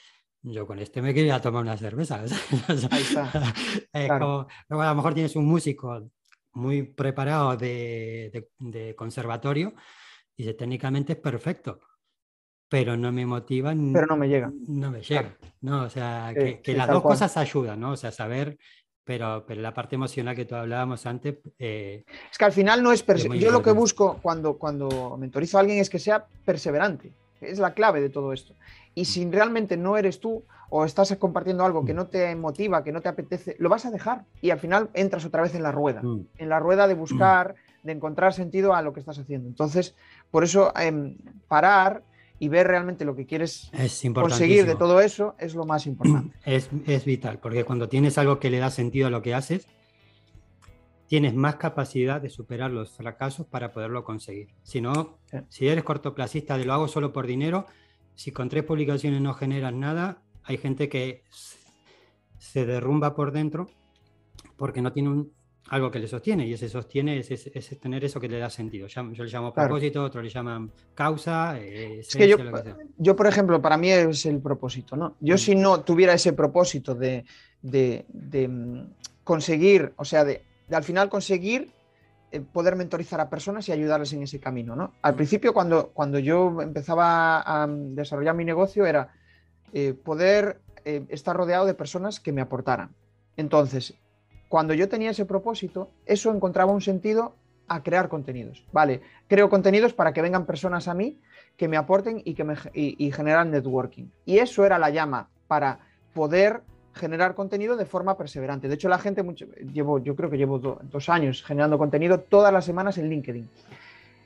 yo 0.42 0.66
con 0.66 0.79
este 0.79 1.01
me 1.01 1.14
quería 1.14 1.40
tomar 1.40 1.62
una 1.62 1.77
cerveza. 1.77 2.22
Ahí 2.90 3.03
está. 3.03 3.55
a 3.92 4.87
lo 4.88 4.94
mejor 4.94 5.14
tienes 5.14 5.37
un 5.37 5.46
músico 5.46 6.11
muy 6.53 6.83
preparado 6.83 7.57
de, 7.57 8.48
de, 8.59 8.94
conservatorio 8.94 9.75
y 10.37 10.42
dice, 10.42 10.55
técnicamente 10.55 11.14
es 11.14 11.18
perfecto, 11.18 11.81
pero 12.68 12.94
no 12.94 13.11
me 13.11 13.25
motiva. 13.25 13.75
Pero 13.92 14.07
no 14.07 14.16
me 14.18 14.29
llega. 14.29 14.53
No 14.68 14.90
me 14.90 15.01
llega. 15.01 15.38
No, 15.62 15.85
o 15.85 15.88
sea, 15.88 16.33
que, 16.35 16.61
que 16.61 16.75
las 16.75 16.88
dos 16.88 17.03
cosas 17.03 17.35
ayudan, 17.38 17.81
¿no? 17.81 17.92
O 17.92 17.96
sea, 17.96 18.12
saber 18.12 18.59
pero, 19.05 19.45
pero 19.47 19.61
la 19.61 19.75
parte 19.75 19.97
emocional 19.97 20.37
que 20.37 20.45
tú 20.45 20.55
hablábamos 20.55 21.07
antes... 21.07 21.37
Eh, 21.59 22.05
es 22.31 22.38
que 22.38 22.45
al 22.45 22.53
final 22.53 22.83
no 22.83 22.93
es... 22.93 23.05
Yo 23.38 23.51
lo 23.51 23.62
que 23.62 23.73
busco 23.73 24.19
cuando, 24.23 24.59
cuando 24.59 25.17
mentorizo 25.19 25.59
a 25.59 25.61
alguien 25.61 25.79
es 25.79 25.91
que 25.91 25.99
sea 25.99 26.27
perseverante. 26.45 27.12
Es 27.41 27.59
la 27.59 27.75
clave 27.75 28.01
de 28.01 28.09
todo 28.09 28.33
esto. 28.33 28.55
Y 28.95 29.07
si 29.07 29.29
realmente 29.29 29.77
no 29.77 29.97
eres 29.97 30.21
tú 30.21 30.45
o 30.71 30.85
estás 30.85 31.15
compartiendo 31.17 31.65
algo 31.65 31.85
que 31.85 31.95
no 31.95 32.07
te 32.07 32.35
motiva, 32.37 32.85
que 32.85 32.93
no 32.93 33.01
te 33.01 33.09
apetece, 33.09 33.57
lo 33.59 33.69
vas 33.69 33.85
a 33.85 33.91
dejar 33.91 34.25
y 34.41 34.51
al 34.51 34.59
final 34.59 34.91
entras 34.95 35.25
otra 35.25 35.43
vez 35.43 35.55
en 35.55 35.62
la 35.62 35.73
rueda, 35.73 36.03
mm. 36.03 36.27
en 36.38 36.49
la 36.49 36.61
rueda 36.61 36.87
de 36.87 36.95
buscar, 36.95 37.57
de 37.83 37.93
encontrar 37.93 38.33
sentido 38.33 38.75
a 38.75 38.83
lo 38.83 38.93
que 38.93 39.01
estás 39.01 39.19
haciendo. 39.19 39.49
Entonces, 39.49 39.95
por 40.31 40.45
eso 40.45 40.73
em, 40.79 41.17
parar 41.49 42.03
y 42.42 42.48
ver 42.48 42.66
realmente 42.66 43.05
lo 43.05 43.14
que 43.14 43.24
quieres 43.24 43.70
conseguir 44.12 44.66
de 44.66 44.74
todo 44.74 45.00
eso 45.00 45.37
es 45.38 45.55
lo 45.55 45.64
más 45.64 45.87
importante. 45.87 46.37
Es, 46.44 46.68
es, 46.88 47.05
vital, 47.05 47.38
porque 47.38 47.62
cuando 47.62 47.88
tienes 47.88 48.18
algo 48.18 48.40
que 48.40 48.50
le 48.50 48.59
da 48.59 48.68
sentido 48.68 49.07
a 49.07 49.11
lo 49.11 49.22
que 49.22 49.33
haces, 49.33 49.68
tienes 51.07 51.37
más 51.37 51.55
capacidad 51.55 52.20
de 52.20 52.31
superar 52.31 52.72
los 52.72 52.96
fracasos 52.96 53.46
para 53.46 53.72
poderlo 53.72 54.02
conseguir. 54.02 54.48
Si 54.64 54.81
no, 54.81 55.20
si 55.50 55.68
eres 55.68 55.85
cortoplacista 55.85 56.59
de 56.59 56.64
lo 56.64 56.72
hago 56.72 56.88
solo 56.88 57.12
por 57.12 57.28
dinero, 57.28 57.66
si 58.16 58.33
con 58.33 58.48
tres 58.48 58.64
publicaciones 58.64 59.20
no 59.20 59.35
generas 59.35 59.72
nada, 59.72 60.20
hay 60.42 60.59
gente 60.59 60.88
que 60.88 61.22
se 62.38 62.66
derrumba 62.66 63.14
por 63.14 63.31
dentro 63.31 63.68
porque 64.57 64.83
no 64.83 64.92
tiene 64.92 65.11
un, 65.11 65.33
algo 65.70 65.90
que 65.90 65.98
le 65.98 66.09
sostiene 66.09 66.46
y 66.46 66.53
ese 66.53 66.68
sostiene 66.68 67.18
es, 67.18 67.81
tener 67.81 68.05
eso 68.05 68.20
que 68.20 68.29
le 68.29 68.38
da 68.38 68.51
sentido. 68.51 68.87
Yo, 68.88 69.03
le 69.03 69.31
llamo 69.31 69.53
propósito, 69.53 70.05
otros 70.05 70.22
le 70.22 70.31
llaman 70.31 70.70
causa. 70.94 71.59
Eh, 71.59 72.01
es 72.01 72.14
que 72.14 72.29
yo, 72.98 73.16
por 73.16 73.27
ejemplo, 73.27 73.62
para 73.62 73.77
mí 73.77 73.90
es 73.90 74.27
el 74.27 74.40
propósito. 74.40 74.96
¿no? 74.96 75.16
Yo 75.20 75.37
mm. 75.37 75.38
si 75.38 75.55
no 75.55 75.81
tuviera 75.83 76.14
ese 76.14 76.33
propósito 76.33 76.94
de, 76.94 77.25
mm, 77.62 78.81
conseguir, 79.25 79.92
o 79.96 80.05
sea, 80.05 80.25
de, 80.25 80.44
al 80.70 80.85
final 80.85 81.09
conseguir 81.09 81.70
eh, 82.33 82.40
poder 82.40 82.77
mentorizar 82.77 83.20
a 83.20 83.31
personas 83.31 83.68
y 83.68 83.72
ayudarles 83.72 84.12
en 84.12 84.25
ese 84.25 84.40
camino. 84.40 84.75
¿no? 84.75 84.92
Al 85.03 85.14
mm. 85.14 85.16
principio, 85.16 85.55
cuando, 85.55 85.88
cuando 85.88 86.18
yo 86.18 86.61
empezaba 86.61 87.40
a 87.46 87.66
desarrollar 87.68 88.35
mi 88.35 88.44
negocio, 88.44 88.85
era 88.85 89.14
eh, 89.72 89.94
poder 89.94 90.61
estar 90.85 91.37
rodeado 91.37 91.64
de 91.64 91.75
personas 91.75 92.18
que 92.18 92.33
me 92.33 92.40
aportaran. 92.40 92.90
Entonces, 93.37 93.94
cuando 94.53 94.75
yo 94.75 94.87
tenía 94.87 95.12
ese 95.12 95.25
propósito, 95.25 95.88
eso 96.05 96.31
encontraba 96.31 96.73
un 96.73 96.83
sentido 96.83 97.37
a 97.69 97.83
crear 97.83 98.11
contenidos. 98.11 98.67
Vale, 98.71 99.01
creo 99.27 99.49
contenidos 99.49 99.95
para 99.95 100.12
que 100.12 100.21
vengan 100.21 100.45
personas 100.45 100.88
a 100.88 100.95
mí 100.95 101.19
que 101.57 101.69
me 101.69 101.79
aporten 101.79 102.21
y 102.23 102.35
que 102.35 102.45
me 102.45 102.57
y, 102.75 103.11
generan 103.12 103.51
networking. 103.51 104.09
Y 104.27 104.41
eso 104.41 104.67
era 104.67 104.79
la 104.79 104.91
llama 104.91 105.31
para 105.49 105.79
poder 106.12 106.61
generar 106.93 107.35
contenido 107.35 107.79
de 107.79 107.87
forma 107.87 108.19
perseverante. 108.19 108.69
De 108.69 108.75
hecho, 108.75 108.91
la 108.91 108.99
gente, 108.99 109.23
mucho, 109.23 109.47
llevo, 109.73 110.01
yo 110.01 110.15
creo 110.15 110.29
que 110.29 110.37
llevo 110.37 110.59
dos 110.59 111.09
años 111.09 111.43
generando 111.43 111.79
contenido 111.79 112.21
todas 112.21 112.53
las 112.53 112.67
semanas 112.67 112.99
en 112.99 113.09
LinkedIn. 113.09 113.49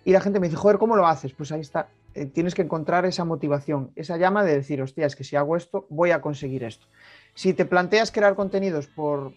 Y 0.04 0.10
la 0.10 0.20
gente 0.20 0.40
me 0.40 0.48
dice, 0.48 0.56
joder, 0.56 0.78
¿cómo 0.78 0.96
lo 0.96 1.06
haces? 1.06 1.34
Pues 1.34 1.52
ahí 1.52 1.60
está. 1.60 1.86
Eh, 2.14 2.26
tienes 2.26 2.56
que 2.56 2.62
encontrar 2.62 3.06
esa 3.06 3.24
motivación, 3.24 3.92
esa 3.94 4.16
llama 4.16 4.42
de 4.42 4.56
decir, 4.56 4.82
hostia, 4.82 5.06
es 5.06 5.14
que 5.14 5.22
si 5.22 5.36
hago 5.36 5.56
esto, 5.56 5.86
voy 5.88 6.10
a 6.10 6.20
conseguir 6.20 6.64
esto. 6.64 6.88
Si 7.34 7.54
te 7.54 7.64
planteas 7.64 8.10
crear 8.10 8.34
contenidos 8.34 8.88
por, 8.88 9.32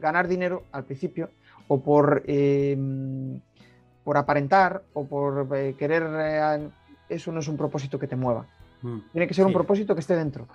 ganar 0.00 0.28
dinero 0.28 0.64
al 0.72 0.84
principio 0.84 1.30
o 1.68 1.82
por, 1.82 2.22
eh, 2.26 2.76
por 4.02 4.16
aparentar 4.16 4.82
o 4.92 5.06
por 5.06 5.48
eh, 5.56 5.74
querer... 5.78 6.02
Eh, 6.18 6.68
eso 7.08 7.30
no 7.32 7.40
es 7.40 7.48
un 7.48 7.56
propósito 7.56 7.98
que 7.98 8.06
te 8.06 8.16
mueva. 8.16 8.46
Mm, 8.82 8.98
Tiene 9.12 9.26
que 9.26 9.34
ser 9.34 9.46
un 9.46 9.52
propósito 9.52 9.94
que 9.94 10.00
esté 10.00 10.16
dentro. 10.16 10.48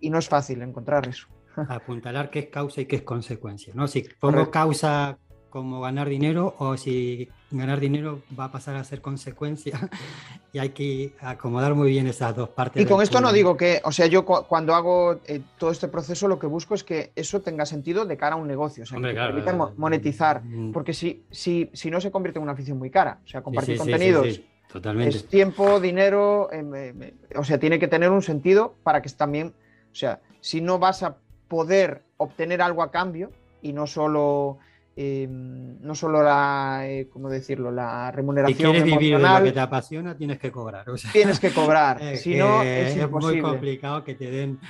y 0.00 0.10
no 0.10 0.18
es 0.18 0.28
fácil 0.28 0.62
encontrar 0.62 1.06
eso. 1.08 1.26
Apuntalar 1.68 2.30
qué 2.30 2.40
es 2.40 2.46
causa 2.48 2.80
y 2.80 2.86
qué 2.86 2.96
es 2.96 3.02
consecuencia. 3.02 3.72
¿no? 3.76 3.86
Si 3.86 4.04
pongo 4.20 4.50
causa 4.50 5.18
como 5.54 5.80
ganar 5.80 6.08
dinero 6.08 6.56
o 6.58 6.76
si 6.76 7.28
ganar 7.52 7.78
dinero 7.78 8.22
va 8.36 8.46
a 8.46 8.50
pasar 8.50 8.74
a 8.74 8.82
ser 8.82 9.00
consecuencia 9.00 9.78
y 10.52 10.58
hay 10.58 10.70
que 10.70 11.14
acomodar 11.20 11.76
muy 11.76 11.90
bien 11.90 12.08
esas 12.08 12.34
dos 12.34 12.48
partes. 12.48 12.82
Y 12.82 12.86
con 12.86 13.00
esto 13.00 13.20
no 13.20 13.32
digo 13.32 13.56
que, 13.56 13.80
o 13.84 13.92
sea, 13.92 14.06
yo 14.06 14.24
cuando 14.24 14.74
hago 14.74 15.20
eh, 15.28 15.42
todo 15.56 15.70
este 15.70 15.86
proceso 15.86 16.26
lo 16.26 16.40
que 16.40 16.48
busco 16.48 16.74
es 16.74 16.82
que 16.82 17.12
eso 17.14 17.40
tenga 17.40 17.66
sentido 17.66 18.04
de 18.04 18.16
cara 18.16 18.34
a 18.34 18.36
un 18.36 18.48
negocio, 18.48 18.82
o 18.82 18.86
sea, 18.86 18.98
que 18.98 19.14
permita 19.14 19.52
monetizar, 19.76 20.42
mm. 20.42 20.72
porque 20.72 20.92
si, 20.92 21.22
si, 21.30 21.70
si 21.72 21.88
no 21.88 22.00
se 22.00 22.10
convierte 22.10 22.40
en 22.40 22.42
una 22.42 22.52
afición 22.54 22.76
muy 22.76 22.90
cara, 22.90 23.20
o 23.24 23.28
sea, 23.28 23.40
compartir 23.40 23.78
contenidos. 23.78 24.40
Totalmente. 24.72 25.18
Es 25.18 25.28
tiempo, 25.28 25.78
dinero, 25.78 26.50
em, 26.50 27.12
o 27.36 27.44
sea, 27.44 27.60
tiene 27.60 27.78
que 27.78 27.86
tener 27.86 28.10
un 28.10 28.22
sentido 28.22 28.74
para 28.82 29.02
que 29.02 29.08
también, 29.10 29.54
o 29.92 29.94
sea, 29.94 30.20
si 30.40 30.60
no 30.60 30.80
vas 30.80 31.04
a 31.04 31.18
poder 31.46 32.02
obtener 32.16 32.60
algo 32.60 32.82
a 32.82 32.90
cambio 32.90 33.30
y 33.62 33.72
no 33.72 33.86
solo 33.86 34.58
Em, 34.96 35.80
no 35.80 35.94
solo 35.96 36.22
la, 36.22 36.82
eh, 36.86 37.08
¿cómo 37.12 37.28
decirlo? 37.28 37.72
La 37.72 38.12
remuneración. 38.12 38.56
Si 38.56 38.62
quieres 38.62 38.84
vivir 38.84 39.18
de 39.18 39.22
lo 39.22 39.42
que 39.42 39.52
te 39.52 39.58
apasiona, 39.58 40.16
tienes 40.16 40.38
que 40.38 40.52
cobrar. 40.52 40.86
tienes 41.12 41.40
que 41.40 41.50
cobrar, 41.50 42.00
si 42.16 42.36
no, 42.36 42.62
es, 42.62 43.10
muy 43.10 43.40
complicado 43.40 44.04
que 44.04 44.14
te 44.14 44.30
den, 44.30 44.60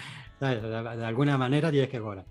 De, 0.40 1.04
alguna 1.04 1.36
manera 1.36 1.70
tienes 1.70 1.90
que 1.90 2.00
cobrar. 2.00 2.24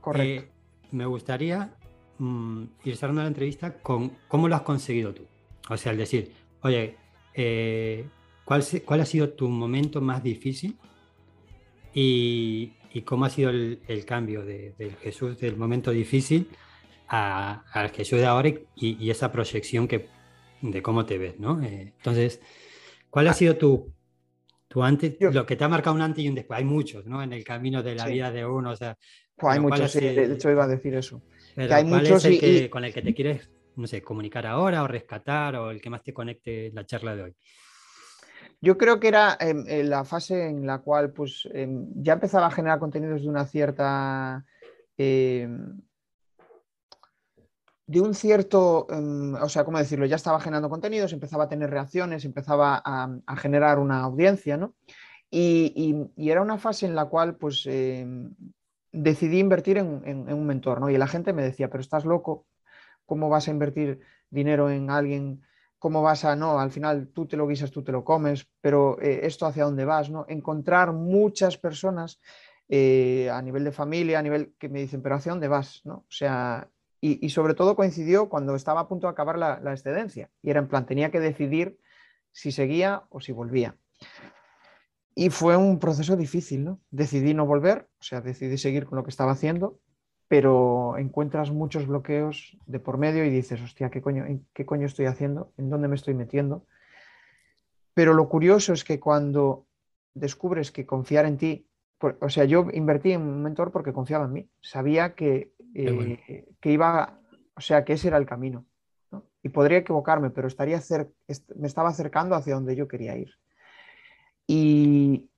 Correcto. 0.00 0.44
Eh, 0.44 0.52
me 0.90 1.06
gustaría 1.06 1.70
mm, 2.18 2.64
ir 2.84 2.96
cerrando 2.96 3.22
la 3.22 3.28
entrevista 3.28 3.78
con 3.78 4.12
cómo 4.28 4.46
lo 4.46 4.54
has 4.54 4.62
conseguido 4.62 5.14
tú. 5.14 5.22
O 5.70 5.76
sea, 5.78 5.92
el 5.92 5.98
decir, 5.98 6.30
oye, 6.60 6.96
eh, 7.32 8.04
¿cuál, 8.44 8.62
¿cuál, 8.84 9.00
ha 9.00 9.06
sido 9.06 9.30
tu 9.30 9.48
momento 9.48 10.02
más 10.02 10.22
difícil? 10.22 10.76
Y, 11.94 12.74
y 12.92 13.02
cómo 13.02 13.24
ha 13.24 13.30
sido 13.30 13.48
el, 13.48 13.80
el 13.88 14.04
cambio 14.04 14.44
de, 14.44 14.74
del 14.76 14.96
Jesús 14.96 15.38
del 15.38 15.56
momento 15.56 15.90
difícil 15.90 16.50
a, 17.08 17.64
al 17.72 17.90
Jesús 17.90 18.18
de 18.18 18.26
ahora 18.26 18.52
y, 18.76 19.10
esa 19.10 19.32
proyección 19.32 19.88
que, 19.88 20.08
de 20.60 20.82
cómo 20.82 21.06
te 21.06 21.18
ves, 21.18 21.38
¿no? 21.38 21.62
Eh, 21.62 21.94
entonces, 21.96 22.40
¿cuál 23.10 23.28
ha 23.28 23.30
ah. 23.30 23.34
sido 23.34 23.56
tu, 23.56 23.92
tu 24.68 24.82
antes, 24.82 25.16
lo 25.20 25.46
que 25.46 25.56
te 25.56 25.64
ha 25.64 25.68
marcado 25.68 25.96
un 25.96 26.02
antes 26.02 26.22
y 26.24 26.28
un 26.28 26.34
después? 26.34 26.58
Hay 26.58 26.64
muchos, 26.64 27.06
¿no? 27.06 27.22
En 27.22 27.32
el 27.32 27.44
camino 27.44 27.82
de 27.82 27.94
la 27.94 28.06
vida 28.06 28.30
de 28.30 28.44
uno, 28.44 28.70
o 28.70 28.76
sea... 28.76 28.96
Pues 29.36 29.54
hay 29.54 29.60
muchos, 29.60 29.92
sí, 29.92 30.00
de 30.00 30.32
hecho 30.32 30.50
iba 30.50 30.64
a 30.64 30.68
decir 30.68 30.94
eso. 30.96 31.22
hay 31.56 31.68
¿cuál 31.68 31.84
muchos 31.86 32.24
es 32.24 32.32
el 32.32 32.40
que, 32.40 32.70
con 32.70 32.84
el 32.84 32.92
que 32.92 33.02
te 33.02 33.14
quieres, 33.14 33.48
no 33.76 33.86
sé, 33.86 34.02
comunicar 34.02 34.46
ahora 34.46 34.82
o 34.82 34.88
rescatar 34.88 35.54
o 35.54 35.70
el 35.70 35.80
que 35.80 35.90
más 35.90 36.02
te 36.02 36.12
conecte 36.12 36.72
la 36.74 36.84
charla 36.84 37.14
de 37.14 37.22
hoy? 37.22 37.36
Yo 38.60 38.76
creo 38.76 38.98
que 38.98 39.06
era 39.06 39.36
em, 39.38 39.64
la 39.84 40.04
fase 40.04 40.48
en 40.48 40.66
la 40.66 40.78
cual 40.78 41.12
pues, 41.12 41.48
em, 41.54 41.86
ya 41.94 42.14
empezaba 42.14 42.48
a 42.48 42.50
generar 42.50 42.80
contenidos 42.80 43.22
de 43.22 43.28
una 43.28 43.46
cierta... 43.46 44.44
Em, 44.96 45.80
de 47.88 48.00
un 48.00 48.14
cierto, 48.14 48.86
o 48.86 49.48
sea, 49.48 49.64
¿cómo 49.64 49.78
decirlo? 49.78 50.06
Ya 50.06 50.16
estaba 50.16 50.40
generando 50.40 50.70
contenidos, 50.70 51.12
empezaba 51.12 51.44
a 51.44 51.48
tener 51.48 51.70
reacciones, 51.70 52.24
empezaba 52.24 52.80
a, 52.84 53.36
generar 53.36 53.78
una 53.80 54.02
audiencia, 54.02 54.56
¿no? 54.56 54.74
Y, 55.30 55.96
era 56.16 56.42
una 56.42 56.58
fase 56.58 56.86
en 56.86 56.94
la 56.94 57.06
cual, 57.06 57.36
pues, 57.36 57.68
decidí 58.92 59.38
invertir 59.38 59.78
en, 59.78 60.02
en, 60.04 60.32
un 60.32 60.46
mentor, 60.46 60.80
¿no? 60.80 60.90
Y 60.90 60.98
la 60.98 61.08
gente 61.08 61.32
me 61.32 61.42
decía, 61.42 61.70
pero 61.70 61.80
estás 61.80 62.04
loco, 62.04 62.46
¿cómo 63.06 63.28
vas 63.28 63.48
a 63.48 63.52
invertir 63.52 64.00
dinero 64.30 64.70
en 64.70 64.90
alguien 64.90 65.42
cómo 65.78 66.02
vas 66.02 66.24
a, 66.24 66.36
no, 66.36 66.58
al 66.58 66.70
final 66.70 67.08
tú 67.08 67.26
te 67.26 67.36
lo 67.36 67.46
guisas, 67.46 67.70
tú 67.70 67.82
te 67.82 67.92
lo 67.92 68.04
comes, 68.04 68.48
pero 68.60 69.00
eh, 69.00 69.20
esto 69.22 69.46
hacia 69.46 69.64
dónde 69.64 69.84
vas, 69.84 70.10
¿no? 70.10 70.26
Encontrar 70.28 70.92
muchas 70.92 71.56
personas 71.56 72.20
eh, 72.68 73.30
a 73.30 73.40
nivel 73.42 73.64
de 73.64 73.72
familia, 73.72 74.18
a 74.18 74.22
nivel 74.22 74.54
que 74.58 74.68
me 74.68 74.80
dicen, 74.80 75.02
pero 75.02 75.14
hacia 75.14 75.32
dónde 75.32 75.48
vas, 75.48 75.80
¿no? 75.84 75.94
O 75.94 76.10
sea, 76.10 76.68
y, 77.00 77.28
sobre 77.30 77.54
todo 77.54 77.76
coincidió 77.76 78.28
cuando 78.28 78.54
estaba 78.54 78.80
a 78.80 78.88
punto 78.88 79.06
de 79.06 79.12
acabar 79.12 79.38
la, 79.38 79.72
excedencia 79.72 80.30
y 80.42 80.50
era 80.50 80.60
en 80.60 80.68
plan, 80.68 80.86
tenía 80.86 81.10
que 81.10 81.20
decidir 81.20 81.78
si 82.32 82.52
seguía 82.52 83.04
o 83.10 83.20
si 83.20 83.32
volvía. 83.32 83.76
Y 85.14 85.30
fue 85.30 85.56
un 85.56 85.78
proceso 85.78 86.16
difícil, 86.16 86.64
¿no? 86.64 86.80
Decidí 86.90 87.34
no 87.34 87.46
volver, 87.46 87.88
o 88.00 88.02
sea, 88.02 88.20
decidí 88.20 88.58
seguir 88.58 88.86
con 88.86 88.96
lo 88.96 89.04
que 89.04 89.10
estaba 89.10 89.32
haciendo 89.32 89.80
pero 90.28 90.98
encuentras 90.98 91.50
muchos 91.50 91.86
bloqueos 91.86 92.56
de 92.66 92.78
por 92.78 92.98
medio 92.98 93.24
y 93.24 93.30
dices, 93.30 93.60
hostia, 93.62 93.90
¿qué 93.90 94.02
coño, 94.02 94.24
¿qué 94.52 94.66
coño 94.66 94.86
estoy 94.86 95.06
haciendo? 95.06 95.52
¿En 95.56 95.70
dónde 95.70 95.88
me 95.88 95.96
estoy 95.96 96.12
metiendo? 96.14 96.66
Pero 97.94 98.12
lo 98.12 98.28
curioso 98.28 98.74
es 98.74 98.84
que 98.84 99.00
cuando 99.00 99.66
descubres 100.12 100.70
que 100.70 100.86
confiar 100.86 101.24
en 101.24 101.38
ti, 101.38 101.66
o 102.20 102.28
sea, 102.28 102.44
yo 102.44 102.66
invertí 102.72 103.12
en 103.12 103.22
un 103.22 103.42
mentor 103.42 103.72
porque 103.72 103.94
confiaba 103.94 104.26
en 104.26 104.32
mí, 104.32 104.50
sabía 104.60 105.14
que, 105.14 105.52
eh, 105.74 106.48
que 106.60 106.72
iba, 106.72 107.20
o 107.54 107.60
sea, 107.60 107.84
que 107.84 107.94
ese 107.94 108.08
era 108.08 108.16
el 108.16 108.26
camino. 108.26 108.66
Y 109.42 109.50
podría 109.50 109.78
equivocarme, 109.78 110.30
pero 110.30 110.48
estaría 110.48 110.80
me 111.56 111.66
estaba 111.66 111.90
acercando 111.90 112.34
hacia 112.34 112.54
donde 112.54 112.76
yo 112.76 112.88
quería 112.88 113.16
ir. 113.16 113.30
Y, 114.46 115.28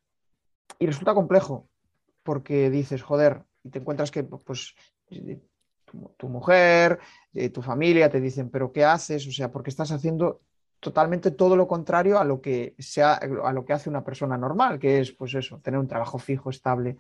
y 0.79 0.87
resulta 0.87 1.15
complejo, 1.15 1.69
porque 2.23 2.71
dices, 2.71 3.03
joder, 3.03 3.45
y 3.63 3.71
te 3.71 3.79
encuentras 3.79 4.11
que 4.11 4.25
pues, 4.25 4.75
tu, 6.17 6.29
mujer, 6.29 6.99
eh, 7.35 7.51
tu 7.51 7.63
familia 7.63 8.11
te 8.11 8.21
dicen, 8.21 8.51
pero 8.51 8.73
¿qué 8.73 8.85
haces? 8.85 9.27
O 9.27 9.33
sea, 9.33 9.51
porque 9.51 9.71
estás 9.71 9.91
haciendo 9.93 10.41
totalmente 10.79 11.31
todo 11.31 11.57
lo 11.57 11.69
contrario 11.69 12.19
a 12.19 12.25
lo 12.25 12.41
que 12.41 12.75
sea, 12.79 13.15
a 13.15 13.53
lo 13.53 13.65
que 13.65 13.73
hace 13.73 13.91
una 13.91 14.03
persona 14.03 14.39
normal, 14.39 14.79
que 14.79 15.01
es 15.01 15.13
pues 15.13 15.35
eso, 15.35 15.61
tener 15.63 15.79
un 15.79 15.89
trabajo 15.89 16.19
fijo, 16.19 16.51
estable. 16.51 16.97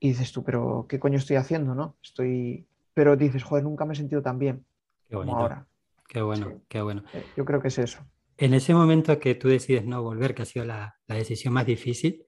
Y 0.00 0.08
dices 0.08 0.32
tú, 0.32 0.42
pero 0.42 0.86
¿qué 0.88 0.98
coño 0.98 1.18
estoy 1.18 1.36
haciendo? 1.36 1.74
¿No? 1.74 1.96
Estoy. 2.02 2.66
Pero 2.94 3.16
dices, 3.16 3.44
joder, 3.44 3.64
nunca 3.64 3.84
me 3.84 3.92
he 3.92 3.96
sentido 3.96 4.22
tan 4.22 4.38
bien 4.38 4.64
como 5.10 5.36
ahora. 5.36 5.66
Qué 6.08 6.22
bueno, 6.22 6.60
qué 6.68 6.82
bueno. 6.82 7.04
Eh, 7.12 7.24
yo 7.36 7.44
creo 7.44 7.60
que 7.60 7.68
es 7.68 7.78
eso. 7.78 8.00
En 8.36 8.54
ese 8.54 8.74
momento 8.74 9.20
que 9.20 9.34
tú 9.34 9.48
decides 9.48 9.84
no 9.84 10.02
volver, 10.02 10.34
que 10.34 10.42
ha 10.42 10.46
sido 10.46 10.64
la, 10.64 10.98
la 11.06 11.14
decisión 11.14 11.54
más 11.54 11.66
difícil, 11.66 12.26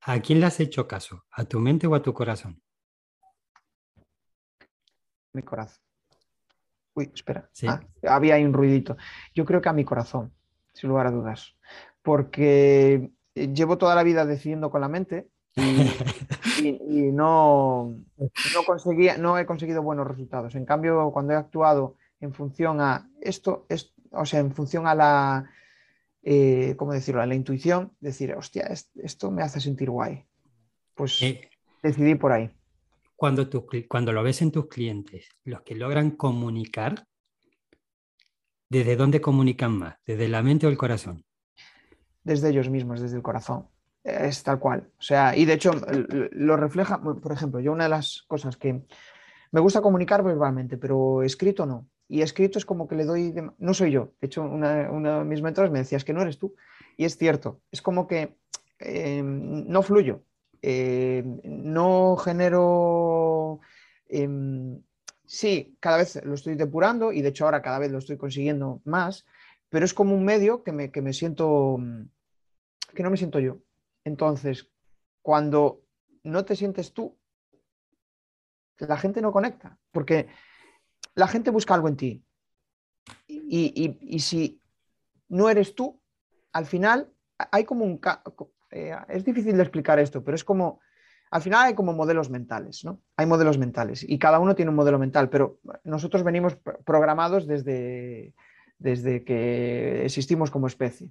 ¿a 0.00 0.18
quién 0.20 0.40
le 0.40 0.46
has 0.46 0.58
hecho 0.58 0.88
caso? 0.88 1.24
¿A 1.30 1.44
tu 1.44 1.60
mente 1.60 1.86
o 1.86 1.94
a 1.94 2.02
tu 2.02 2.12
corazón? 2.12 2.60
mi 5.32 5.42
corazón. 5.42 5.82
Uy, 6.94 7.10
espera. 7.14 7.48
Ah, 7.66 7.80
había 8.06 8.34
ahí 8.34 8.44
un 8.44 8.52
ruidito. 8.52 8.96
Yo 9.34 9.44
creo 9.44 9.62
que 9.62 9.68
a 9.68 9.72
mi 9.72 9.84
corazón, 9.84 10.32
sin 10.74 10.90
lugar 10.90 11.06
a 11.06 11.10
dudas. 11.10 11.56
Porque 12.02 13.10
eh, 13.34 13.52
llevo 13.52 13.78
toda 13.78 13.94
la 13.94 14.02
vida 14.02 14.26
decidiendo 14.26 14.70
con 14.70 14.82
la 14.82 14.88
mente 14.88 15.28
y, 16.62 17.12
no, 17.12 17.94
no, 18.18 18.62
conseguía, 18.66 19.18
no 19.18 19.38
he 19.38 19.46
conseguido 19.46 19.82
buenos 19.82 20.06
resultados. 20.06 20.54
En 20.54 20.64
cambio, 20.64 21.10
cuando 21.12 21.32
he 21.32 21.36
actuado 21.36 21.96
en 22.20 22.32
función 22.32 22.80
a 22.80 23.10
esto, 23.20 23.66
es, 23.68 23.92
o 24.10 24.24
sea, 24.24 24.40
en 24.40 24.52
función 24.52 24.86
a 24.86 24.94
la, 24.94 25.50
eh, 26.22 26.74
¿cómo 26.76 26.92
decirlo? 26.92 27.20
A 27.22 27.26
la 27.26 27.34
intuición, 27.34 27.92
decir, 28.00 28.34
hostia, 28.34 28.68
esto 29.02 29.30
me 29.30 29.42
hace 29.42 29.60
sentir 29.60 29.90
guay. 29.90 30.24
Pues 30.94 31.20
decidí 31.82 32.14
por 32.14 32.32
ahí 32.32 32.50
cuando, 33.22 33.48
cuando 33.86 34.12
lo 34.12 34.24
ves 34.24 34.42
en 34.42 34.50
tus 34.50 34.66
clientes, 34.66 35.28
los 35.44 35.62
que 35.62 35.76
logran 35.76 36.10
comunicar, 36.10 37.06
¿desde 38.68 38.96
dónde 38.96 39.20
comunican 39.20 39.78
más? 39.78 39.94
¿Desde 40.04 40.26
la 40.26 40.42
mente 40.42 40.66
o 40.66 40.70
el 40.70 40.76
corazón? 40.76 41.24
Desde 42.24 42.48
ellos 42.48 42.68
mismos, 42.68 43.00
desde 43.00 43.14
el 43.14 43.22
corazón. 43.22 43.68
Es 44.04 44.42
tal 44.42 44.58
cual. 44.58 44.88
O 44.98 45.02
sea, 45.02 45.36
y 45.36 45.44
de 45.44 45.54
hecho 45.54 45.72
lo 46.32 46.56
refleja, 46.56 47.00
por 47.00 47.32
ejemplo, 47.32 47.60
yo 47.60 47.72
una 47.72 47.84
de 47.84 47.90
las 47.90 48.24
cosas 48.26 48.56
que 48.56 48.82
me 49.52 49.60
gusta 49.60 49.82
comunicar 49.82 50.24
verbalmente, 50.24 50.76
pero 50.78 51.22
escrito 51.22 51.66
no. 51.66 51.88
Y 52.08 52.22
escrito 52.22 52.58
es 52.58 52.66
como 52.66 52.88
que 52.88 52.96
le 52.96 53.04
doy, 53.04 53.34
no 53.58 53.74
soy 53.74 53.92
yo. 53.92 54.12
De 54.20 54.26
hecho, 54.26 54.42
una, 54.42 55.18
de 55.18 55.24
mis 55.24 55.42
mentores 55.42 55.70
me 55.70 55.78
decía, 55.78 55.98
es 55.98 56.04
que 56.04 56.12
no 56.12 56.22
eres 56.22 56.38
tú. 56.38 56.54
Y 56.96 57.04
es 57.04 57.16
cierto, 57.16 57.60
es 57.70 57.80
como 57.80 58.06
que 58.06 58.36
eh, 58.78 59.22
no 59.22 59.82
fluyo. 59.82 60.24
Eh, 60.60 61.22
no 61.44 62.16
genero... 62.16 63.60
Em, 64.08 64.82
sí, 65.26 65.76
cada 65.80 65.98
vez 65.98 66.22
lo 66.24 66.34
estoy 66.34 66.54
depurando 66.54 67.12
y 67.12 67.22
de 67.22 67.28
hecho 67.30 67.44
ahora 67.44 67.62
cada 67.62 67.78
vez 67.78 67.90
lo 67.90 67.98
estoy 67.98 68.18
consiguiendo 68.18 68.82
más, 68.84 69.24
pero 69.70 69.84
es 69.84 69.94
como 69.94 70.14
un 70.14 70.24
medio 70.24 70.62
que 70.62 70.72
me, 70.72 70.90
que 70.90 71.00
me 71.00 71.14
siento, 71.14 71.78
que 72.94 73.02
no 73.02 73.10
me 73.10 73.16
siento 73.16 73.38
yo. 73.38 73.58
Entonces, 74.04 74.70
cuando 75.22 75.82
no 76.24 76.44
te 76.44 76.56
sientes 76.56 76.92
tú, 76.92 77.18
la 78.78 78.96
gente 78.96 79.20
no 79.20 79.32
conecta, 79.32 79.78
porque 79.92 80.28
la 81.14 81.28
gente 81.28 81.50
busca 81.50 81.74
algo 81.74 81.88
en 81.88 81.96
ti. 81.96 82.24
Y, 83.26 84.18
si 84.20 84.60
no 85.28 85.50
eres 85.50 85.74
tú, 85.74 86.00
al 86.52 86.66
final 86.66 87.12
hay 87.36 87.64
como 87.64 87.84
un, 87.84 88.00
eh, 88.70 88.96
es 89.08 89.24
difícil 89.24 89.56
de 89.56 89.62
explicar 89.62 89.98
esto, 89.98 90.22
pero 90.24 90.34
es 90.34 90.44
como, 90.44 90.80
al 91.30 91.42
final 91.42 91.66
hay 91.66 91.74
como 91.74 91.92
modelos 91.92 92.30
mentales, 92.30 92.84
¿no? 92.84 93.02
Hay 93.16 93.26
modelos 93.26 93.58
mentales 93.58 94.04
y 94.08 94.18
cada 94.18 94.38
uno 94.38 94.54
tiene 94.54 94.70
un 94.70 94.76
modelo 94.76 94.98
mental, 94.98 95.28
pero 95.28 95.60
nosotros 95.84 96.22
venimos 96.22 96.56
programados 96.84 97.46
desde, 97.46 98.34
desde 98.78 99.24
que 99.24 100.04
existimos 100.04 100.50
como 100.50 100.66
especie. 100.66 101.10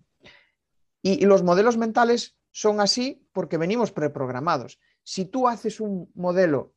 Y, 1.02 1.26
los 1.26 1.44
modelos 1.44 1.78
mentales 1.78 2.38
son 2.52 2.80
así 2.80 3.26
porque 3.34 3.58
venimos 3.58 3.92
preprogramados. 3.92 4.80
Si 5.04 5.26
tú 5.26 5.48
haces 5.48 5.80
un 5.80 6.12
modelo 6.16 6.74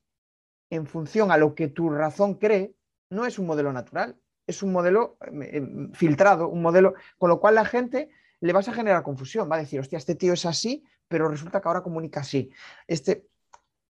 en 0.70 0.86
función 0.86 1.30
a 1.30 1.36
lo 1.36 1.54
que 1.54 1.68
tu 1.68 1.90
razón 1.90 2.34
cree, 2.34 2.74
no 3.10 3.26
es 3.26 3.38
un 3.38 3.46
modelo 3.46 3.72
natural, 3.72 4.16
es 4.46 4.62
un 4.62 4.72
modelo 4.72 5.18
eh, 5.20 5.50
eh, 5.52 5.88
filtrado, 5.92 6.48
un 6.48 6.62
modelo, 6.62 6.94
con 7.18 7.28
lo 7.28 7.40
cual 7.40 7.56
la 7.56 7.64
gente 7.64 8.10
le 8.40 8.52
vas 8.52 8.68
a 8.68 8.72
generar 8.72 9.02
confusión. 9.02 9.50
Va 9.50 9.56
a 9.56 9.60
decir, 9.60 9.80
hostia, 9.80 9.98
este 9.98 10.14
tío 10.14 10.32
es 10.32 10.46
así, 10.46 10.84
pero 11.08 11.28
resulta 11.28 11.60
que 11.60 11.68
ahora 11.68 11.82
comunica 11.82 12.20
así. 12.20 12.50
Este, 12.86 13.26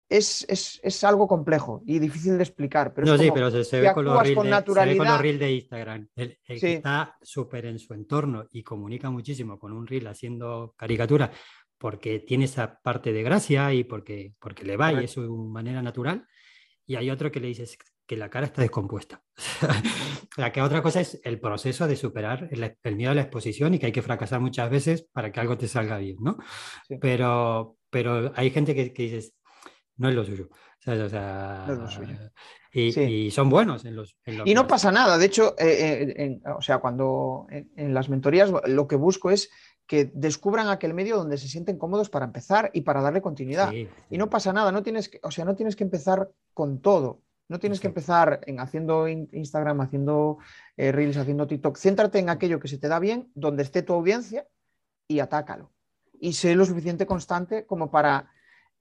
es, 0.09 1.05
algo 1.05 1.27
complejo 1.27 1.83
y 1.85 1.99
difícil 1.99 2.37
de 2.37 2.45
explicar. 2.45 2.95
Pero 2.95 3.07
no, 3.09 3.19
sí, 3.19 3.31
pero 3.33 3.51
se, 3.65 3.81
ve 3.81 3.93
con 3.93 4.05
los 4.05 4.23
reels 4.23 5.41
de, 5.41 5.53
Instagram. 5.53 6.09
El, 6.15 6.39
que 6.47 6.75
está 6.75 7.17
súper 7.23 7.67
en 7.67 7.79
su 7.79 7.93
entorno 7.95 8.47
y 8.53 8.63
comunica 8.63 9.11
muchísimo 9.11 9.59
con 9.59 9.73
un 9.73 9.87
reel 9.87 10.07
haciendo 10.07 10.75
caricatura 10.77 11.31
porque 11.79 12.21
tiene 12.21 12.47
esa 12.47 12.81
parte 12.81 13.13
de 13.13 13.23
gracia 13.23 13.73
y 13.73 13.85
porque, 13.85 14.35
porque 14.39 14.65
le 14.65 14.77
va 14.77 14.93
y 14.93 15.05
es 15.05 15.13
su 15.13 15.23
manera 15.37 15.83
natural. 15.83 16.27
Y 16.87 16.97
hay 16.97 17.11
otro 17.11 17.33
que 17.33 17.41
le 17.41 17.49
dices, 17.49 17.79
que 18.07 18.17
la 18.17 18.31
cara 18.31 18.47
está 18.47 18.63
descompuesta. 18.63 19.23
la 20.37 20.53
que 20.53 20.63
otra 20.63 20.83
cosa 20.83 21.01
es 21.01 21.21
el 21.25 21.41
proceso 21.41 21.87
de 21.87 21.97
superar 21.97 22.49
el, 22.51 22.97
miedo 22.97 23.11
a 23.11 23.15
la 23.15 23.23
exposición 23.23 23.75
y 23.75 23.79
que 23.79 23.87
hay 23.87 23.93
que 23.93 24.03
fracasar 24.03 24.41
muchas 24.41 24.71
veces 24.71 25.09
para 25.13 25.33
que 25.33 25.41
algo 25.41 25.59
te 25.59 25.69
salga 25.69 25.99
bien, 25.99 26.17
¿no? 26.21 26.39
Pero, 27.01 27.77
pero 27.91 28.33
hay 28.37 28.51
gente 28.51 28.75
que, 28.75 28.93
que 28.93 29.03
dices, 29.03 29.35
no 29.97 30.09
es 30.09 30.15
lo 30.15 30.25
suyo. 30.25 30.49
O 30.87 31.09
sea, 31.09 31.67
Y, 32.73 33.31
son 33.31 33.49
buenos 33.49 33.85
en 33.85 33.97
los... 33.97 34.17
y 34.25 34.55
no 34.55 34.67
pasa 34.67 34.93
nada. 34.93 35.19
De 35.19 35.27
hecho, 35.27 35.55
eh, 35.59 36.15
eh, 36.17 36.41
o 36.57 36.63
sea, 36.63 36.79
cuando 36.79 37.47
en, 37.51 37.95
las 37.95 38.09
mentorías 38.09 38.53
lo 38.67 38.87
que 38.87 38.97
busco 38.97 39.31
es 39.31 39.51
que 39.87 40.11
descubran 40.13 40.69
aquel 40.69 40.95
medio 40.95 41.17
donde 41.17 41.39
se 41.39 41.49
sienten 41.49 41.79
cómodos 41.79 42.11
para 42.11 42.25
empezar 42.25 42.71
y 42.73 42.83
para 42.83 43.01
darle 43.01 43.23
continuidad. 43.23 43.73
Y 43.73 44.19
no 44.19 44.29
pasa 44.29 44.53
nada, 44.53 44.73
no 44.73 44.83
tienes 44.83 45.09
que, 45.09 45.21
o 45.23 45.31
sea, 45.31 45.45
no 45.45 45.55
tienes 45.55 45.77
que 45.77 45.85
empezar 45.85 46.31
con 46.55 46.81
todo. 46.81 47.23
No 47.49 47.61
tienes 47.61 47.79
que 47.79 47.87
empezar 47.87 48.41
en 48.47 48.59
haciendo 48.59 49.07
Instagram, 49.07 49.81
haciendo 49.81 50.39
eh, 50.77 50.91
Reels, 50.91 51.17
haciendo 51.17 51.47
TikTok. 51.47 51.79
Céntrate 51.79 52.19
en 52.19 52.29
aquello 52.29 52.59
que 52.59 52.67
se 52.67 52.79
te 52.79 52.89
da 52.89 52.99
bien, 52.99 53.31
donde 53.35 53.63
esté 53.63 53.83
tu 53.83 53.93
audiencia 53.93 54.49
y 55.07 55.21
atácalo. 55.21 55.71
Y 56.19 56.33
sé 56.33 56.57
lo 56.57 56.65
suficiente 56.65 57.07
constante 57.07 57.65
como 57.65 57.91
para 57.93 58.33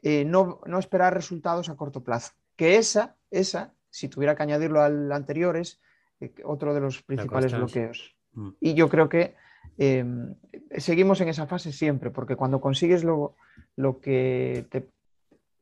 eh, 0.01 0.25
no, 0.25 0.59
esperar 0.77 1.13
resultados 1.13 1.69
a 1.69 1.75
corto 1.75 2.03
plazo. 2.03 2.33
Que 2.55 2.77
esa, 2.77 3.15
esa, 3.31 3.73
si 3.89 4.07
tuviera 4.07 4.35
que 4.35 4.43
añadirlo 4.43 4.81
al 4.81 5.11
anterior, 5.11 5.57
es 5.57 5.81
eh, 6.19 6.33
otro 6.43 6.73
de 6.73 6.81
los 6.81 7.01
principales 7.03 7.53
bloqueos. 7.53 8.15
Mm. 8.33 8.49
Y 8.59 8.73
yo 8.73 8.89
creo 8.89 9.09
que 9.09 9.35
em, 9.77 10.35
seguimos 10.77 11.21
en 11.21 11.29
esa 11.29 11.47
fase 11.47 11.71
siempre, 11.71 12.11
porque 12.11 12.35
cuando 12.35 12.61
consigues 12.61 13.03
lo, 13.03 13.35
lo 13.75 13.99
que 13.99 14.67
te... 14.69 14.89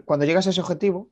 Cuando 0.06 0.26
llegas 0.26 0.48
a 0.48 0.50
ese 0.50 0.62
objetivo, 0.62 1.12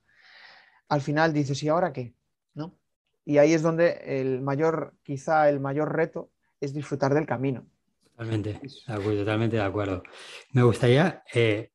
al 0.89 1.01
final 1.01 1.31
dices, 1.31 1.63
¿y 1.63 1.69
ahora 1.69 1.93
qué? 1.93 2.13
¿No? 2.53 2.75
Y 3.23 3.37
ahí 3.37 3.53
es 3.53 3.61
donde 3.61 4.19
el 4.19 4.41
mayor, 4.41 4.93
quizá 5.03 5.47
el 5.47 5.59
mayor 5.59 5.95
reto 5.95 6.31
es 6.59 6.73
disfrutar 6.73 7.13
del 7.13 7.25
camino. 7.25 7.65
Totalmente, 8.03 8.59
totalmente 8.85 9.55
de 9.55 9.63
acuerdo. 9.63 10.03
Me 10.51 10.63
gustaría 10.63 11.23
eh, 11.33 11.70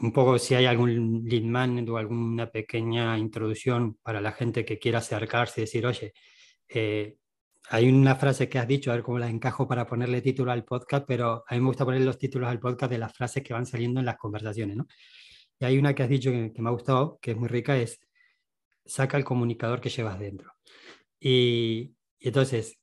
un 0.00 0.12
poco 0.12 0.38
si 0.38 0.54
hay 0.54 0.66
algún 0.66 1.24
lead 1.24 1.42
magnet 1.42 1.88
o 1.88 1.96
alguna 1.96 2.50
pequeña 2.50 3.18
introducción 3.18 3.98
para 4.02 4.20
la 4.20 4.32
gente 4.32 4.64
que 4.64 4.78
quiera 4.78 4.98
acercarse 4.98 5.60
y 5.60 5.64
decir, 5.64 5.86
oye, 5.86 6.12
eh, 6.68 7.16
hay 7.70 7.88
una 7.88 8.14
frase 8.16 8.48
que 8.48 8.58
has 8.58 8.68
dicho, 8.68 8.90
a 8.90 8.94
ver 8.94 9.02
cómo 9.02 9.18
la 9.18 9.28
encajo 9.28 9.68
para 9.68 9.86
ponerle 9.86 10.22
título 10.22 10.52
al 10.52 10.64
podcast, 10.64 11.04
pero 11.06 11.44
a 11.46 11.54
mí 11.54 11.60
me 11.60 11.66
gusta 11.66 11.84
poner 11.84 12.00
los 12.02 12.18
títulos 12.18 12.48
al 12.48 12.60
podcast 12.60 12.90
de 12.90 12.98
las 12.98 13.12
frases 13.12 13.42
que 13.42 13.52
van 13.52 13.66
saliendo 13.66 14.00
en 14.00 14.06
las 14.06 14.16
conversaciones, 14.16 14.76
¿no? 14.76 14.86
Y 15.60 15.64
hay 15.64 15.78
una 15.78 15.94
que 15.94 16.02
has 16.04 16.08
dicho 16.08 16.30
que, 16.30 16.52
me 16.56 16.68
ha 16.68 16.72
gustado, 16.72 17.18
que 17.20 17.32
es 17.32 17.36
muy 17.36 17.48
rica, 17.48 17.76
es 17.76 18.00
saca 18.86 19.16
el 19.16 19.24
comunicador 19.24 19.80
que 19.80 19.90
llevas 19.90 20.18
dentro. 20.18 20.52
Y, 21.20 21.94
entonces, 22.20 22.78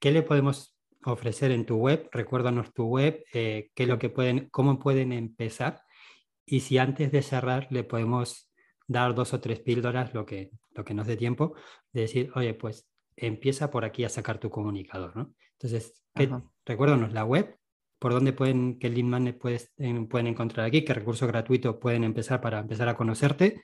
¿qué 0.00 0.10
le 0.10 0.22
podemos 0.22 0.76
ofrecer 1.04 1.52
en 1.52 1.64
tu 1.64 1.76
web? 1.76 2.08
Recuérdanos 2.12 2.74
tu 2.74 2.86
web, 2.86 3.24
eh, 3.32 3.70
qué 3.74 3.84
es 3.84 3.88
lo 3.88 3.98
que 3.98 4.10
pueden, 4.10 4.48
cómo 4.50 4.78
pueden 4.78 5.12
empezar 5.12 5.85
y 6.46 6.60
si 6.60 6.78
antes 6.78 7.10
de 7.12 7.22
cerrar 7.22 7.66
le 7.70 7.84
podemos 7.84 8.50
dar 8.86 9.14
dos 9.14 9.34
o 9.34 9.40
tres 9.40 9.60
píldoras, 9.60 10.14
lo 10.14 10.24
que, 10.24 10.50
lo 10.70 10.84
que 10.84 10.94
nos 10.94 11.06
dé 11.06 11.16
tiempo, 11.16 11.54
de 11.92 12.02
decir, 12.02 12.30
oye, 12.34 12.54
pues 12.54 12.88
empieza 13.16 13.70
por 13.70 13.84
aquí 13.84 14.04
a 14.04 14.08
sacar 14.08 14.38
tu 14.38 14.48
comunicador, 14.48 15.16
¿no? 15.16 15.34
Entonces, 15.52 16.04
recuérdanos 16.64 17.12
la 17.12 17.24
web, 17.24 17.58
por 17.98 18.12
dónde 18.12 18.32
pueden, 18.32 18.78
qué 18.78 18.88
lead 18.90 19.04
magnet 19.04 19.38
pueden 19.38 20.26
encontrar 20.26 20.66
aquí, 20.66 20.84
qué 20.84 20.94
recursos 20.94 21.26
gratuitos 21.26 21.76
pueden 21.76 22.04
empezar 22.04 22.40
para 22.40 22.60
empezar 22.60 22.88
a 22.88 22.96
conocerte 22.96 23.62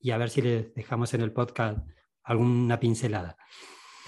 y 0.00 0.12
a 0.12 0.18
ver 0.18 0.30
si 0.30 0.42
les 0.42 0.74
dejamos 0.74 1.12
en 1.14 1.22
el 1.22 1.32
podcast 1.32 1.78
alguna 2.22 2.78
pincelada. 2.80 3.36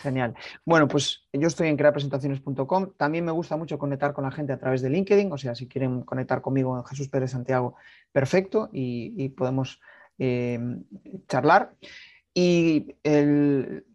Genial. 0.02 0.34
Bueno, 0.64 0.88
pues 0.88 1.26
yo 1.32 1.48
estoy 1.48 1.68
en 1.68 1.76
creapresentaciones.com. 1.76 2.92
También 2.96 3.24
me 3.24 3.32
gusta 3.32 3.56
mucho 3.56 3.78
conectar 3.78 4.12
con 4.12 4.24
la 4.24 4.30
gente 4.30 4.52
a 4.52 4.58
través 4.58 4.82
de 4.82 4.90
LinkedIn, 4.90 5.32
o 5.32 5.38
sea, 5.38 5.54
si 5.54 5.68
quieren 5.68 6.02
conectar 6.02 6.42
conmigo 6.42 6.76
en 6.76 6.84
Jesús 6.84 7.08
Pérez 7.08 7.30
Santiago, 7.30 7.76
perfecto, 8.12 8.68
y, 8.72 9.28
podemos 9.30 9.80
eh, 10.18 10.58
charlar. 11.28 11.74
Y 12.34 12.96
el, 13.02 13.86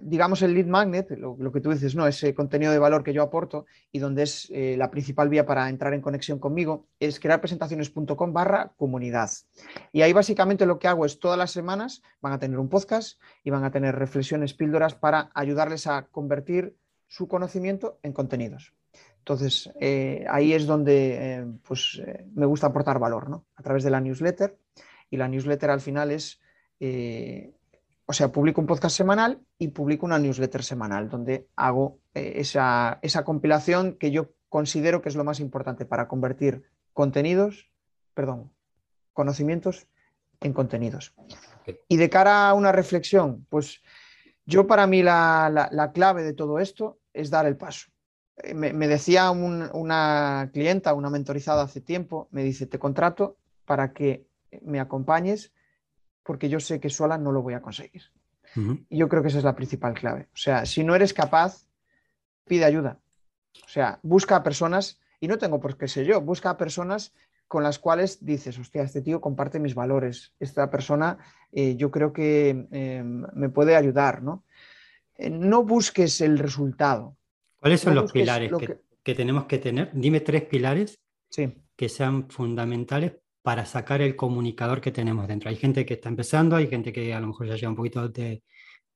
digamos, 0.00 0.42
el 0.42 0.54
lead 0.54 0.66
magnet, 0.66 1.10
lo, 1.10 1.52
que 1.52 1.60
tú 1.60 1.70
dices, 1.70 1.96
¿no? 1.96 2.06
Ese 2.06 2.34
contenido 2.34 2.70
de 2.72 2.78
valor 2.78 3.02
que 3.02 3.12
yo 3.12 3.22
aporto 3.22 3.66
y 3.90 3.98
donde 3.98 4.22
es 4.22 4.48
eh, 4.50 4.76
la 4.78 4.90
principal 4.90 5.28
vía 5.28 5.46
para 5.46 5.68
entrar 5.68 5.94
en 5.94 6.00
conexión 6.00 6.38
conmigo, 6.38 6.86
es 7.00 7.18
crearpresentaciones.com 7.18 8.32
barra 8.32 8.72
comunidad. 8.76 9.30
Y 9.92 10.02
ahí 10.02 10.12
básicamente 10.12 10.64
lo 10.64 10.78
que 10.78 10.86
hago 10.86 11.04
es 11.04 11.18
todas 11.18 11.38
las 11.38 11.50
semanas 11.50 12.02
van 12.20 12.32
a 12.32 12.38
tener 12.38 12.58
un 12.58 12.68
podcast 12.68 13.20
y 13.42 13.50
van 13.50 13.64
a 13.64 13.72
tener 13.72 13.96
reflexiones, 13.96 14.54
píldoras 14.54 14.94
para 14.94 15.30
ayudarles 15.34 15.86
a 15.88 16.06
convertir 16.06 16.76
su 17.08 17.26
conocimiento 17.26 17.98
en 18.02 18.12
contenidos. 18.12 18.72
Entonces, 19.18 19.70
eh, 19.80 20.24
ahí 20.30 20.52
es 20.52 20.66
donde 20.66 21.38
eh, 21.40 21.46
pues, 21.66 22.00
me 22.32 22.46
gusta 22.46 22.68
aportar 22.68 23.00
valor, 23.00 23.28
¿no? 23.28 23.44
A 23.56 23.62
través 23.62 23.82
de 23.82 23.90
la 23.90 24.00
newsletter. 24.00 24.56
Y 25.10 25.16
la 25.16 25.26
newsletter 25.26 25.70
al 25.70 25.80
final 25.80 26.12
es 26.12 26.40
o 28.10 28.12
sea, 28.12 28.32
publico 28.32 28.60
un 28.60 28.66
podcast 28.66 28.96
semanal 28.96 29.38
y 29.56 29.68
publico 29.68 30.04
una 30.04 30.18
newsletter 30.18 30.64
semanal 30.64 31.08
donde 31.08 31.46
hago 31.54 32.00
eh, 32.12 32.32
esa, 32.38 32.98
compilación 33.24 33.94
que 33.94 34.10
yo 34.10 34.32
considero 34.48 35.00
que 35.00 35.08
es 35.08 35.14
lo 35.14 35.22
más 35.22 35.38
importante 35.38 35.84
para 35.84 36.08
convertir 36.08 36.64
contenidos, 36.92 37.70
perdón, 38.12 38.50
conocimientos 39.12 39.86
en 40.40 40.52
contenidos. 40.52 41.14
Y 41.86 41.98
de 41.98 42.10
cara 42.10 42.48
a 42.48 42.54
una 42.54 42.72
reflexión, 42.72 43.46
pues 43.48 43.80
yo 44.44 44.66
para 44.66 44.88
mí 44.88 45.04
la, 45.04 45.92
clave 45.94 46.24
de 46.24 46.32
todo 46.32 46.58
esto 46.58 46.98
es 47.12 47.30
dar 47.30 47.46
el 47.46 47.56
paso. 47.56 47.92
Eh, 48.38 48.54
me, 48.54 48.88
decía 48.88 49.30
una 49.30 50.50
clienta, 50.52 50.94
una 50.94 51.10
mentorizada 51.10 51.62
hace 51.62 51.80
tiempo, 51.80 52.26
me 52.32 52.42
dice, 52.42 52.66
te 52.66 52.80
contrato 52.80 53.36
para 53.66 53.92
que 53.92 54.26
me 54.62 54.80
acompañes 54.80 55.52
porque 56.22 56.48
yo 56.48 56.60
sé 56.60 56.80
que 56.80 56.90
sola 56.90 57.18
no 57.18 57.32
lo 57.32 57.42
voy 57.42 57.54
a 57.54 57.62
conseguir. 57.62 58.02
Y 58.88 58.98
yo 58.98 59.08
creo 59.08 59.22
que 59.22 59.28
esa 59.28 59.38
es 59.38 59.44
la 59.44 59.54
principal 59.54 59.94
clave. 59.94 60.28
O 60.32 60.36
sea, 60.36 60.66
si 60.66 60.82
no 60.82 60.96
eres 60.96 61.14
capaz, 61.14 61.66
pide 62.46 62.64
ayuda. 62.64 62.98
O 63.64 63.68
sea, 63.68 64.00
busca 64.02 64.36
a 64.36 64.42
personas, 64.42 65.00
y 65.20 65.28
no 65.28 65.38
tengo 65.38 65.60
por 65.60 65.76
qué 65.76 65.86
ser 65.86 66.06
yo, 66.06 66.20
busca 66.20 66.50
a 66.50 66.56
personas 66.56 67.14
con 67.46 67.62
las 67.62 67.78
cuales 67.78 68.24
dices, 68.24 68.58
hostia, 68.58 68.82
este 68.82 69.02
tío 69.02 69.20
comparte 69.20 69.58
mis 69.58 69.74
valores, 69.74 70.32
esta 70.38 70.70
persona 70.70 71.18
eh, 71.52 71.74
yo 71.76 71.90
creo 71.90 72.12
que 72.12 72.50
em, 72.70 73.26
me 73.34 73.48
puede 73.48 73.74
ayudar, 73.74 74.22
¿no? 74.22 74.44
Eh, 75.16 75.30
no 75.30 75.64
busques 75.64 76.20
el 76.20 76.38
resultado. 76.38 77.16
¿Cuáles 77.58 77.80
son 77.80 77.94
los 77.94 78.12
pilares 78.12 78.52
que... 79.02 79.14
tenemos 79.14 79.46
que 79.46 79.58
tener? 79.58 79.90
Dime 79.92 80.20
tres 80.20 80.44
pilares 80.44 81.00
sí. 81.28 81.52
que 81.76 81.88
sean 81.88 82.30
fundamentales 82.30 83.14
para 83.42 83.64
sacar 83.64 84.02
el 84.02 84.16
comunicador 84.16 84.80
que 84.80 84.92
tenemos 84.92 85.26
dentro. 85.26 85.48
Hay 85.48 85.56
gente 85.56 85.86
que 85.86 85.94
está 85.94 86.08
empezando, 86.08 86.56
hay 86.56 86.66
gente 86.68 86.92
que 86.92 87.14
a 87.14 87.20
lo 87.20 87.28
mejor 87.28 87.46
ya 87.46 87.56
lleva 87.56 87.70
un 87.70 87.76
poquito 87.76 88.08
de, 88.08 88.42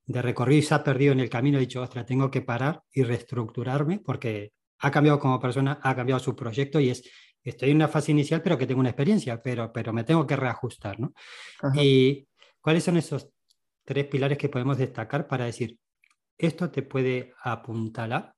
recorrido 0.06 0.58
y 0.58 0.62
se 0.62 0.74
ha 0.74 0.84
perdido 0.84 1.12
en 1.12 1.20
el 1.20 1.30
camino, 1.30 1.56
ha 1.56 1.60
dicho, 1.60 1.80
ostras, 1.80 2.04
tengo 2.04 2.30
que 2.30 2.42
parar 2.42 2.82
y 2.92 3.02
reestructurarme 3.02 4.00
porque 4.00 4.52
ha 4.80 4.90
cambiado 4.90 5.18
como 5.18 5.40
persona, 5.40 5.78
ha 5.82 5.96
cambiado 5.96 6.20
su 6.20 6.36
proyecto 6.36 6.78
y 6.78 6.90
es, 6.90 7.08
estoy 7.42 7.70
en 7.70 7.76
una 7.76 7.88
fase 7.88 8.12
inicial, 8.12 8.42
pero 8.42 8.58
que 8.58 8.66
tengo 8.66 8.80
una 8.80 8.90
experiencia, 8.90 9.40
pero, 9.40 9.72
pero 9.72 9.92
me 9.92 10.04
tengo 10.04 10.26
que 10.26 10.36
reajustar. 10.36 11.00
¿no? 11.00 11.14
¿Y 11.74 12.28
cuáles 12.60 12.84
son 12.84 12.98
esos 12.98 13.30
tres 13.84 14.06
pilares 14.06 14.36
que 14.36 14.50
podemos 14.50 14.76
destacar 14.76 15.26
para 15.26 15.46
decir, 15.46 15.78
esto 16.36 16.70
te 16.70 16.82
puede 16.82 17.32
apuntalar 17.42 18.33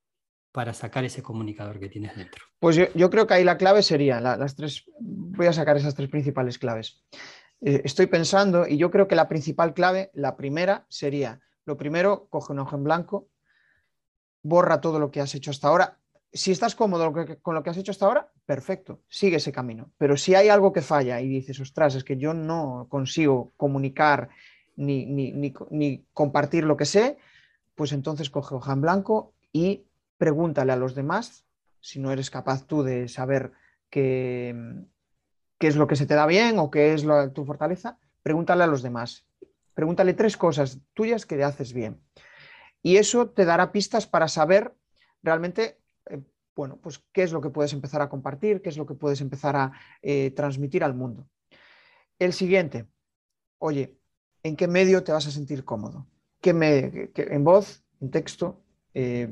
para 0.56 0.72
sacar 0.72 1.04
ese 1.04 1.22
comunicador 1.22 1.78
que 1.78 1.90
tienes 1.90 2.16
dentro? 2.16 2.46
Pues 2.58 2.76
yo, 2.94 3.10
creo 3.10 3.26
que 3.26 3.34
ahí 3.34 3.44
la 3.44 3.58
clave 3.58 3.82
sería, 3.82 4.22
las 4.22 4.56
tres, 4.56 4.86
voy 4.98 5.48
a 5.48 5.52
sacar 5.52 5.76
esas 5.76 5.94
tres 5.94 6.08
principales 6.08 6.58
claves. 6.58 7.04
Eh, 7.60 7.82
estoy 7.84 8.06
pensando 8.06 8.66
y 8.66 8.78
yo 8.78 8.90
creo 8.90 9.06
que 9.06 9.16
la 9.16 9.28
principal 9.28 9.74
clave, 9.74 10.10
la 10.14 10.34
primera 10.34 10.86
sería, 10.88 11.40
lo 11.66 11.76
primero, 11.76 12.26
coge 12.30 12.54
un 12.54 12.60
ojo 12.60 12.74
en 12.74 12.84
blanco, 12.84 13.28
borra 14.42 14.80
todo 14.80 14.98
lo 14.98 15.10
que 15.10 15.20
has 15.20 15.34
hecho 15.34 15.50
hasta 15.50 15.68
ahora. 15.68 15.98
Si 16.32 16.52
estás 16.52 16.74
cómodo 16.74 17.12
con 17.42 17.54
lo 17.54 17.62
que 17.62 17.68
has 17.68 17.76
hecho 17.76 17.90
hasta 17.90 18.06
ahora, 18.06 18.32
perfecto, 18.46 19.02
sigue 19.10 19.36
ese 19.36 19.52
camino. 19.52 19.90
Pero 19.98 20.16
si 20.16 20.34
hay 20.34 20.48
algo 20.48 20.72
que 20.72 20.80
falla 20.80 21.20
y 21.20 21.28
dices, 21.28 21.60
ostras, 21.60 21.96
es 21.96 22.02
que 22.02 22.16
yo 22.16 22.32
no 22.32 22.86
consigo 22.88 23.52
comunicar 23.58 24.30
ni, 24.74 25.04
ni 25.04 26.06
compartir 26.14 26.64
lo 26.64 26.78
que 26.78 26.86
sé, 26.86 27.18
pues 27.74 27.92
entonces 27.92 28.30
coge 28.30 28.54
hoja 28.54 28.72
en 28.72 28.80
blanco 28.80 29.34
y 29.52 29.82
pregúntale 30.18 30.72
a 30.72 30.76
los 30.76 30.94
demás, 30.94 31.46
si 31.80 32.00
no 32.00 32.10
eres 32.10 32.30
capaz 32.30 32.66
tú 32.66 32.82
de 32.82 33.08
saber 33.08 33.52
qué, 33.90 34.84
qué 35.58 35.66
es 35.68 35.76
lo 35.76 35.86
que 35.86 35.96
se 35.96 36.06
te 36.06 36.14
da 36.14 36.26
bien 36.26 36.58
o 36.58 36.70
qué 36.70 36.94
es 36.94 37.04
tu 37.32 37.44
fortaleza, 37.44 37.98
pregúntale 38.22 38.64
a 38.64 38.66
los 38.66 38.82
demás. 38.82 39.26
Pregúntale 39.74 40.14
tres 40.14 40.36
cosas 40.36 40.80
tuyas 40.94 41.26
que 41.26 41.36
te 41.36 41.44
haces 41.44 41.72
bien. 41.72 42.00
Y 42.82 42.96
eso 42.96 43.30
te 43.30 43.44
dará 43.44 43.72
pistas 43.72 44.06
para 44.06 44.28
saber 44.28 44.74
realmente, 45.22 45.80
eh, 46.08 46.22
bueno, 46.54 46.78
pues 46.80 47.04
qué 47.12 47.22
es 47.22 47.32
lo 47.32 47.40
que 47.40 47.50
puedes 47.50 47.72
empezar 47.72 48.00
a 48.00 48.08
compartir, 48.08 48.62
qué 48.62 48.68
es 48.68 48.78
lo 48.78 48.86
que 48.86 48.94
puedes 48.94 49.20
empezar 49.20 49.56
a 49.56 49.72
eh, 50.02 50.30
transmitir 50.30 50.82
al 50.82 50.94
mundo. 50.94 51.28
El 52.18 52.32
siguiente, 52.32 52.86
oye, 53.58 53.98
¿en 54.42 54.56
qué 54.56 54.68
medio 54.68 55.04
te 55.04 55.12
vas 55.12 55.26
a 55.26 55.30
sentir 55.30 55.64
cómodo? 55.64 56.06
¿Qué 56.40 56.52
me, 56.52 57.10
¿En 57.14 57.44
voz, 57.44 57.84
en 58.00 58.10
texto, 58.10 58.62
eh, 58.98 59.28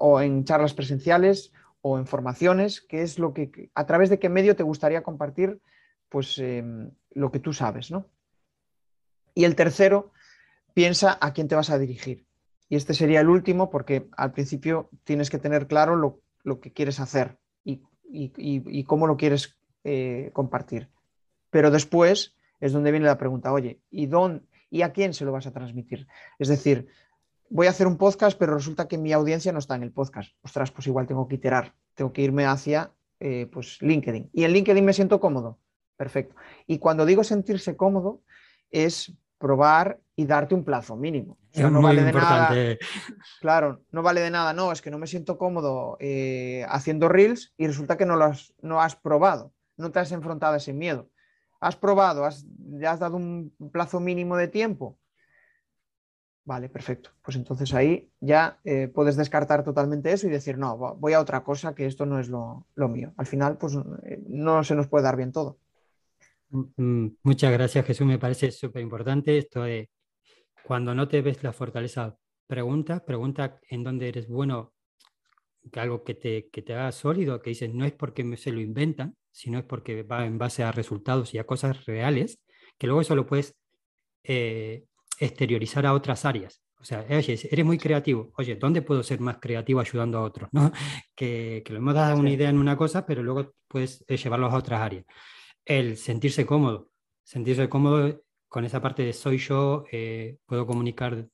o 0.00 0.20
en 0.20 0.44
charlas 0.44 0.74
presenciales 0.74 1.52
o 1.80 1.96
en 1.96 2.06
formaciones, 2.06 2.80
qué 2.80 3.02
es 3.02 3.20
lo 3.20 3.32
que, 3.32 3.70
a 3.72 3.86
través 3.86 4.10
de 4.10 4.18
qué 4.18 4.28
medio 4.28 4.56
te 4.56 4.64
gustaría 4.64 5.04
compartir 5.04 5.60
pues, 6.08 6.38
em, 6.38 6.90
lo 7.12 7.30
que 7.30 7.38
tú 7.38 7.52
sabes, 7.52 7.92
¿no? 7.92 8.06
Y 9.32 9.44
el 9.44 9.54
tercero, 9.54 10.10
piensa 10.74 11.16
a 11.20 11.32
quién 11.32 11.46
te 11.46 11.54
vas 11.54 11.70
a 11.70 11.78
dirigir. 11.78 12.26
Y 12.68 12.74
este 12.74 12.94
sería 12.94 13.20
el 13.20 13.28
último 13.28 13.70
porque 13.70 14.08
al 14.16 14.32
principio 14.32 14.90
tienes 15.04 15.30
que 15.30 15.38
tener 15.38 15.68
claro 15.68 15.94
lo, 15.94 16.60
que 16.60 16.72
quieres 16.72 16.98
hacer 16.98 17.38
y, 17.64 18.82
cómo 18.84 19.06
lo 19.06 19.16
quieres 19.16 19.56
eh, 19.84 20.30
compartir. 20.32 20.88
Pero 21.50 21.70
después 21.70 22.34
es 22.58 22.72
donde 22.72 22.90
viene 22.90 23.06
la 23.06 23.18
pregunta, 23.18 23.52
oye, 23.52 23.80
¿y, 23.88 24.06
dónde, 24.06 24.42
¿y 24.68 24.82
a 24.82 24.92
quién 24.92 25.14
se 25.14 25.24
lo 25.24 25.30
vas 25.30 25.46
a 25.46 25.52
transmitir? 25.52 26.08
Es 26.40 26.48
decir, 26.48 26.88
voy 27.50 27.66
a 27.66 27.70
hacer 27.70 27.86
un 27.86 27.96
podcast, 27.96 28.38
pero 28.38 28.54
resulta 28.54 28.88
que 28.88 28.98
mi 28.98 29.12
audiencia 29.12 29.52
no 29.52 29.58
está 29.58 29.74
en 29.74 29.82
el 29.82 29.92
podcast. 29.92 30.32
Ostras, 30.42 30.70
pues 30.70 30.86
igual 30.86 31.06
tengo 31.06 31.28
que 31.28 31.36
iterar, 31.36 31.74
tengo 31.94 32.12
que 32.12 32.22
irme 32.22 32.46
hacia 32.46 32.92
eh, 33.20 33.48
pues 33.52 33.80
LinkedIn. 33.82 34.30
Y 34.32 34.44
en 34.44 34.52
LinkedIn 34.52 34.84
me 34.84 34.92
siento 34.92 35.20
cómodo. 35.20 35.58
Perfecto. 35.96 36.36
Y 36.66 36.78
cuando 36.78 37.04
digo 37.04 37.24
sentirse 37.24 37.76
cómodo, 37.76 38.22
es 38.70 39.12
probar 39.38 40.00
y 40.14 40.26
darte 40.26 40.54
un 40.54 40.64
plazo 40.64 40.96
mínimo. 40.96 41.38
no 41.54 41.82
vale 41.82 42.02
de 42.02 42.12
nada. 42.12 42.76
Claro, 43.40 43.82
no 43.90 44.02
vale 44.02 44.20
de 44.20 44.30
nada. 44.30 44.52
No, 44.52 44.70
es 44.70 44.82
que 44.82 44.90
no 44.90 44.98
me 44.98 45.06
siento 45.06 45.38
cómodo 45.38 45.96
eh, 46.00 46.64
haciendo 46.68 47.08
reels 47.08 47.52
y 47.56 47.66
resulta 47.66 47.96
que 47.96 48.06
no 48.06 48.16
lo 48.16 48.26
has, 48.26 48.54
no 48.60 48.80
has 48.80 48.96
probado, 48.96 49.52
no 49.76 49.90
te 49.90 50.00
has 50.00 50.12
enfrentado 50.12 50.54
a 50.54 50.58
ese 50.58 50.72
miedo. 50.72 51.08
Has 51.60 51.76
probado, 51.76 52.24
has, 52.24 52.46
has 52.86 53.00
dado 53.00 53.16
un 53.16 53.52
plazo 53.72 53.98
mínimo 53.98 54.36
de 54.36 54.48
tiempo. 54.48 54.98
Vale, 56.48 56.70
perfecto. 56.70 57.10
Pues 57.20 57.36
entonces 57.36 57.74
ahí 57.74 58.10
ya 58.20 58.58
eh, 58.64 58.88
puedes 58.88 59.18
descartar 59.18 59.62
totalmente 59.62 60.10
eso 60.10 60.26
y 60.26 60.30
decir, 60.30 60.56
no, 60.56 60.78
voy 60.78 61.12
a 61.12 61.20
otra 61.20 61.44
cosa, 61.44 61.74
que 61.74 61.84
esto 61.84 62.06
no 62.06 62.18
es 62.18 62.30
lo, 62.30 62.66
lo 62.74 62.88
mío. 62.88 63.12
Al 63.18 63.26
final, 63.26 63.58
pues 63.58 63.74
eh, 64.04 64.22
no 64.26 64.64
se 64.64 64.74
nos 64.74 64.88
puede 64.88 65.04
dar 65.04 65.18
bien 65.18 65.30
todo. 65.30 65.58
Mm, 66.48 66.64
mm, 66.74 67.16
muchas 67.22 67.52
gracias, 67.52 67.84
Jesús. 67.84 68.06
Me 68.06 68.18
parece 68.18 68.50
súper 68.50 68.80
importante 68.80 69.36
esto 69.36 69.64
de 69.64 69.90
cuando 70.64 70.94
no 70.94 71.06
te 71.06 71.20
ves 71.20 71.42
la 71.42 71.52
fortaleza, 71.52 72.16
pregunta, 72.46 73.04
pregunta 73.04 73.60
en 73.68 73.84
dónde 73.84 74.08
eres 74.08 74.26
bueno, 74.26 74.72
que 75.70 75.80
algo 75.80 76.02
que 76.02 76.14
te, 76.14 76.48
que 76.48 76.62
te 76.62 76.72
haga 76.72 76.92
sólido, 76.92 77.42
que 77.42 77.50
dices, 77.50 77.74
no 77.74 77.84
es 77.84 77.92
porque 77.92 78.38
se 78.38 78.52
lo 78.52 78.60
inventan, 78.62 79.18
sino 79.32 79.58
es 79.58 79.66
porque 79.66 80.02
va 80.02 80.24
en 80.24 80.38
base 80.38 80.62
a 80.62 80.72
resultados 80.72 81.34
y 81.34 81.38
a 81.38 81.44
cosas 81.44 81.84
reales, 81.84 82.40
que 82.78 82.86
luego 82.86 83.02
eso 83.02 83.14
lo 83.14 83.26
puedes 83.26 83.54
eh, 84.24 84.86
exteriorizar 85.18 85.86
a 85.86 85.94
otras 85.94 86.24
áreas. 86.24 86.62
O 86.80 86.84
sea, 86.84 87.04
oye, 87.10 87.38
eres 87.50 87.64
muy 87.64 87.78
creativo. 87.78 88.32
Oye, 88.36 88.56
¿dónde 88.56 88.82
puedo 88.82 89.02
ser 89.02 89.20
más 89.20 89.38
creativo 89.40 89.80
ayudando 89.80 90.18
a 90.18 90.22
otros? 90.22 90.48
¿no? 90.52 90.70
Que, 91.14 91.62
que 91.64 91.72
lo 91.72 91.80
hemos 91.80 91.94
dado 91.94 92.16
una 92.16 92.30
idea 92.30 92.48
en 92.48 92.58
una 92.58 92.76
cosa, 92.76 93.04
pero 93.04 93.24
luego 93.24 93.52
puedes 93.66 94.04
eh, 94.06 94.16
llevarlos 94.16 94.52
a 94.52 94.56
otras 94.56 94.80
áreas. 94.80 95.04
El 95.64 95.96
sentirse 95.96 96.46
cómodo. 96.46 96.90
Sentirse 97.24 97.68
cómodo 97.68 98.22
con 98.48 98.64
esa 98.64 98.80
parte 98.80 99.02
de 99.02 99.12
soy 99.12 99.38
yo, 99.38 99.84
eh, 99.92 100.38
puedo 100.46 100.66
comunicar 100.66 101.28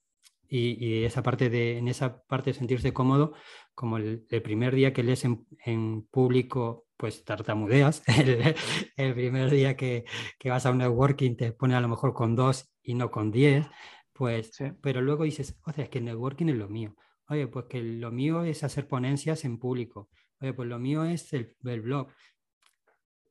y, 0.49 1.05
esa 1.05 1.22
parte 1.22 1.51
de, 1.51 1.78
en 1.78 1.89
esa 1.89 2.22
parte 2.22 2.51
de 2.51 2.59
sentirse 2.59 2.93
cómodo, 2.93 3.32
como 3.74 3.97
el, 3.97 4.24
primer 4.43 4.74
día 4.74 4.93
que 4.93 5.03
lees 5.03 5.24
en, 5.24 6.07
público, 6.11 6.87
pues 6.97 7.24
tartamudeas, 7.24 8.03
el, 8.97 9.14
primer 9.14 9.51
día 9.51 9.76
que, 9.76 10.05
que, 10.39 10.51
vas 10.51 10.66
a 10.66 10.70
un 10.70 10.78
networking 10.78 11.37
te 11.37 11.53
pone 11.53 11.74
a 11.74 11.80
lo 11.80 11.89
mejor 11.89 12.14
con 12.14 12.37
dos 12.37 12.74
y 12.85 12.95
no 12.95 13.11
con 13.11 13.32
diez, 13.32 13.66
pues, 14.12 14.57
pero 14.80 15.01
luego 15.01 15.24
dices, 15.24 15.59
o 15.64 15.72
sea, 15.72 15.85
es 15.85 15.91
que 15.91 15.99
el 15.99 16.05
networking 16.05 16.47
es 16.47 16.57
lo 16.57 16.68
mío. 16.68 16.95
Oye, 17.28 17.49
pues 17.49 17.64
que 17.68 17.82
lo 17.82 18.12
mío 18.12 18.45
es 18.45 18.62
hacer 18.62 18.87
ponencias 18.87 19.45
en 19.45 19.59
público. 19.59 20.11
Oye, 20.41 20.53
pues 20.53 20.68
lo 20.68 20.78
mío 20.78 21.05
es 21.05 21.32
el, 21.32 21.57
el 21.64 21.80
blog. 21.80 22.09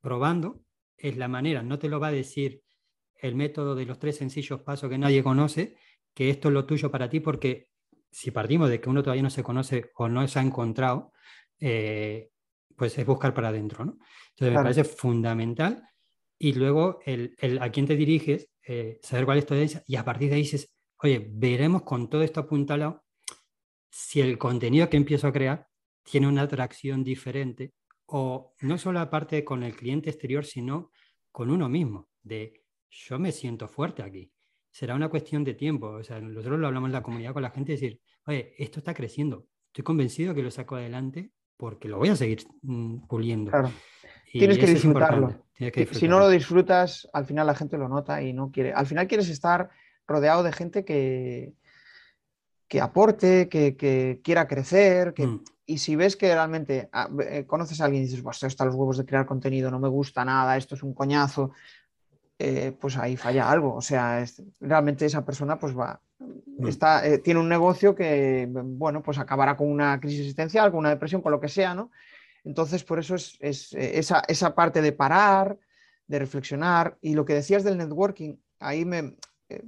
Probando 0.02 0.62
es 0.98 1.16
la 1.16 1.28
manera, 1.28 1.64
no 1.64 1.80
te 1.80 1.88
lo 1.88 2.00
va 2.00 2.08
a 2.08 2.12
decir 2.12 2.62
el 3.16 3.36
método 3.36 3.76
de 3.76 3.86
los 3.86 4.00
tres 4.00 4.18
sencillos 4.18 4.62
pasos 4.62 4.90
que 4.90 4.98
nadie 4.98 5.24
conoce, 5.24 5.78
que 6.14 6.30
esto 6.30 6.50
es 6.50 6.54
lo 6.54 6.66
tuyo 6.66 6.92
para 6.92 7.10
ti, 7.10 7.22
porque 7.22 7.70
si 8.12 8.32
partimos 8.32 8.70
de 8.70 8.82
que 8.82 8.90
uno 8.90 9.02
todavía 9.02 9.24
no 9.24 9.30
se 9.30 9.44
conoce 9.44 9.92
o 9.96 10.10
no 10.10 10.28
se 10.28 10.40
ha 10.40 10.42
encontrado, 10.42 11.14
eh, 11.60 12.30
pues 12.76 12.98
es 12.98 13.06
buscar 13.06 13.34
para 13.34 13.50
adentro, 13.50 13.86
¿no? 13.86 13.98
Entonces 14.32 14.56
me 14.56 14.62
parece 14.62 14.84
fundamental. 14.84 15.88
Y 16.38 16.54
luego 16.54 17.00
el, 17.06 17.36
a 17.62 17.72
quién 17.72 17.86
te 17.86 17.96
diriges, 17.96 18.50
eh, 18.66 19.00
saber 19.02 19.26
cuál 19.26 19.38
es 19.38 19.46
tu 19.46 19.54
audiencia, 19.54 19.84
y 19.86 19.96
a 19.96 20.06
partir 20.06 20.30
de 20.30 20.36
ahí 20.36 20.42
dices, 20.42 20.74
oye, 20.98 21.28
veremos 21.32 21.84
con 21.84 22.10
todo 22.10 22.24
esto 22.24 22.40
apuntado 22.40 23.04
si 23.90 24.22
el 24.22 24.38
contenido 24.38 24.90
que 24.90 24.98
empiezo 24.98 25.28
a 25.28 25.34
crear 25.34 25.68
tiene 26.04 26.28
una 26.28 26.44
atracción 26.44 27.04
diferente, 27.04 27.74
o 28.06 28.54
no 28.62 28.78
solo 28.78 29.00
aparte 29.00 29.44
con 29.44 29.64
el 29.64 29.76
cliente 29.76 30.10
exterior, 30.10 30.46
sino 30.46 30.92
con 31.32 31.50
uno 31.50 31.70
mismo, 31.70 32.10
de 32.22 32.64
yo 32.90 33.20
me 33.20 33.32
siento 33.32 33.68
fuerte 33.68 34.04
aquí. 34.04 34.32
Será 34.72 34.96
una 34.96 35.10
cuestión 35.10 35.44
de 35.44 35.54
tiempo. 35.54 35.88
O 35.88 36.04
sea, 36.04 36.20
nosotros 36.20 36.60
lo 36.60 36.68
hablamos 36.68 36.90
en 36.90 36.94
la 36.94 37.04
comunidad 37.04 37.34
con 37.34 37.44
la 37.44 37.52
gente, 37.52 37.74
decir, 37.74 38.00
oye, 38.26 38.54
esto 38.58 38.80
está 38.80 38.94
creciendo. 38.94 39.48
Estoy 39.68 39.84
convencido 39.84 40.34
que 40.34 40.44
lo 40.44 40.52
saco 40.52 40.76
adelante 40.76 41.32
porque 41.58 41.88
lo 41.88 41.98
voy 41.98 42.10
a 42.10 42.16
seguir 42.16 42.44
mm, 42.62 43.08
puliendo. 43.08 43.52
Claro. 43.52 43.72
Tienes 44.40 44.58
que, 44.58 44.66
disfrutarlo. 44.66 45.36
Si 45.92 46.08
no 46.08 46.20
lo 46.20 46.28
disfrutas, 46.28 47.08
al 47.14 47.26
final 47.26 47.46
la 47.46 47.54
gente 47.54 47.78
lo 47.78 47.88
nota 47.88 48.22
y 48.22 48.34
no 48.34 48.52
quiere. 48.52 48.74
Al 48.74 48.88
final 48.88 49.08
quieres 49.08 49.30
estar 49.30 49.70
rodeado 50.08 50.42
de 50.42 50.52
gente 50.52 50.84
que, 50.84 51.54
que 52.68 52.82
aporte, 52.82 53.48
que, 53.48 54.20
quiera 54.24 54.48
crecer, 54.48 55.14
que, 55.14 55.28
mm. 55.28 55.44
y 55.68 55.78
si 55.78 55.96
ves 55.96 56.16
que 56.16 56.34
realmente 56.34 56.90
ah, 56.92 57.08
eh, 57.30 57.46
conoces 57.46 57.80
a 57.80 57.86
alguien 57.86 58.04
y 58.04 58.08
dices, 58.08 58.44
esto 58.44 58.66
los 58.66 58.76
huevos 58.76 58.98
de 58.98 59.06
crear 59.06 59.28
contenido, 59.28 59.70
no 59.70 59.80
me 59.80 59.88
gusta 59.88 60.26
nada, 60.26 60.58
esto 60.58 60.74
es 60.74 60.82
un 60.82 60.96
coñazo, 60.96 61.52
eh, 62.40 62.76
pues 62.82 62.98
ahí 62.98 63.16
falla 63.16 63.52
algo. 63.52 63.76
O 63.76 63.82
sea, 63.82 64.26
realmente 64.60 65.06
esa 65.06 65.24
persona 65.24 65.60
pues 65.60 65.78
va, 65.78 66.02
mm. 66.18 66.68
está, 66.68 67.08
eh, 67.08 67.20
tiene 67.20 67.40
un 67.40 67.50
negocio 67.50 67.94
que, 67.94 68.50
bueno, 68.52 69.04
pues 69.04 69.20
acabará 69.20 69.56
con 69.56 69.70
una 69.70 70.00
crisis 70.00 70.22
existencial, 70.22 70.72
con 70.72 70.80
una 70.80 70.90
depresión, 70.90 71.22
con 71.22 71.32
lo 71.32 71.40
que 71.40 71.50
sea, 71.50 71.76
¿no? 71.76 71.92
Entonces, 72.44 72.84
por 72.84 73.00
eso 73.00 73.16
es, 73.16 73.38
eh, 73.74 74.00
esa, 74.00 74.56
parte 74.56 74.82
de 74.82 74.92
parar, 74.92 75.58
de 76.08 76.20
reflexionar 76.20 76.98
y 77.02 77.14
lo 77.14 77.26
que 77.26 77.34
decías 77.34 77.64
del 77.64 77.78
networking, 77.78 78.36
ahí 78.60 78.86
me, 78.86 79.16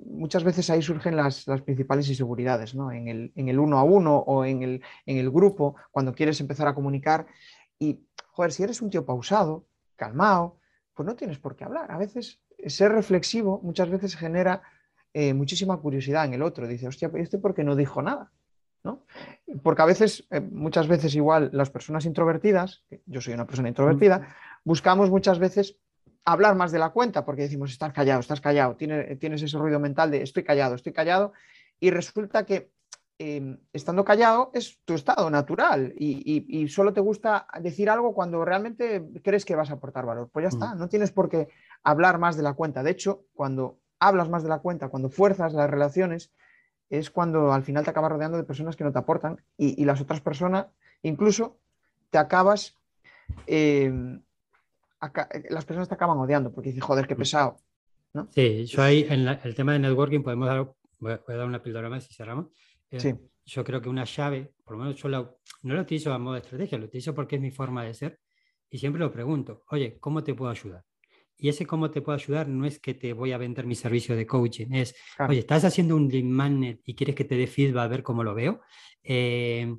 muchas 0.05 0.43
veces 0.43 0.69
ahí 0.69 0.81
surgen 0.81 1.15
las, 1.15 1.45
principales 1.65 2.07
inseguridades, 2.09 2.75
¿no? 2.75 2.91
En 2.91 3.07
el, 3.07 3.59
uno 3.59 3.77
a 3.77 3.83
uno 3.83 4.17
o 4.17 4.45
en 4.45 4.81
el, 5.05 5.31
grupo, 5.31 5.75
cuando 5.91 6.13
quieres 6.13 6.39
empezar 6.41 6.67
a 6.67 6.75
comunicar 6.75 7.27
y, 7.79 7.99
joder, 8.31 8.51
si 8.51 8.63
eres 8.63 8.81
un 8.81 8.89
tío 8.89 9.05
pausado, 9.05 9.67
calmado, 9.95 10.59
pues 10.93 11.05
no 11.05 11.15
tienes 11.15 11.39
por 11.39 11.55
qué 11.55 11.63
hablar. 11.63 11.91
A 11.91 11.97
veces 11.97 12.39
ser 12.67 12.91
reflexivo 12.91 13.59
muchas 13.63 13.89
veces 13.89 14.15
genera 14.15 14.61
eh, 15.13 15.33
muchísima 15.33 15.77
curiosidad 15.77 16.25
en 16.25 16.33
el 16.33 16.41
otro. 16.41 16.67
Dice, 16.67 16.87
hostia, 16.87 17.11
¿este 17.15 17.37
por 17.37 17.53
qué 17.53 17.63
no 17.63 17.75
dijo 17.75 18.01
nada? 18.01 18.31
¿No? 18.85 19.01
Porque 19.63 19.81
a 19.81 19.85
veces, 19.85 20.27
eh, 20.29 20.39
muchas 20.39 20.87
veces 20.87 21.15
igual 21.15 21.49
las 21.53 21.71
personas 21.71 22.05
introvertidas, 22.05 22.83
yo 23.07 23.19
soy 23.19 23.33
una 23.33 23.47
persona 23.47 23.67
introvertida, 23.67 24.35
buscamos 24.63 25.09
muchas 25.09 25.39
veces 25.39 25.77
hablar 26.23 26.55
más 26.55 26.71
de 26.71 26.77
la 26.77 26.91
cuenta 26.91 27.25
porque 27.25 27.41
decimos, 27.41 27.71
estás 27.71 27.93
callado, 27.93 28.19
estás 28.19 28.41
callado, 28.41 28.75
tienes, 28.75 29.17
tienes 29.17 29.41
ese 29.41 29.57
ruido 29.57 29.79
mental 29.79 30.11
de 30.11 30.21
estoy 30.21 30.43
callado, 30.43 30.75
estoy 30.75 30.93
callado, 30.93 31.33
y 31.79 31.89
resulta 31.89 32.45
que 32.45 32.71
em, 33.17 33.57
estando 33.73 34.05
callado 34.05 34.51
es 34.53 34.79
tu 34.85 34.93
estado 34.93 35.31
natural 35.31 35.93
y, 35.97 36.67
solo 36.67 36.93
te 36.93 37.01
gusta 37.01 37.47
decir 37.59 37.89
algo 37.89 38.13
cuando 38.13 38.45
realmente 38.45 39.03
crees 39.23 39.45
que 39.45 39.55
vas 39.55 39.71
a 39.71 39.75
aportar 39.75 40.05
valor. 40.05 40.29
Pues 40.31 40.43
ya 40.43 40.49
está, 40.49 40.75
no 40.75 40.89
tienes 40.89 41.11
por 41.11 41.27
qué 41.29 41.47
hablar 41.83 42.19
más 42.19 42.37
de 42.37 42.43
la 42.43 42.53
cuenta. 42.53 42.83
De 42.83 42.91
hecho, 42.91 43.25
cuando 43.33 43.79
hablas 43.99 44.29
más 44.29 44.43
de 44.43 44.49
la 44.49 44.59
cuenta, 44.59 44.89
cuando 44.89 45.09
fuerzas 45.09 45.53
las 45.53 45.69
relaciones, 45.69 46.31
es 46.89 47.09
cuando 47.09 47.51
al 47.51 47.63
final 47.63 47.83
te 47.83 47.89
acabas 47.89 48.11
rodeando 48.11 48.37
de 48.37 48.43
personas 48.43 48.75
que 48.75 48.83
no 48.83 48.91
te 48.91 48.99
aportan 48.99 49.41
y, 49.57 49.83
las 49.85 50.01
otras 50.01 50.21
personas, 50.21 50.67
incluso 51.01 51.57
te 52.09 52.17
acabas, 52.17 52.75
eh, 53.47 53.91
las 55.49 55.65
personas 55.65 55.87
te 55.87 55.95
acaban 55.95 56.17
odiando 56.17 56.51
porque 56.51 56.69
dices, 56.69 56.83
joder, 56.83 57.07
qué 57.07 57.15
mm. 57.15 57.17
pesado. 57.17 57.57
¿no? 58.13 58.27
Sí, 58.31 58.65
yo 58.65 58.81
ahí 58.81 59.05
en 59.09 59.27
el 59.27 59.55
tema 59.55 59.73
de 59.73 59.79
networking 59.79 60.21
podemos 60.21 60.47
dar, 60.47 60.71
voy 60.99 61.13
a, 61.13 61.19
dar 61.27 61.45
una 61.45 61.61
píldora 61.61 61.89
más 61.89 62.09
y 62.09 62.13
cerramos. 62.13 62.47
Eh, 62.91 62.99
sí. 62.99 63.15
Yo 63.45 63.63
creo 63.63 63.81
que 63.81 63.89
una 63.89 64.05
llave, 64.05 64.53
por 64.63 64.75
lo 64.75 64.83
menos 64.83 64.95
yo 64.95 65.09
no 65.09 65.73
lo 65.73 65.81
utilizo 65.81 66.11
a 66.13 66.17
modo 66.17 66.33
de 66.33 66.41
estrategia, 66.41 66.77
lo 66.77 66.85
utilizo 66.85 67.13
porque 67.13 67.35
es 67.35 67.41
mi 67.41 67.51
forma 67.51 67.83
de 67.83 67.93
ser 67.93 68.19
y 68.69 68.79
siempre 68.79 68.99
lo 68.99 69.11
pregunto, 69.11 69.63
oye, 69.69 69.97
¿cómo 69.99 70.23
te 70.23 70.33
puedo 70.33 70.49
ayudar? 70.49 70.83
Y 71.37 71.49
ese 71.49 71.65
cómo 71.65 71.91
te 71.91 72.01
puedo 72.01 72.17
ayudar 72.17 72.47
no 72.47 72.65
es 72.65 72.79
que 72.79 72.93
te 72.93 73.13
voy 73.13 73.31
a 73.33 73.37
vender 73.37 73.65
mi 73.65 73.75
servicio 73.75 74.15
de 74.15 74.25
coaching, 74.25 74.67
es, 74.71 74.95
oye, 75.19 75.39
estás 75.39 75.65
haciendo 75.65 75.95
un 75.95 76.07
lead 76.07 76.23
magnet 76.23 76.81
y 76.85 76.95
quieres 76.95 77.15
que 77.15 77.25
te 77.25 77.35
dé 77.35 77.47
feedback 77.47 77.85
a 77.85 77.87
ver 77.87 78.03
cómo 78.03 78.23
lo 78.23 78.33
veo. 78.33 78.61
Eh, 79.03 79.75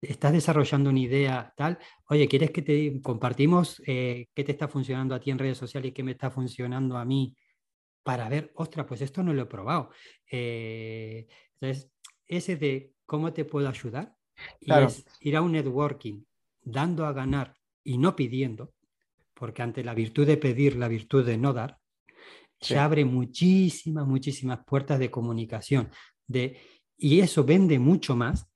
estás 0.00 0.32
desarrollando 0.32 0.90
una 0.90 1.00
idea 1.00 1.52
tal, 1.56 1.78
oye, 2.08 2.26
¿quieres 2.28 2.50
que 2.50 2.62
te 2.62 3.00
compartimos 3.02 3.82
eh, 3.86 4.28
qué 4.34 4.44
te 4.44 4.52
está 4.52 4.68
funcionando 4.68 5.14
a 5.14 5.20
ti 5.20 5.30
en 5.30 5.38
redes 5.38 5.58
sociales 5.58 5.90
y 5.90 5.92
qué 5.92 6.02
me 6.02 6.12
está 6.12 6.30
funcionando 6.30 6.96
a 6.96 7.04
mí 7.04 7.36
para 8.02 8.28
ver, 8.28 8.52
ostras, 8.54 8.86
pues 8.86 9.02
esto 9.02 9.22
no 9.22 9.34
lo 9.34 9.42
he 9.42 9.46
probado? 9.46 9.90
Eh, 10.30 11.26
entonces, 11.60 11.90
ese 12.26 12.56
de 12.56 12.94
cómo 13.04 13.32
te 13.32 13.44
puedo 13.44 13.68
ayudar 13.68 14.14
y 14.60 14.72
es 14.72 15.04
ir 15.20 15.36
a 15.36 15.42
un 15.42 15.52
networking 15.52 16.22
dando 16.62 17.04
a 17.04 17.12
ganar 17.12 17.56
y 17.84 17.98
no 17.98 18.16
pidiendo, 18.16 18.72
porque 19.40 19.62
ante 19.62 19.82
la 19.82 19.94
virtud 19.94 20.26
de 20.26 20.36
pedir, 20.36 20.76
la 20.76 20.86
virtud 20.86 21.24
de 21.24 21.38
no 21.38 21.54
dar, 21.54 21.78
se 22.60 22.78
abre 22.78 23.06
muchísimas, 23.06 24.06
muchísimas 24.06 24.62
puertas 24.66 24.98
de 24.98 25.10
comunicación. 25.10 25.88
De, 26.26 26.58
y 26.98 27.20
eso 27.20 27.42
vende 27.42 27.78
mucho 27.78 28.14
más 28.14 28.46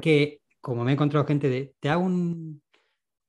que, 0.00 0.40
como 0.60 0.82
me 0.82 0.90
he 0.90 0.94
encontrado 0.94 1.24
gente 1.24 1.48
de, 1.48 1.74
te 1.78 1.88
hago 1.88 2.02
un, 2.02 2.60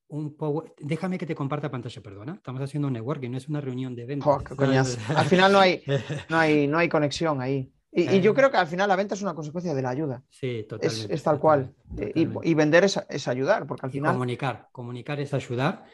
un 0.07 0.35
déjame 0.79 1.19
que 1.19 1.27
te 1.27 1.35
comparta 1.35 1.69
pantalla, 1.69 2.01
perdona, 2.01 2.33
estamos 2.33 2.59
haciendo 2.59 2.87
un 2.87 2.93
networking, 2.93 3.29
no 3.29 3.37
es 3.37 3.47
una 3.47 3.61
reunión 3.61 3.93
de 3.93 4.07
ventas. 4.07 4.43
al 5.15 5.25
final 5.25 5.51
no 5.51 5.59
hay, 5.59 5.83
no, 6.27 6.37
hay, 6.39 6.67
no 6.67 6.79
hay 6.79 6.89
conexión 6.89 7.39
ahí. 7.39 7.71
Y, 7.95 8.21
yo 8.21 8.33
creo 8.33 8.49
que 8.49 8.57
al 8.57 8.65
final 8.65 8.89
la 8.89 8.95
venta 8.95 9.13
es 9.13 9.21
una 9.21 9.35
consecuencia 9.35 9.75
de 9.75 9.81
la 9.83 9.91
ayuda. 9.91 10.23
Sí, 10.27 10.65
totalmente. 10.67 11.13
Es, 11.13 11.21
tal 11.21 11.39
cual. 11.39 11.75
Y, 12.15 12.53
vender 12.55 12.85
es, 12.85 12.99
es, 13.07 13.27
ayudar, 13.27 13.67
porque 13.67 13.85
al 13.85 13.91
final... 13.91 14.13
comunicar, 14.13 14.69
comunicar 14.71 15.19
es 15.19 15.31
ayudar. 15.35 15.85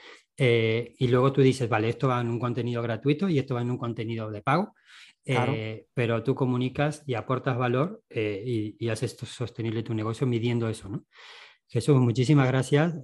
Eh, 0.41 0.95
y 0.97 1.07
luego 1.09 1.33
tú 1.33 1.41
dices, 1.41 1.67
vale, 1.67 1.89
esto 1.89 2.07
va 2.07 2.21
en 2.21 2.29
un 2.29 2.39
contenido 2.39 2.81
gratuito 2.81 3.27
y 3.27 3.39
esto 3.39 3.55
va 3.55 3.61
en 3.61 3.71
un 3.71 3.77
contenido 3.77 4.31
de 4.31 4.41
pago. 4.41 4.73
eh, 5.25 5.85
pero 5.93 6.23
tú 6.23 6.33
comunicas 6.33 7.03
y 7.05 7.13
aportas 7.13 7.57
valor 7.57 8.01
eh, 8.09 8.41
y, 8.43 8.77
y, 8.79 8.89
haces 8.89 9.17
sostenible 9.17 9.83
tu 9.83 9.93
negocio 9.93 10.25
midiendo 10.25 10.69
eso, 10.69 10.87
¿no? 10.89 11.03
Jesús, 11.67 11.99
muchísimas 11.99 12.47
gracias. 12.47 12.95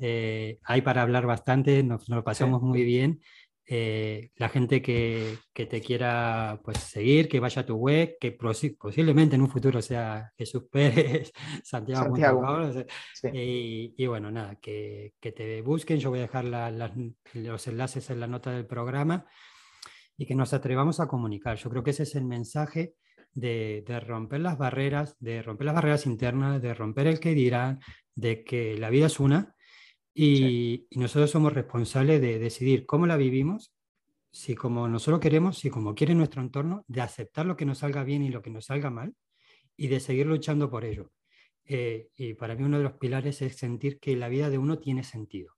Hay 0.63 0.81
para 0.81 1.03
hablar 1.03 1.27
bastante, 1.27 1.83
nos, 1.83 2.09
lo 2.09 2.23
pasamos 2.23 2.63
muy 2.63 2.83
bien. 2.83 3.21
La 3.67 4.49
gente 4.49 4.81
que, 4.81 5.37
que, 5.53 5.65
te 5.65 5.81
quiera 5.81 6.59
pues, 6.63 6.77
seguir, 6.77 7.27
que 7.27 7.39
vaya 7.39 7.61
a 7.61 7.65
tu 7.65 7.75
web, 7.75 8.17
que 8.19 8.31
posiblemente 8.31 9.35
en 9.35 9.41
un 9.41 9.49
futuro 9.49 9.81
sea 9.81 10.31
Jesús 10.37 10.65
Pérez, 10.71 11.31
Santiago. 11.63 12.15
Santiago. 12.15 12.85
Y, 13.33 13.93
y, 13.97 14.07
bueno, 14.07 14.31
nada, 14.31 14.55
que, 14.55 15.13
que, 15.19 15.31
te 15.31 15.61
busquen. 15.61 15.99
Yo 15.99 16.09
voy 16.09 16.19
a 16.19 16.23
dejar 16.23 16.45
los 17.33 17.67
enlaces 17.67 18.09
en 18.09 18.19
la 18.19 18.27
nota 18.27 18.51
del 18.51 18.65
programa 18.65 19.25
y 20.17 20.25
que 20.25 20.35
nos 20.35 20.53
atrevamos 20.53 20.99
a 20.99 21.07
comunicar. 21.07 21.57
Yo 21.57 21.69
creo 21.69 21.83
que 21.83 21.91
ese 21.91 22.03
es 22.03 22.15
el 22.15 22.25
mensaje 22.25 22.95
de, 23.35 23.83
romper 24.05 24.41
las 24.41 24.57
barreras, 24.57 25.17
de 25.19 25.41
romper 25.41 25.65
las 25.65 25.75
barreras 25.75 26.05
internas, 26.05 26.61
de 26.61 26.73
romper 26.73 27.07
el 27.07 27.19
que 27.19 27.33
dirán, 27.33 27.79
de 28.15 28.43
que 28.43 28.77
la 28.77 28.89
vida 28.89 29.07
es 29.07 29.19
una 29.19 29.54
y, 30.15 30.87
nosotros 30.91 31.29
somos 31.29 31.53
responsables 31.53 32.21
de 32.21 32.39
decidir 32.39 32.85
cómo 32.85 33.05
la 33.05 33.17
vivimos, 33.17 33.73
si 34.31 34.55
como 34.55 34.87
nosotros 34.87 35.19
queremos, 35.19 35.57
si 35.57 35.69
como 35.69 35.93
quiere 35.93 36.15
nuestro 36.15 36.41
entorno, 36.41 36.85
de 36.87 37.01
aceptar 37.01 37.45
lo 37.45 37.57
que 37.57 37.65
nos 37.65 37.79
salga 37.79 38.03
bien 38.03 38.23
y 38.23 38.29
lo 38.29 38.41
que 38.41 38.49
nos 38.49 38.65
salga 38.65 38.89
mal 38.89 39.13
y 39.75 39.87
de 39.87 39.99
seguir 39.99 40.25
luchando 40.25 40.69
por 40.69 40.85
ello. 40.85 41.11
Eh, 41.65 42.09
y 42.15 42.33
para 42.35 42.55
mí 42.55 42.63
uno 42.63 42.77
de 42.77 42.83
los 42.83 42.93
pilares 42.93 43.41
es 43.41 43.57
sentir 43.57 43.99
que 43.99 44.15
la 44.15 44.29
vida 44.29 44.49
de 44.49 44.57
uno 44.57 44.79
tiene 44.79 45.03
sentido. 45.03 45.53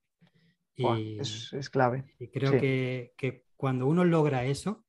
Y, 0.76 1.20
es, 1.20 1.70
clave. 1.72 2.06
Y 2.20 2.28
creo 2.30 2.60
que, 2.60 3.14
que, 3.16 3.46
cuando 3.56 3.88
uno 3.88 4.06
logra 4.06 4.46
eso, 4.46 4.86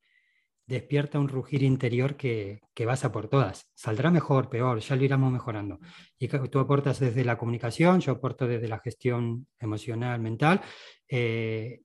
despierta 0.69 1.19
un 1.19 1.27
rugir 1.27 1.63
interior 1.63 2.15
que, 2.15 2.61
que 2.75 2.85
vas 2.85 3.03
a 3.03 3.11
por 3.11 3.27
todas. 3.27 3.69
Saldrá 3.73 4.11
mejor, 4.11 4.49
peor, 4.49 4.79
ya 4.79 4.95
lo 4.95 5.03
iremos 5.03 5.31
mejorando. 5.31 5.79
Y 6.19 6.27
tú 6.27 6.59
aportas 6.59 6.99
desde 6.99 7.25
la 7.25 7.37
comunicación, 7.37 7.99
yo 8.01 8.11
aporto 8.13 8.47
desde 8.47 8.67
la 8.67 8.79
gestión 8.79 9.47
emocional, 9.59 10.21
mental. 10.21 10.61
Eh, 11.07 11.81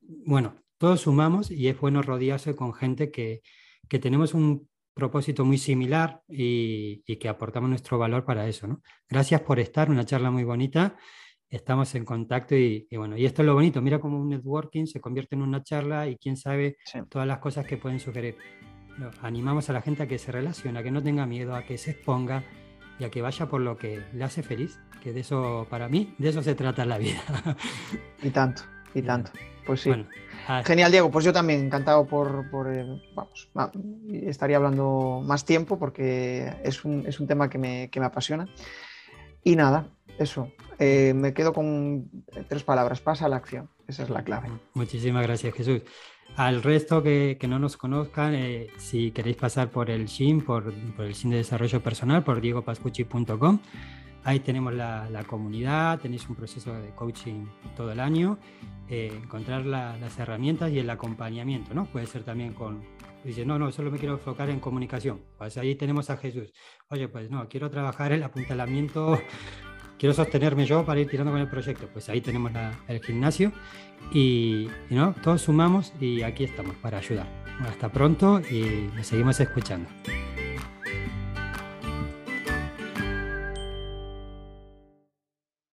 bueno, 0.00 0.62
todos 0.78 1.00
sumamos 1.00 1.50
y 1.50 1.66
es 1.66 1.78
bueno 1.78 2.02
rodearse 2.02 2.54
con 2.54 2.72
gente 2.72 3.10
que, 3.10 3.42
que 3.88 3.98
tenemos 3.98 4.32
un 4.32 4.68
propósito 4.94 5.44
muy 5.44 5.58
similar 5.58 6.22
y, 6.28 7.02
y, 7.04 7.16
que 7.16 7.28
aportamos 7.28 7.68
nuestro 7.68 7.98
valor 7.98 8.24
para 8.24 8.46
eso. 8.46 8.68
¿no? 8.68 8.80
Gracias 9.08 9.40
por 9.40 9.58
estar, 9.58 9.90
una 9.90 10.04
charla 10.04 10.30
muy 10.30 10.44
bonita 10.44 10.96
estamos 11.54 11.94
en 11.94 12.04
contacto 12.04 12.54
y, 12.56 12.86
bueno, 12.96 13.16
y 13.16 13.24
esto 13.24 13.42
es 13.42 13.46
lo 13.46 13.54
bonito, 13.54 13.80
mira 13.80 14.00
cómo 14.00 14.18
un 14.18 14.28
networking 14.28 14.86
se 14.86 15.00
convierte 15.00 15.34
en 15.34 15.42
una 15.42 15.62
charla 15.62 16.08
y 16.08 16.16
quién 16.16 16.36
sabe 16.36 16.76
todas 17.08 17.26
las 17.26 17.38
cosas 17.38 17.66
que 17.66 17.76
pueden 17.76 18.00
sugerir. 18.00 18.36
animamos 19.22 19.70
a 19.70 19.72
la 19.72 19.80
gente 19.80 20.02
a 20.02 20.06
que 20.06 20.18
se 20.18 20.32
relacione, 20.32 20.78
a 20.78 20.82
que 20.82 20.90
no 20.90 21.02
tenga 21.02 21.26
miedo, 21.26 21.54
a 21.54 21.64
que 21.64 21.78
se 21.78 21.92
exponga 21.92 22.44
y 22.98 23.04
a 23.04 23.10
que 23.10 23.22
vaya 23.22 23.46
por 23.46 23.60
lo 23.60 23.76
que 23.76 24.02
le 24.12 24.24
hace 24.24 24.42
feliz, 24.42 24.78
que 25.02 25.12
de 25.12 25.20
eso, 25.20 25.66
para 25.70 25.88
mí, 25.88 26.14
de 26.18 26.28
eso 26.28 26.42
se 26.42 26.54
trata 26.54 26.84
la 26.84 26.98
vida. 26.98 27.20
y 28.22 28.30
tanto, 28.30 28.62
y 28.94 29.02
tanto. 29.02 29.30
Pues 29.66 29.80
sí. 29.80 29.90
Genial, 30.64 30.92
Diego. 30.92 31.10
Pues 31.10 31.24
yo 31.24 31.32
también 31.32 31.64
encantado 31.64 32.06
por, 32.06 32.50
por 32.50 32.72
eh, 32.72 32.84
vamos, 33.14 33.48
estaría 34.12 34.58
hablando 34.58 35.22
más 35.24 35.44
tiempo 35.44 35.78
porque 35.78 36.52
es 36.62 36.84
un, 36.84 37.06
es 37.06 37.18
un 37.18 37.26
tema 37.26 37.48
que 37.48 37.58
me, 37.58 37.88
que 37.90 37.98
me 37.98 38.06
apasiona. 38.06 38.46
Y 39.42 39.56
nada, 39.56 39.88
eso, 40.18 40.52
eh, 40.78 41.12
me 41.14 41.32
quedo 41.32 41.52
con 41.52 42.10
tres 42.48 42.62
palabras, 42.62 43.00
pasa 43.00 43.26
a 43.26 43.28
la 43.28 43.36
acción, 43.36 43.68
esa 43.88 44.02
es 44.04 44.10
la 44.10 44.24
clave. 44.24 44.48
Muchísimas 44.74 45.22
gracias 45.22 45.54
Jesús. 45.54 45.82
Al 46.36 46.62
resto 46.62 47.02
que, 47.02 47.36
que 47.38 47.46
no 47.46 47.58
nos 47.58 47.76
conozcan, 47.76 48.34
eh, 48.34 48.68
si 48.76 49.12
queréis 49.12 49.36
pasar 49.36 49.70
por 49.70 49.88
el 49.88 50.08
SIM, 50.08 50.40
por, 50.40 50.72
por, 50.96 51.04
el 51.04 51.14
SIM 51.14 51.30
de 51.30 51.36
Desarrollo 51.38 51.80
Personal, 51.80 52.24
por 52.24 52.40
diegopascucci.com, 52.40 53.60
ahí 54.24 54.40
tenemos 54.40 54.74
la, 54.74 55.08
la, 55.10 55.22
comunidad, 55.22 56.00
tenéis 56.00 56.28
un 56.28 56.34
proceso 56.34 56.72
de 56.74 56.90
coaching 56.90 57.46
todo 57.76 57.92
el 57.92 58.00
año, 58.00 58.38
eh, 58.88 59.12
encontrar 59.14 59.64
las 59.64 60.18
herramientas 60.18 60.72
y 60.72 60.80
el 60.80 60.90
acompañamiento, 60.90 61.72
¿no? 61.72 61.84
Puede 61.86 62.06
ser 62.06 62.24
también 62.24 62.52
con, 62.52 62.82
dice, 63.22 63.44
no, 63.44 63.58
no, 63.58 63.70
solo 63.70 63.92
me 63.92 63.98
quiero 63.98 64.14
enfocar 64.14 64.50
en 64.50 64.58
comunicación. 64.58 65.20
Pues 65.38 65.56
ahí 65.56 65.76
tenemos 65.76 66.10
a 66.10 66.16
Jesús. 66.16 66.52
Oye, 66.88 67.08
pues 67.08 67.30
no, 67.30 67.48
quiero 67.48 67.70
trabajar 67.70 68.12
el 68.12 68.22
apuntalamiento 68.22 69.18
quiero 70.04 70.12
sostenerme 70.12 70.66
yo 70.66 70.84
para 70.84 71.00
ir 71.00 71.08
tirando 71.08 71.32
con 71.32 71.40
el 71.40 71.48
proyecto. 71.48 71.88
Pues 71.90 72.10
ahí 72.10 72.20
tenemos 72.20 72.52
el 72.88 73.00
gimnasio 73.02 73.52
y, 74.12 74.68
¿no? 74.90 75.14
todos 75.22 75.40
sumamos 75.40 75.94
y 75.98 76.20
aquí 76.20 76.44
estamos 76.44 76.76
para 76.76 76.98
ayudar. 76.98 77.26
Hasta 77.66 77.88
pronto 77.88 78.42
y 78.50 78.90
nos 78.94 79.06
seguimos 79.06 79.40
escuchando. 79.40 79.88